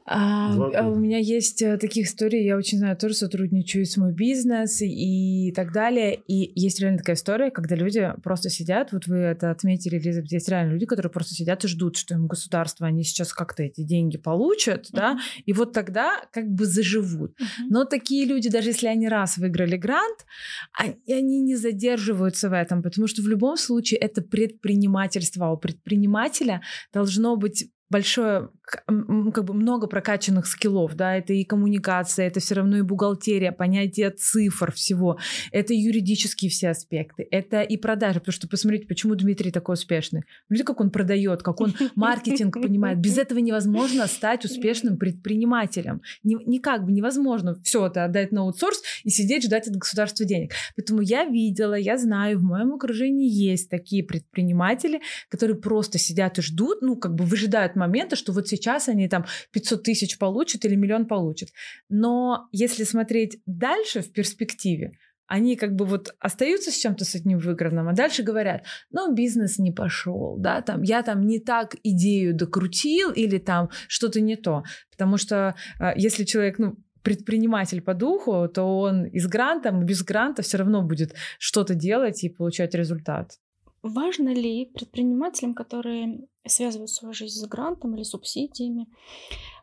А, 0.05 0.53
а 0.55 0.89
у 0.89 0.97
меня 0.97 1.19
есть 1.19 1.63
э, 1.63 1.77
таких 1.79 2.07
историй, 2.07 2.45
я 2.45 2.57
очень 2.57 2.79
знаю, 2.79 2.97
тоже 2.97 3.15
сотрудничаю 3.15 3.85
с 3.85 3.97
мой 3.97 4.13
бизнес 4.13 4.83
и, 4.83 5.53
так 5.55 5.73
далее. 5.73 6.19
И 6.27 6.53
есть 6.61 6.81
реально 6.81 6.99
такая 6.99 7.15
история, 7.15 7.51
когда 7.51 7.77
люди 7.77 8.13
просто 8.23 8.51
сидят, 8.51 8.93
вот 8.93 9.07
вы 9.07 9.19
это 9.19 9.51
отметили, 9.51 9.97
Елизавета, 9.97 10.35
есть 10.35 10.49
реально 10.49 10.73
люди, 10.73 10.87
которые 10.87 11.11
просто 11.13 11.35
сидят 11.35 11.65
и 11.65 11.69
ждут, 11.69 11.97
что 11.97 12.15
им 12.15 12.27
государство, 12.27 12.87
они 12.87 13.05
сейчас 13.05 13.33
как-то 13.33 13.63
эти 13.63 13.83
деньги 13.83 14.19
получат, 14.19 14.89
да, 14.91 15.19
и 15.47 15.53
вот 15.53 15.73
тогда 15.73 16.21
как 16.33 16.49
бы 16.49 16.65
заживут. 16.67 17.37
Но 17.69 17.85
такие 17.85 18.27
люди, 18.27 18.51
даже 18.51 18.71
если 18.71 18.89
они 18.89 19.09
раз 19.09 19.39
выиграли 19.39 19.77
грант, 19.77 20.27
они, 20.73 20.97
они 21.09 21.41
не 21.41 21.55
задерживаются 21.55 22.51
в 22.51 22.55
этом, 22.55 22.83
потому 22.83 23.07
что 23.07 23.23
в 23.23 23.29
любом 23.29 23.57
случае 23.57 24.01
это 24.01 24.21
предпринимательство. 24.23 25.47
А 25.47 25.53
У 25.53 25.57
предпринимателя 25.57 26.63
должно 26.93 27.37
быть 27.37 27.71
большое, 27.93 28.49
как 28.65 29.45
бы 29.45 29.55
много 29.55 29.87
прокачанных 29.87 30.47
скиллов, 30.47 30.95
да, 30.95 31.17
это 31.17 31.33
и 31.33 31.45
коммуникация, 31.45 32.27
это 32.27 32.41
все 32.41 32.57
равно 32.57 32.79
и 32.79 32.83
бухгалтерия, 32.83 33.53
понятие 33.53 34.11
цифр 34.11 34.73
всего, 34.73 35.19
это 35.53 35.75
юридические 35.75 36.51
все 36.51 36.71
аспекты, 36.71 37.29
это 37.31 37.61
и 37.61 37.77
продажи, 37.77 38.19
потому 38.19 38.33
что 38.33 38.49
посмотрите, 38.49 38.87
почему 38.87 39.15
Дмитрий 39.15 39.53
такой 39.53 39.75
успешный. 39.75 40.23
Видите, 40.49 40.67
как 40.67 40.81
он 40.81 40.91
продает, 40.91 41.43
как 41.43 41.61
он 41.61 41.75
маркетинг 41.95 42.55
понимает. 42.55 42.99
Без 42.99 43.19
этого 43.19 43.39
невозможно 43.39 44.07
стать 44.07 44.45
успешным 44.45 44.97
предпринимателем. 44.97 46.01
Ни- 46.25 46.43
никак 46.49 46.85
бы 46.85 46.93
невозможно 46.93 47.57
все 47.63 47.87
это 47.87 48.05
отдать 48.05 48.33
на 48.33 48.41
аутсорс 48.41 48.83
и 49.05 49.11
сидеть 49.11 49.45
ждать 49.45 49.69
от 49.69 49.77
государства 49.77 50.25
денег. 50.25 50.53
Поэтому 50.77 51.03
я 51.03 51.25
видела, 51.25 51.75
я 51.75 51.99
знаю, 51.99 52.39
в 52.39 52.43
моем 52.43 52.73
окружении 52.73 53.29
есть 53.29 53.69
такие 53.69 54.03
предприниматели, 54.03 55.03
которые 55.29 55.59
просто 55.59 55.99
сидят 55.99 56.39
и 56.39 56.43
ждут, 56.43 56.81
ну, 56.81 56.97
как 56.97 57.15
бы 57.15 57.25
выжидают 57.25 57.77
момента, 57.87 58.17
что 58.17 58.33
вот 58.33 58.49
сейчас 58.49 58.89
они 58.89 59.09
там 59.09 59.25
500 59.53 59.83
тысяч 59.83 60.19
получат 60.19 60.65
или 60.65 60.77
миллион 60.77 61.07
получат. 61.07 61.49
Но 61.89 62.49
если 62.53 62.85
смотреть 62.85 63.41
дальше 63.47 64.01
в 64.01 64.13
перспективе, 64.13 64.93
они 65.27 65.57
как 65.57 65.75
бы 65.75 65.87
вот 65.87 66.15
остаются 66.19 66.71
с 66.71 66.77
чем-то 66.77 67.05
с 67.05 67.15
одним 67.15 67.39
выигранным, 67.39 67.89
а 67.89 67.93
дальше 67.93 68.23
говорят, 68.23 68.65
ну, 68.91 69.15
бизнес 69.15 69.59
не 69.59 69.73
пошел, 69.73 70.37
да, 70.39 70.61
там, 70.61 70.83
я 70.83 71.03
там 71.03 71.27
не 71.27 71.39
так 71.39 71.77
идею 71.83 72.35
докрутил 72.35 73.11
или 73.11 73.39
там 73.39 73.71
что-то 73.89 74.21
не 74.21 74.37
то. 74.37 74.63
Потому 74.91 75.17
что 75.17 75.55
э, 75.81 75.93
если 75.97 76.25
человек, 76.25 76.59
ну, 76.59 76.77
предприниматель 77.03 77.81
по 77.81 77.95
духу, 77.95 78.49
то 78.49 78.79
он 78.79 79.05
и 79.05 79.19
с 79.19 79.27
грантом, 79.27 79.83
и 79.83 79.85
без 79.85 80.03
гранта 80.03 80.43
все 80.43 80.59
равно 80.59 80.83
будет 80.83 81.15
что-то 81.39 81.75
делать 81.75 82.25
и 82.25 82.29
получать 82.29 82.75
результат. 82.75 83.39
Важно 83.83 84.33
ли 84.33 84.67
предпринимателям, 84.67 85.55
которые 85.55 86.27
связывают 86.47 86.91
свою 86.91 87.13
жизнь 87.13 87.39
с 87.39 87.47
грантом 87.47 87.95
или 87.95 88.03
субсидиями, 88.03 88.89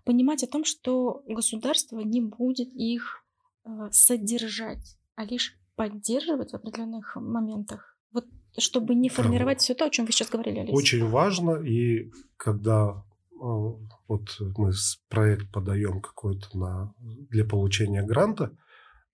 понимать 0.06 0.44
о 0.44 0.48
том, 0.48 0.66
что 0.66 1.24
государство 1.28 2.00
не 2.00 2.22
будет 2.22 2.70
их 2.74 3.24
э, 3.66 3.70
содержать, 3.92 4.98
а 5.16 5.26
лишь 5.26 5.58
поддерживать 5.76 6.52
в 6.52 6.56
определенных 6.56 7.16
моментах, 7.16 7.98
вот 8.12 8.26
чтобы 8.58 8.96
не 8.96 9.10
формировать 9.10 9.62
все 9.62 9.74
то, 9.74 9.86
о 9.86 9.90
чем 9.90 10.06
вы 10.06 10.12
сейчас 10.12 10.30
говорили, 10.30 10.60
Олеся. 10.60 10.76
Очень 10.76 11.08
важно, 11.08 11.56
и 11.56 12.12
когда 12.36 13.06
э, 13.32 13.36
вот 13.40 14.40
мы 14.58 14.72
проект 15.08 15.52
подаем 15.52 16.02
какой-то 16.02 16.58
на, 16.58 16.94
для 17.00 17.46
получения 17.46 18.04
гранта, 18.04 18.58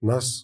нас 0.01 0.43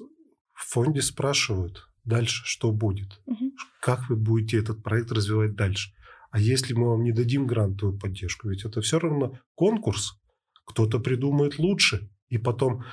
в 0.54 0.72
фонде 0.72 1.02
спрашивают 1.02 1.91
дальше, 2.04 2.42
что 2.46 2.72
будет, 2.72 3.22
Мгм. 3.26 3.52
как 3.82 4.10
вы 4.10 4.16
будете 4.16 4.58
этот 4.58 4.84
проект 4.84 5.12
развивать 5.12 5.56
дальше. 5.56 5.92
А 6.32 6.40
если 6.40 6.74
мы 6.74 6.88
вам 6.90 7.04
не 7.04 7.12
дадим 7.12 7.46
грантовую 7.46 8.00
поддержку, 8.00 8.50
ведь 8.50 8.64
это 8.66 8.82
все 8.82 9.00
равно 9.00 9.38
конкурс, 9.56 10.14
кто-то 10.66 11.00
придумает 11.00 11.60
лучше, 11.60 12.10
и 12.30 12.38
потом 12.38 12.84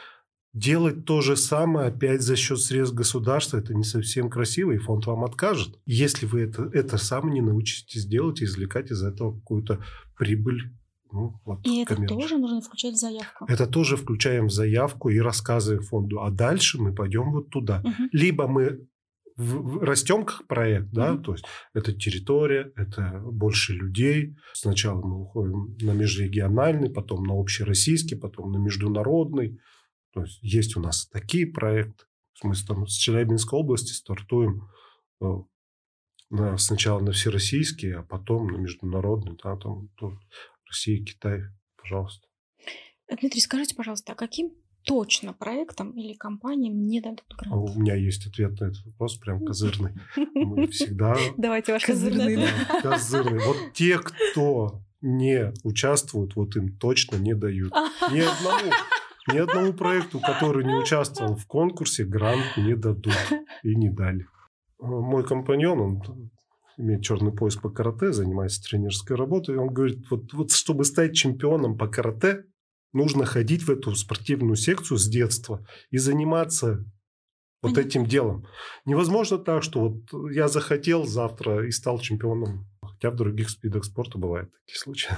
делать 0.52 1.04
то 1.04 1.20
же 1.20 1.36
самое 1.36 1.88
опять 1.88 2.22
за 2.22 2.34
счет 2.34 2.58
средств 2.60 2.94
государства, 2.96 3.58
это 3.58 3.74
не 3.74 3.84
совсем 3.84 4.28
красиво, 4.28 4.72
и 4.72 4.78
фонд 4.78 5.06
вам 5.06 5.24
откажет. 5.24 5.78
Если 5.86 6.26
вы 6.26 6.40
это, 6.40 6.64
это 6.72 6.96
сам 6.98 7.30
не 7.30 7.40
научитесь 7.40 8.06
делать 8.06 8.40
и 8.40 8.44
извлекать 8.44 8.90
из 8.90 9.02
этого 9.04 9.34
какую-то 9.38 9.84
прибыль. 10.16 10.72
Ну, 11.12 11.40
вот, 11.44 11.64
И 11.66 11.82
это 11.82 11.94
коммерческую. 11.94 12.20
тоже 12.22 12.38
нужно 12.38 12.60
включать 12.60 12.94
в 12.94 12.98
заявку. 12.98 13.46
Это 13.46 13.66
тоже 13.66 13.96
включаем 13.96 14.46
в 14.48 14.52
заявку 14.52 15.08
и 15.10 15.18
рассказываем 15.20 15.82
фонду. 15.82 16.20
А 16.22 16.30
дальше 16.30 16.78
мы 16.78 16.92
пойдем 16.94 17.30
вот 17.30 17.48
туда. 17.50 17.80
Мгм. 17.84 18.08
Либо 18.12 18.46
мы 18.48 18.86
в- 19.38 19.62
в- 19.78 19.82
растем 19.82 20.24
как 20.26 20.46
проект, 20.46 20.90
да, 20.90 21.12
Мгм. 21.14 21.22
то 21.22 21.32
есть 21.32 21.44
это 21.72 21.92
территория, 21.92 22.72
это 22.76 23.20
больше 23.24 23.72
людей. 23.72 24.36
Сначала 24.52 25.00
мы 25.00 25.22
уходим 25.22 25.76
на 25.80 25.92
межрегиональный, 25.92 26.90
потом 26.90 27.24
на 27.24 27.34
общероссийский, 27.40 28.16
потом 28.18 28.52
на 28.52 28.58
международный. 28.58 29.58
То 30.12 30.22
есть 30.24 30.38
есть 30.42 30.76
у 30.76 30.80
нас 30.80 31.06
такие 31.08 31.46
проекты. 31.46 32.04
Мы 32.42 32.54
там 32.66 32.86
с 32.86 32.92
Челябинской 32.94 33.58
области 33.58 33.92
стартуем 33.92 34.68
э, 35.20 35.24
на- 36.30 36.58
сначала 36.58 37.00
на 37.00 37.12
всероссийский, 37.12 37.94
а 37.94 38.02
потом 38.02 38.48
на 38.48 38.56
международный. 38.58 39.36
Да, 39.42 39.56
там, 39.56 39.88
тут 39.96 40.14
Россия, 40.68 41.02
Китай, 41.04 41.40
пожалуйста. 41.76 42.26
Дмитрий, 43.08 43.40
скажите, 43.40 43.74
пожалуйста, 43.74 44.12
а 44.12 44.14
каким 44.14 44.50
точно 44.88 45.34
проектам 45.34 45.90
или 45.92 46.14
компаниям 46.14 46.86
не 46.86 47.00
дадут 47.00 47.24
А 47.36 47.44
грант? 47.44 47.76
У 47.76 47.80
меня 47.80 47.94
есть 47.94 48.26
ответ 48.26 48.58
на 48.58 48.66
этот 48.66 48.84
вопрос, 48.86 49.16
прям 49.18 49.44
козырный. 49.44 49.92
Мы 50.34 50.66
всегда 50.68 51.16
Давайте 51.36 51.72
ваш 51.72 51.84
Козырный, 51.84 52.48
козырный. 52.82 53.44
Вот 53.44 53.56
те, 53.74 53.98
кто 53.98 54.82
не 55.00 55.52
участвуют, 55.62 56.34
вот 56.36 56.56
им 56.56 56.76
точно 56.76 57.16
не 57.16 57.34
дают. 57.34 57.72
Ни 58.10 58.20
одному, 58.20 58.72
ни 59.32 59.38
одному 59.38 59.72
проекту, 59.74 60.20
который 60.20 60.64
не 60.64 60.74
участвовал 60.74 61.36
в 61.36 61.46
конкурсе, 61.46 62.04
грант 62.04 62.56
не 62.56 62.74
дадут 62.74 63.14
и 63.62 63.76
не 63.76 63.90
дали. 63.90 64.26
Мой 64.80 65.24
компаньон, 65.24 65.80
он 65.80 66.30
имеет 66.78 67.02
черный 67.02 67.32
пояс 67.32 67.56
по 67.56 67.68
карате, 67.68 68.12
занимается 68.12 68.62
тренерской 68.62 69.16
работой, 69.16 69.56
и 69.56 69.58
он 69.58 69.68
говорит, 69.68 70.06
вот, 70.10 70.32
вот 70.32 70.52
чтобы 70.52 70.84
стать 70.84 71.14
чемпионом 71.14 71.76
по 71.76 71.88
карате, 71.88 72.44
нужно 72.92 73.24
ходить 73.24 73.62
в 73.62 73.70
эту 73.70 73.94
спортивную 73.94 74.56
секцию 74.56 74.98
с 74.98 75.08
детства 75.08 75.66
и 75.90 75.98
заниматься 75.98 76.84
вот 77.60 77.74
Понятно. 77.74 77.88
этим 77.88 78.06
делом. 78.06 78.46
Невозможно 78.84 79.38
так, 79.38 79.62
что 79.62 79.88
вот 79.88 80.32
я 80.32 80.48
захотел 80.48 81.04
завтра 81.04 81.66
и 81.66 81.70
стал 81.72 81.98
чемпионом. 81.98 82.66
Хотя 82.82 83.10
в 83.10 83.16
других 83.16 83.48
видах 83.62 83.84
спорта 83.84 84.18
бывают 84.18 84.50
такие 84.64 84.78
случаи. 84.78 85.10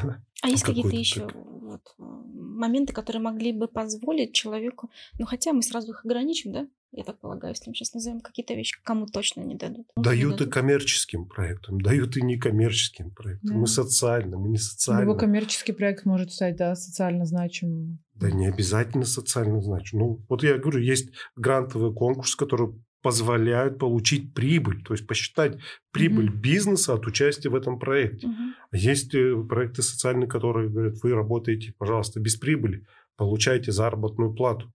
А 0.42 0.48
есть 0.48 0.64
какие-то 0.64 0.96
еще 0.96 1.26
так. 1.26 1.34
вот, 1.34 1.82
э, 1.98 2.02
моменты, 2.02 2.92
которые 2.92 3.22
могли 3.22 3.52
бы 3.52 3.68
позволить 3.68 4.34
человеку, 4.34 4.90
ну 5.18 5.26
хотя 5.26 5.52
мы 5.52 5.62
сразу 5.62 5.92
их 5.92 6.04
ограничим, 6.04 6.52
да? 6.52 6.68
Я 6.92 7.04
так 7.04 7.20
полагаю, 7.20 7.52
если 7.54 7.70
мы 7.70 7.74
сейчас 7.74 7.94
назовем 7.94 8.20
какие-то 8.20 8.54
вещи, 8.54 8.76
кому 8.82 9.06
точно 9.06 9.42
не 9.42 9.54
дадут. 9.54 9.86
Ну, 9.94 10.02
не 10.02 10.04
Дают 10.04 10.34
и 10.34 10.38
дадут. 10.38 10.54
коммерческим 10.54 11.24
проектам, 11.26 11.80
дают 11.80 12.16
и 12.16 12.22
некоммерческим 12.22 13.10
проектам. 13.12 13.50
Да. 13.50 13.56
Мы 13.58 13.66
социальны, 13.68 14.36
мы 14.36 14.48
не 14.48 14.56
Любой 14.56 14.58
социальны. 14.58 15.18
коммерческий 15.18 15.72
проект 15.72 16.04
может 16.04 16.32
стать 16.32 16.56
да, 16.56 16.74
социально 16.74 17.24
значимым. 17.26 18.00
Да 18.16 18.30
не 18.30 18.46
обязательно 18.48 19.04
социально 19.04 19.60
значит. 19.62 19.92
Ну, 19.92 20.20
вот 20.28 20.42
я 20.42 20.58
говорю, 20.58 20.80
есть 20.80 21.10
грантовый 21.36 21.94
конкурс, 21.94 22.34
который 22.34 22.74
позволяют 23.02 23.78
получить 23.78 24.34
прибыль, 24.34 24.82
то 24.82 24.92
есть 24.92 25.06
посчитать 25.06 25.58
прибыль 25.90 26.28
Мгм. 26.30 26.40
бизнеса 26.40 26.92
от 26.94 27.06
участия 27.06 27.48
в 27.48 27.54
этом 27.54 27.78
проекте. 27.78 28.28
А 28.70 28.76
Есть 28.76 29.14
э, 29.14 29.42
проекты 29.48 29.82
социальные, 29.82 30.28
которые 30.28 30.68
говорят, 30.68 30.96
вы 31.02 31.14
работаете, 31.14 31.72
пожалуйста, 31.78 32.20
без 32.20 32.36
прибыли, 32.36 32.84
получайте 33.16 33.72
заработную 33.72 34.34
плату. 34.34 34.70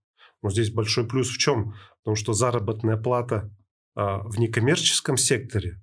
Но 0.46 0.50
здесь 0.52 0.70
большой 0.70 1.08
плюс 1.08 1.28
в 1.28 1.38
чем? 1.38 1.74
Потому 2.04 2.14
что 2.14 2.32
заработная 2.32 2.96
плата 2.96 3.50
а, 3.96 4.18
в 4.18 4.38
некоммерческом 4.38 5.16
секторе, 5.16 5.80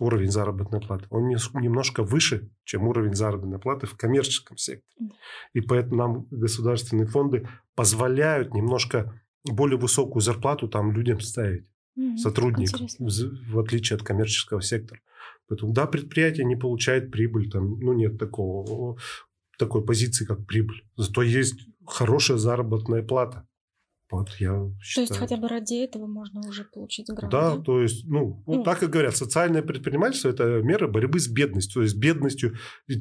уровень 0.00 0.30
заработной 0.30 0.80
платы, 0.80 1.04
он 1.10 1.28
немножко 1.28 2.02
выше, 2.02 2.50
чем 2.64 2.88
уровень 2.88 3.12
заработной 3.12 3.58
платы 3.58 3.86
в 3.86 3.98
коммерческом 3.98 4.56
секторе. 4.56 5.10
И 5.52 5.60
поэтому 5.60 5.96
нам 5.96 6.26
государственные 6.30 7.06
фонды 7.06 7.46
позволяют 7.74 8.54
немножко 8.54 9.20
более 9.44 9.78
высокую 9.78 10.22
зарплату 10.22 10.68
там 10.68 10.90
людям 10.92 11.20
ставить 11.20 11.66
Мгм. 11.94 12.16
сотрудникам, 12.16 12.84
Интересно. 12.86 13.08
в 13.50 13.52
в 13.52 13.58
отличие 13.58 13.98
от 13.98 14.02
коммерческого 14.04 14.62
сектора. 14.62 15.02
Поэтому, 15.48 15.74
да, 15.74 15.86
предприятие 15.86 16.46
не 16.46 16.56
получает 16.56 17.10
прибыль, 17.10 17.50
там, 17.50 17.78
ну, 17.78 17.92
нет 17.92 18.18
такого, 18.18 18.96
такой 19.58 19.84
позиции, 19.84 20.24
как 20.24 20.46
прибыль. 20.46 20.82
Зато 20.96 21.20
есть 21.20 21.68
хорошая 21.86 22.38
заработная 22.38 23.02
плата. 23.02 23.46
Вот 24.10 24.30
я 24.38 24.50
То 24.52 24.72
считаю. 24.80 25.06
есть 25.06 25.18
хотя 25.18 25.36
бы 25.36 25.48
ради 25.48 25.74
этого 25.84 26.06
можно 26.06 26.40
уже 26.48 26.64
получить 26.64 27.08
грант, 27.08 27.30
Да, 27.30 27.56
да? 27.56 27.62
то 27.62 27.80
есть, 27.82 28.06
ну, 28.06 28.42
Ну. 28.46 28.62
так 28.62 28.82
и 28.82 28.86
говорят, 28.86 29.16
социальное 29.16 29.62
предпринимательство– 29.62 30.28
это 30.30 30.62
мера 30.62 30.88
борьбы 30.88 31.18
с 31.20 31.28
бедностью, 31.28 31.74
то 31.74 31.82
есть 31.82 31.96
бедностью 31.98 32.54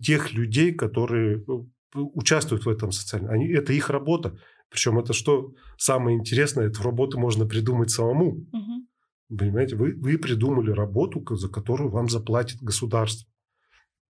тех 0.04 0.34
людей, 0.34 0.74
которые 0.74 1.44
ну, 1.48 1.72
участвуют 1.94 2.66
в 2.66 2.70
этом 2.70 2.92
социальном. 2.92 3.32
Они, 3.32 3.48
это 3.48 3.72
их 3.72 3.90
работа. 3.90 4.38
Причем 4.70 5.00
это 5.00 5.14
что 5.14 5.54
самое 5.78 6.18
интересное, 6.18 6.68
эту 6.68 6.84
работу 6.84 7.18
можно 7.18 7.46
придумать 7.46 7.90
самому. 7.90 8.46
Мгм. 8.52 8.88
Понимаете, 9.38 9.76
вы, 9.78 9.94
вы 9.94 10.18
придумали 10.18 10.72
работу, 10.72 11.24
за 11.36 11.48
которую 11.50 11.90
вам 11.90 12.10
заплатит 12.10 12.62
государство. 12.62 13.30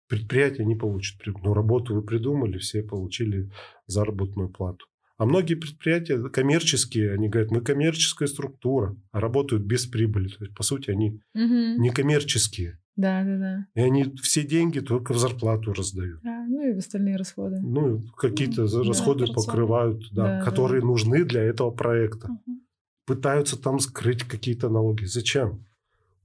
Предприятие 0.08 0.68
не 0.68 0.76
получит. 0.76 1.20
Но 1.44 1.54
работу 1.56 1.96
вы 1.96 2.04
придумали, 2.04 2.58
все 2.60 2.84
получили 2.84 3.50
заработную 3.88 4.50
плату. 4.50 4.86
А 5.18 5.26
многие 5.26 5.56
предприятия 5.56 6.18
коммерческие, 6.30 7.14
они 7.14 7.30
говорят, 7.30 7.52
мы 7.52 7.62
коммерческая 7.62 8.28
структура, 8.28 8.96
а 9.12 9.20
работают 9.20 9.64
без 9.64 9.86
прибыли. 9.86 10.28
То 10.30 10.44
есть, 10.44 10.56
по 10.56 10.64
сути, 10.64 10.90
они 10.90 11.20
Мгм. 11.34 11.82
не 11.82 11.90
коммерческие. 11.92 12.80
Да, 12.96 13.24
да, 13.24 13.38
да. 13.38 13.68
И 13.76 13.82
они 13.82 14.04
все 14.22 14.44
деньги 14.44 14.80
только 14.80 15.14
в 15.14 15.18
зарплату 15.18 15.74
раздают. 15.74 16.20
А, 16.26 16.46
ну 16.48 16.70
и 16.70 16.74
в 16.74 16.78
остальные 16.78 17.16
расходы. 17.18 17.60
Ну, 17.62 18.02
какие-то 18.18 18.68
да, 18.68 18.84
расходы 18.84 19.24
операционные. 19.24 19.34
покрывают, 19.36 20.00
да, 20.12 20.24
Да, 20.24 20.40
да. 20.40 20.46
которые 20.46 20.84
нужны 20.84 21.24
для 21.26 21.42
этого 21.42 21.72
проекта. 21.72 22.28
Мгм. 22.46 22.62
пытаются 23.06 23.62
там 23.62 23.80
скрыть 23.80 24.24
какие-то 24.24 24.70
налоги. 24.70 25.04
Зачем? 25.06 25.66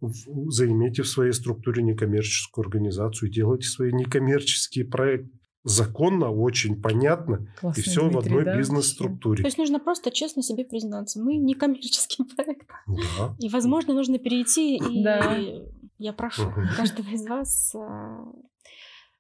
Займите 0.01 1.03
в 1.03 1.09
своей 1.09 1.32
структуре 1.32 1.82
некоммерческую 1.82 2.62
организацию, 2.64 3.30
делайте 3.30 3.66
свои 3.68 3.93
некоммерческие 3.93 4.84
проекты. 4.84 5.30
Законно, 5.69 6.31
очень 6.31 6.81
понятно, 6.81 7.37
и 7.37 7.61
Классный 7.61 7.83
все 7.83 8.09
в 8.09 8.11
Дмитрий, 8.11 8.31
одной 8.31 8.45
да, 8.45 8.57
бизнес-структуре. 8.57 9.43
То 9.43 9.49
есть 9.49 9.59
нужно 9.59 9.79
просто 9.79 10.11
честно 10.11 10.43
себе 10.43 10.64
признаться, 10.64 11.21
мы 11.21 11.37
не 11.37 11.55
коммерческий 11.55 12.25
проект. 12.37 12.69
Да. 12.87 13.37
И, 13.39 13.49
возможно, 13.49 13.95
нужно 13.95 14.19
перейти, 14.19 14.77
и 14.77 15.03
Да. 15.05 15.39
я 15.99 16.12
прошу 16.12 16.45
Мгм. 16.51 16.69
каждого 16.77 17.09
из 17.11 17.27
вас, 17.27 17.75
а, 17.75 18.25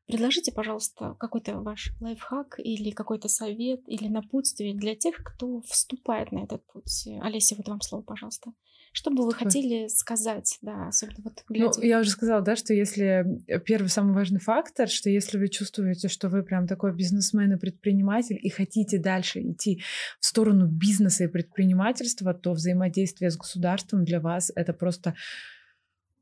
предложите, 0.06 0.52
пожалуйста, 0.52 1.16
какой-то 1.20 1.60
ваш 1.60 1.92
лайфхак 2.00 2.58
или 2.58 2.90
какой-то 2.90 3.28
совет 3.28 3.82
или 3.86 4.08
напутствие 4.08 4.74
для 4.74 4.94
тех, 4.94 5.16
кто 5.22 5.60
вступает 5.62 6.32
на 6.32 6.40
этот 6.40 6.64
путь. 6.66 7.08
Олеся, 7.20 7.54
вот 7.56 7.68
вам 7.68 7.80
слово, 7.82 8.02
пожалуйста. 8.02 8.52
Что 8.92 9.10
бы 9.10 9.24
вы 9.24 9.32
Что? 9.32 9.44
хотели 9.44 9.88
сказать, 9.88 10.58
да, 10.62 10.88
особенно 10.88 11.18
вот 11.24 11.44
Ну, 11.48 11.54
глядя... 11.54 11.86
я 11.86 12.00
уже 12.00 12.10
сказала, 12.10 12.42
да, 12.42 12.56
что 12.56 12.74
если 12.74 13.26
э, 13.46 13.60
первый 13.60 13.88
самый 13.88 14.14
важный 14.14 14.40
фактор, 14.40 14.88
что 14.88 15.10
если 15.10 15.38
вы 15.38 15.48
чувствуете, 15.48 16.08
что 16.08 16.28
вы 16.28 16.42
прям 16.42 16.66
такой 16.66 16.94
бизнесмен 16.94 17.52
и 17.52 17.58
предприниматель 17.58 18.38
и 18.40 18.48
хотите 18.48 18.98
дальше 18.98 19.40
идти 19.40 19.82
в 20.20 20.26
сторону 20.26 20.66
бизнеса 20.66 21.24
и 21.24 21.28
предпринимательства, 21.28 22.34
то 22.34 22.52
взаимодействие 22.52 23.30
с 23.30 23.36
государством 23.36 24.04
для 24.04 24.20
вас 24.20 24.50
это 24.54 24.72
просто 24.72 25.14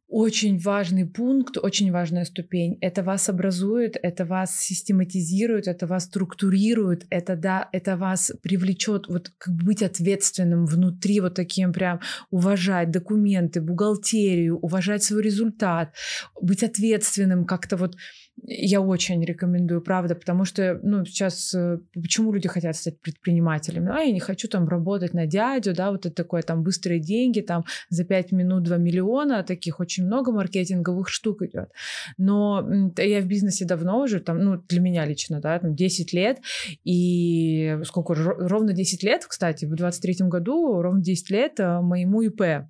очень 0.09 0.59
важный 0.59 1.04
пункт, 1.04 1.59
очень 1.59 1.90
важная 1.90 2.24
ступень. 2.24 2.78
Это 2.80 3.02
вас 3.02 3.28
образует, 3.28 3.96
это 4.00 4.24
вас 4.24 4.59
систематизирует, 4.59 5.66
это 5.66 5.86
вас 5.86 6.04
структурирует, 6.04 7.07
это 7.11 7.34
да, 7.34 7.68
это 7.72 7.96
вас 7.96 8.32
привлечет 8.42 9.09
вот 9.09 9.32
как 9.36 9.54
быть 9.54 9.82
ответственным 9.82 10.66
внутри, 10.66 11.20
вот 11.20 11.34
таким 11.34 11.72
прям 11.72 12.00
уважать 12.30 12.90
документы, 12.90 13.61
бухгалтерию, 13.61 14.59
уважать 14.59 15.02
свой 15.02 15.22
результат, 15.22 15.92
быть 16.40 16.62
ответственным 16.62 17.44
как-то 17.44 17.76
вот 17.76 17.96
я 18.43 18.80
очень 18.80 19.24
рекомендую, 19.24 19.80
правда, 19.80 20.14
потому 20.14 20.45
что, 20.45 20.78
ну, 20.82 21.05
сейчас, 21.05 21.55
э, 21.55 21.78
почему 21.95 22.32
люди 22.32 22.49
хотят 22.49 22.76
стать 22.76 23.01
предпринимателями? 23.01 23.91
А, 23.91 24.01
я 24.01 24.12
не 24.12 24.20
хочу 24.20 24.49
там 24.49 24.68
работать 24.68 25.14
на 25.14 25.26
дядю, 25.26 25.74
да, 25.74 25.91
вот 25.91 26.07
это 26.07 26.14
такое, 26.14 26.43
там, 26.43 26.62
быстрые 26.62 27.01
деньги, 27.01 27.41
там, 27.41 27.64
за 27.89 28.05
5 28.05 28.32
минут 28.32 28.62
2 28.64 28.76
миллиона, 28.76 29.43
таких 29.43 29.80
очень 29.80 30.05
много 30.05 30.32
маркетинговых 30.32 31.09
штук 31.09 31.43
идет. 31.43 31.70
Но 32.18 32.93
я 32.99 33.20
в 33.20 33.26
бизнесе 33.26 33.64
давно 33.64 34.01
уже, 34.01 34.20
там, 34.20 34.39
ну, 34.39 34.62
для 34.68 34.80
меня 34.80 35.07
лично, 35.07 35.41
да, 35.41 35.59
там, 35.59 35.74
10 35.74 36.12
лет, 36.12 36.39
и 36.84 37.78
сколько, 37.84 38.14
ровно 38.14 38.72
10 38.72 39.03
лет, 39.03 39.24
кстати, 39.26 39.64
в 39.64 39.74
23 39.74 40.28
году, 40.28 40.82
ровно 40.82 41.03
10 41.03 41.30
лет 41.30 41.59
э, 41.59 41.80
моему 41.80 42.22
ИП 42.22 42.66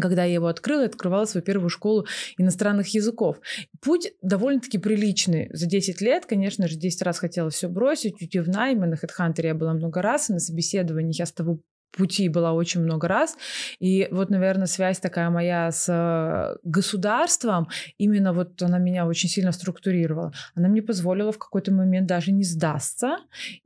когда 0.00 0.24
я 0.24 0.34
его 0.34 0.46
открыла, 0.46 0.84
открывала 0.84 1.24
свою 1.24 1.44
первую 1.44 1.70
школу 1.70 2.06
иностранных 2.38 2.88
языков. 2.88 3.40
Путь 3.80 4.12
довольно-таки 4.22 4.78
приличный. 4.78 5.48
За 5.52 5.66
10 5.66 6.00
лет, 6.00 6.26
конечно 6.26 6.68
же, 6.68 6.76
10 6.76 7.02
раз 7.02 7.18
хотела 7.18 7.50
все 7.50 7.68
бросить, 7.68 8.20
уйти 8.20 8.40
в 8.40 8.48
найм, 8.48 8.80
на 8.80 8.94
HeadHunter 8.94 9.46
я 9.46 9.54
была 9.54 9.74
много 9.74 10.02
раз, 10.02 10.30
и 10.30 10.32
на 10.32 10.40
собеседованиях 10.40 11.18
я 11.18 11.26
с 11.26 11.32
того 11.32 11.60
пути 11.96 12.28
была 12.28 12.52
очень 12.52 12.82
много 12.82 13.08
раз. 13.08 13.36
И 13.78 14.08
вот, 14.10 14.30
наверное, 14.30 14.66
связь 14.66 15.00
такая 15.00 15.30
моя 15.30 15.70
с 15.70 15.86
э, 15.88 16.56
государством, 16.64 17.68
именно 17.98 18.32
вот 18.32 18.62
она 18.62 18.78
меня 18.78 19.06
очень 19.06 19.28
сильно 19.28 19.52
структурировала. 19.52 20.32
Она 20.54 20.68
мне 20.68 20.82
позволила 20.82 21.32
в 21.32 21.38
какой-то 21.38 21.72
момент 21.72 22.06
даже 22.06 22.32
не 22.32 22.44
сдастся 22.44 23.18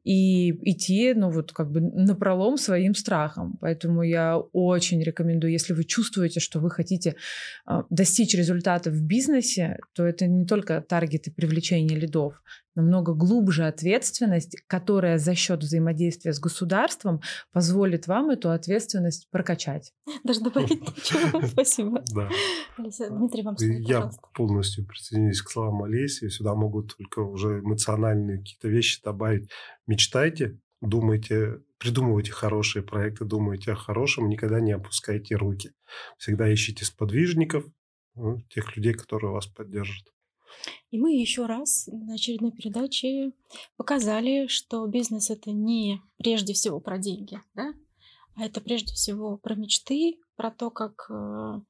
и 0.04 0.50
идти, 0.70 1.14
ну 1.14 1.30
вот 1.30 1.52
как 1.52 1.70
бы 1.70 1.80
на 1.80 2.14
пролом 2.14 2.58
своим 2.58 2.94
страхам. 2.94 3.56
Поэтому 3.60 4.02
я 4.02 4.38
очень 4.52 5.02
рекомендую, 5.02 5.52
если 5.52 5.72
вы 5.72 5.84
чувствуете, 5.84 6.40
что 6.40 6.60
вы 6.60 6.70
хотите 6.70 7.14
э, 7.66 7.82
достичь 7.90 8.34
результата 8.34 8.90
в 8.90 9.02
бизнесе, 9.02 9.78
то 9.94 10.06
это 10.06 10.26
не 10.26 10.46
только 10.46 10.80
таргеты 10.80 11.30
привлечения 11.30 11.96
лидов, 11.96 12.42
намного 12.78 13.12
глубже 13.12 13.66
ответственность, 13.66 14.56
которая 14.66 15.18
за 15.18 15.34
счет 15.34 15.60
взаимодействия 15.60 16.32
с 16.32 16.40
государством 16.40 17.20
позволит 17.52 18.06
вам 18.06 18.30
эту 18.30 18.50
ответственность 18.50 19.28
прокачать. 19.30 19.92
Даже 20.24 20.40
добавить 20.40 20.70
ничего. 20.96 21.46
Спасибо. 21.46 22.02
Да. 22.14 22.30
Дмитрий, 22.78 23.42
вам 23.42 23.58
слово, 23.58 23.72
Я 23.72 24.10
полностью 24.34 24.86
присоединюсь 24.86 25.42
к 25.42 25.50
словам 25.50 25.82
Олеси. 25.82 26.28
Сюда 26.28 26.54
могут 26.54 26.96
только 26.96 27.20
уже 27.20 27.60
эмоциональные 27.60 28.38
какие-то 28.38 28.68
вещи 28.68 29.02
добавить. 29.02 29.50
Мечтайте, 29.86 30.58
думайте, 30.80 31.60
придумывайте 31.78 32.32
хорошие 32.32 32.82
проекты, 32.82 33.24
думайте 33.24 33.72
о 33.72 33.76
хорошем, 33.76 34.28
никогда 34.28 34.60
не 34.60 34.72
опускайте 34.72 35.34
руки. 35.34 35.72
Всегда 36.16 36.52
ищите 36.52 36.84
сподвижников, 36.84 37.64
ну, 38.14 38.40
тех 38.50 38.76
людей, 38.76 38.94
которые 38.94 39.32
вас 39.32 39.46
поддержат. 39.46 40.06
И 40.90 40.98
мы 40.98 41.14
еще 41.14 41.46
раз 41.46 41.88
на 41.92 42.14
очередной 42.14 42.52
передаче 42.52 43.32
показали, 43.76 44.46
что 44.46 44.86
бизнес 44.86 45.30
это 45.30 45.52
не 45.52 46.00
прежде 46.16 46.52
всего 46.52 46.80
про 46.80 46.98
деньги, 46.98 47.40
да? 47.54 47.74
а 48.38 48.44
это 48.44 48.60
прежде 48.60 48.94
всего 48.94 49.36
про 49.36 49.56
мечты, 49.56 50.18
про 50.36 50.52
то, 50.52 50.70
как 50.70 51.10
э, 51.10 51.60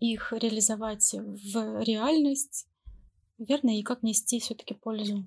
их 0.00 0.32
реализовать 0.32 1.14
в 1.14 1.82
реальность, 1.82 2.68
верно, 3.38 3.76
и 3.76 3.82
как 3.82 4.02
нести 4.02 4.38
все-таки 4.38 4.74
пользу 4.74 5.26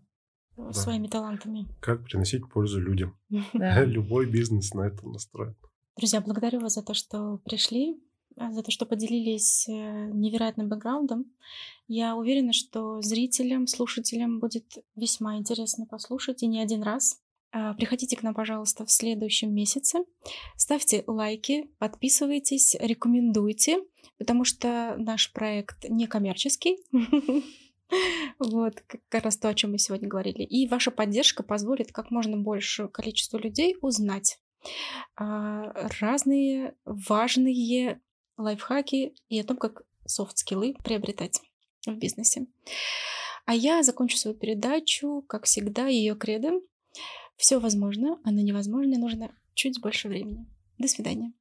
э, 0.56 0.62
да. 0.68 0.74
своими 0.74 1.08
талантами. 1.08 1.68
Как 1.82 2.04
приносить 2.04 2.48
пользу 2.48 2.80
людям. 2.80 3.18
Любой 3.54 4.30
бизнес 4.30 4.74
на 4.76 4.82
этом 4.82 5.14
настроен. 5.14 5.56
Друзья, 5.98 6.22
благодарю 6.22 6.60
вас 6.60 6.76
за 6.76 6.84
то, 6.84 6.94
что 6.94 7.40
пришли. 7.40 8.00
А, 8.38 8.52
за 8.52 8.62
то, 8.62 8.72
что 8.72 8.86
поделились 8.86 9.68
э, 9.68 9.72
невероятным 9.72 10.70
бэкграундом. 10.70 11.26
Я 11.88 12.16
уверена, 12.16 12.54
что 12.54 13.02
зрителям, 13.02 13.66
слушателям 13.66 14.40
будет 14.40 14.78
весьма 14.96 15.38
интересно 15.38 15.86
послушать 15.86 16.44
и 16.44 16.48
не 16.48 16.62
один 16.62 16.84
раз. 16.84 17.20
А, 17.52 17.74
приходите 17.74 18.16
к 18.16 18.24
нам, 18.24 18.36
пожалуйста, 18.36 18.86
в 18.86 18.92
следующем 18.92 19.54
месяце. 19.54 20.00
Ставьте 20.56 21.04
лайки, 21.08 21.70
подписывайтесь, 21.80 22.76
рекомендуйте, 22.80 23.80
потому 24.20 24.44
что 24.44 24.96
наш 25.00 25.32
проект 25.34 25.90
не 25.90 26.08
коммерческий. 26.08 26.78
Вот, 28.38 28.84
как 29.08 29.24
раз 29.24 29.38
то, 29.38 29.48
о 29.48 29.54
чем 29.54 29.72
мы 29.72 29.78
сегодня 29.78 30.10
говорили. 30.10 30.44
И 30.44 30.68
ваша 30.68 30.92
поддержка 30.92 31.42
позволит 31.42 31.94
как 31.94 32.12
можно 32.12 32.36
большему 32.36 32.90
количеству 32.90 33.40
людей 33.40 33.78
узнать 33.80 34.42
а, 35.16 35.72
разные 36.02 36.76
важные 36.84 38.02
лайфхаки 38.38 39.16
и 39.30 39.40
о 39.40 39.44
том, 39.44 39.58
как 39.58 39.84
софт-скиллы 40.06 40.76
приобретать 40.84 41.42
в 41.86 41.96
бизнесе. 41.96 42.48
А 43.46 43.54
я 43.54 43.84
закончу 43.84 44.18
свою 44.18 44.36
передачу, 44.36 45.24
как 45.28 45.46
всегда, 45.46 45.88
ее 45.88 46.16
кредом. 46.16 46.62
Все 47.38 47.60
возможно, 47.60 48.20
а 48.24 48.32
на 48.32 48.40
невозможное 48.40 48.98
нужно 48.98 49.32
чуть 49.54 49.80
больше 49.82 50.08
времени. 50.10 50.46
До 50.78 50.88
свидания. 50.88 51.34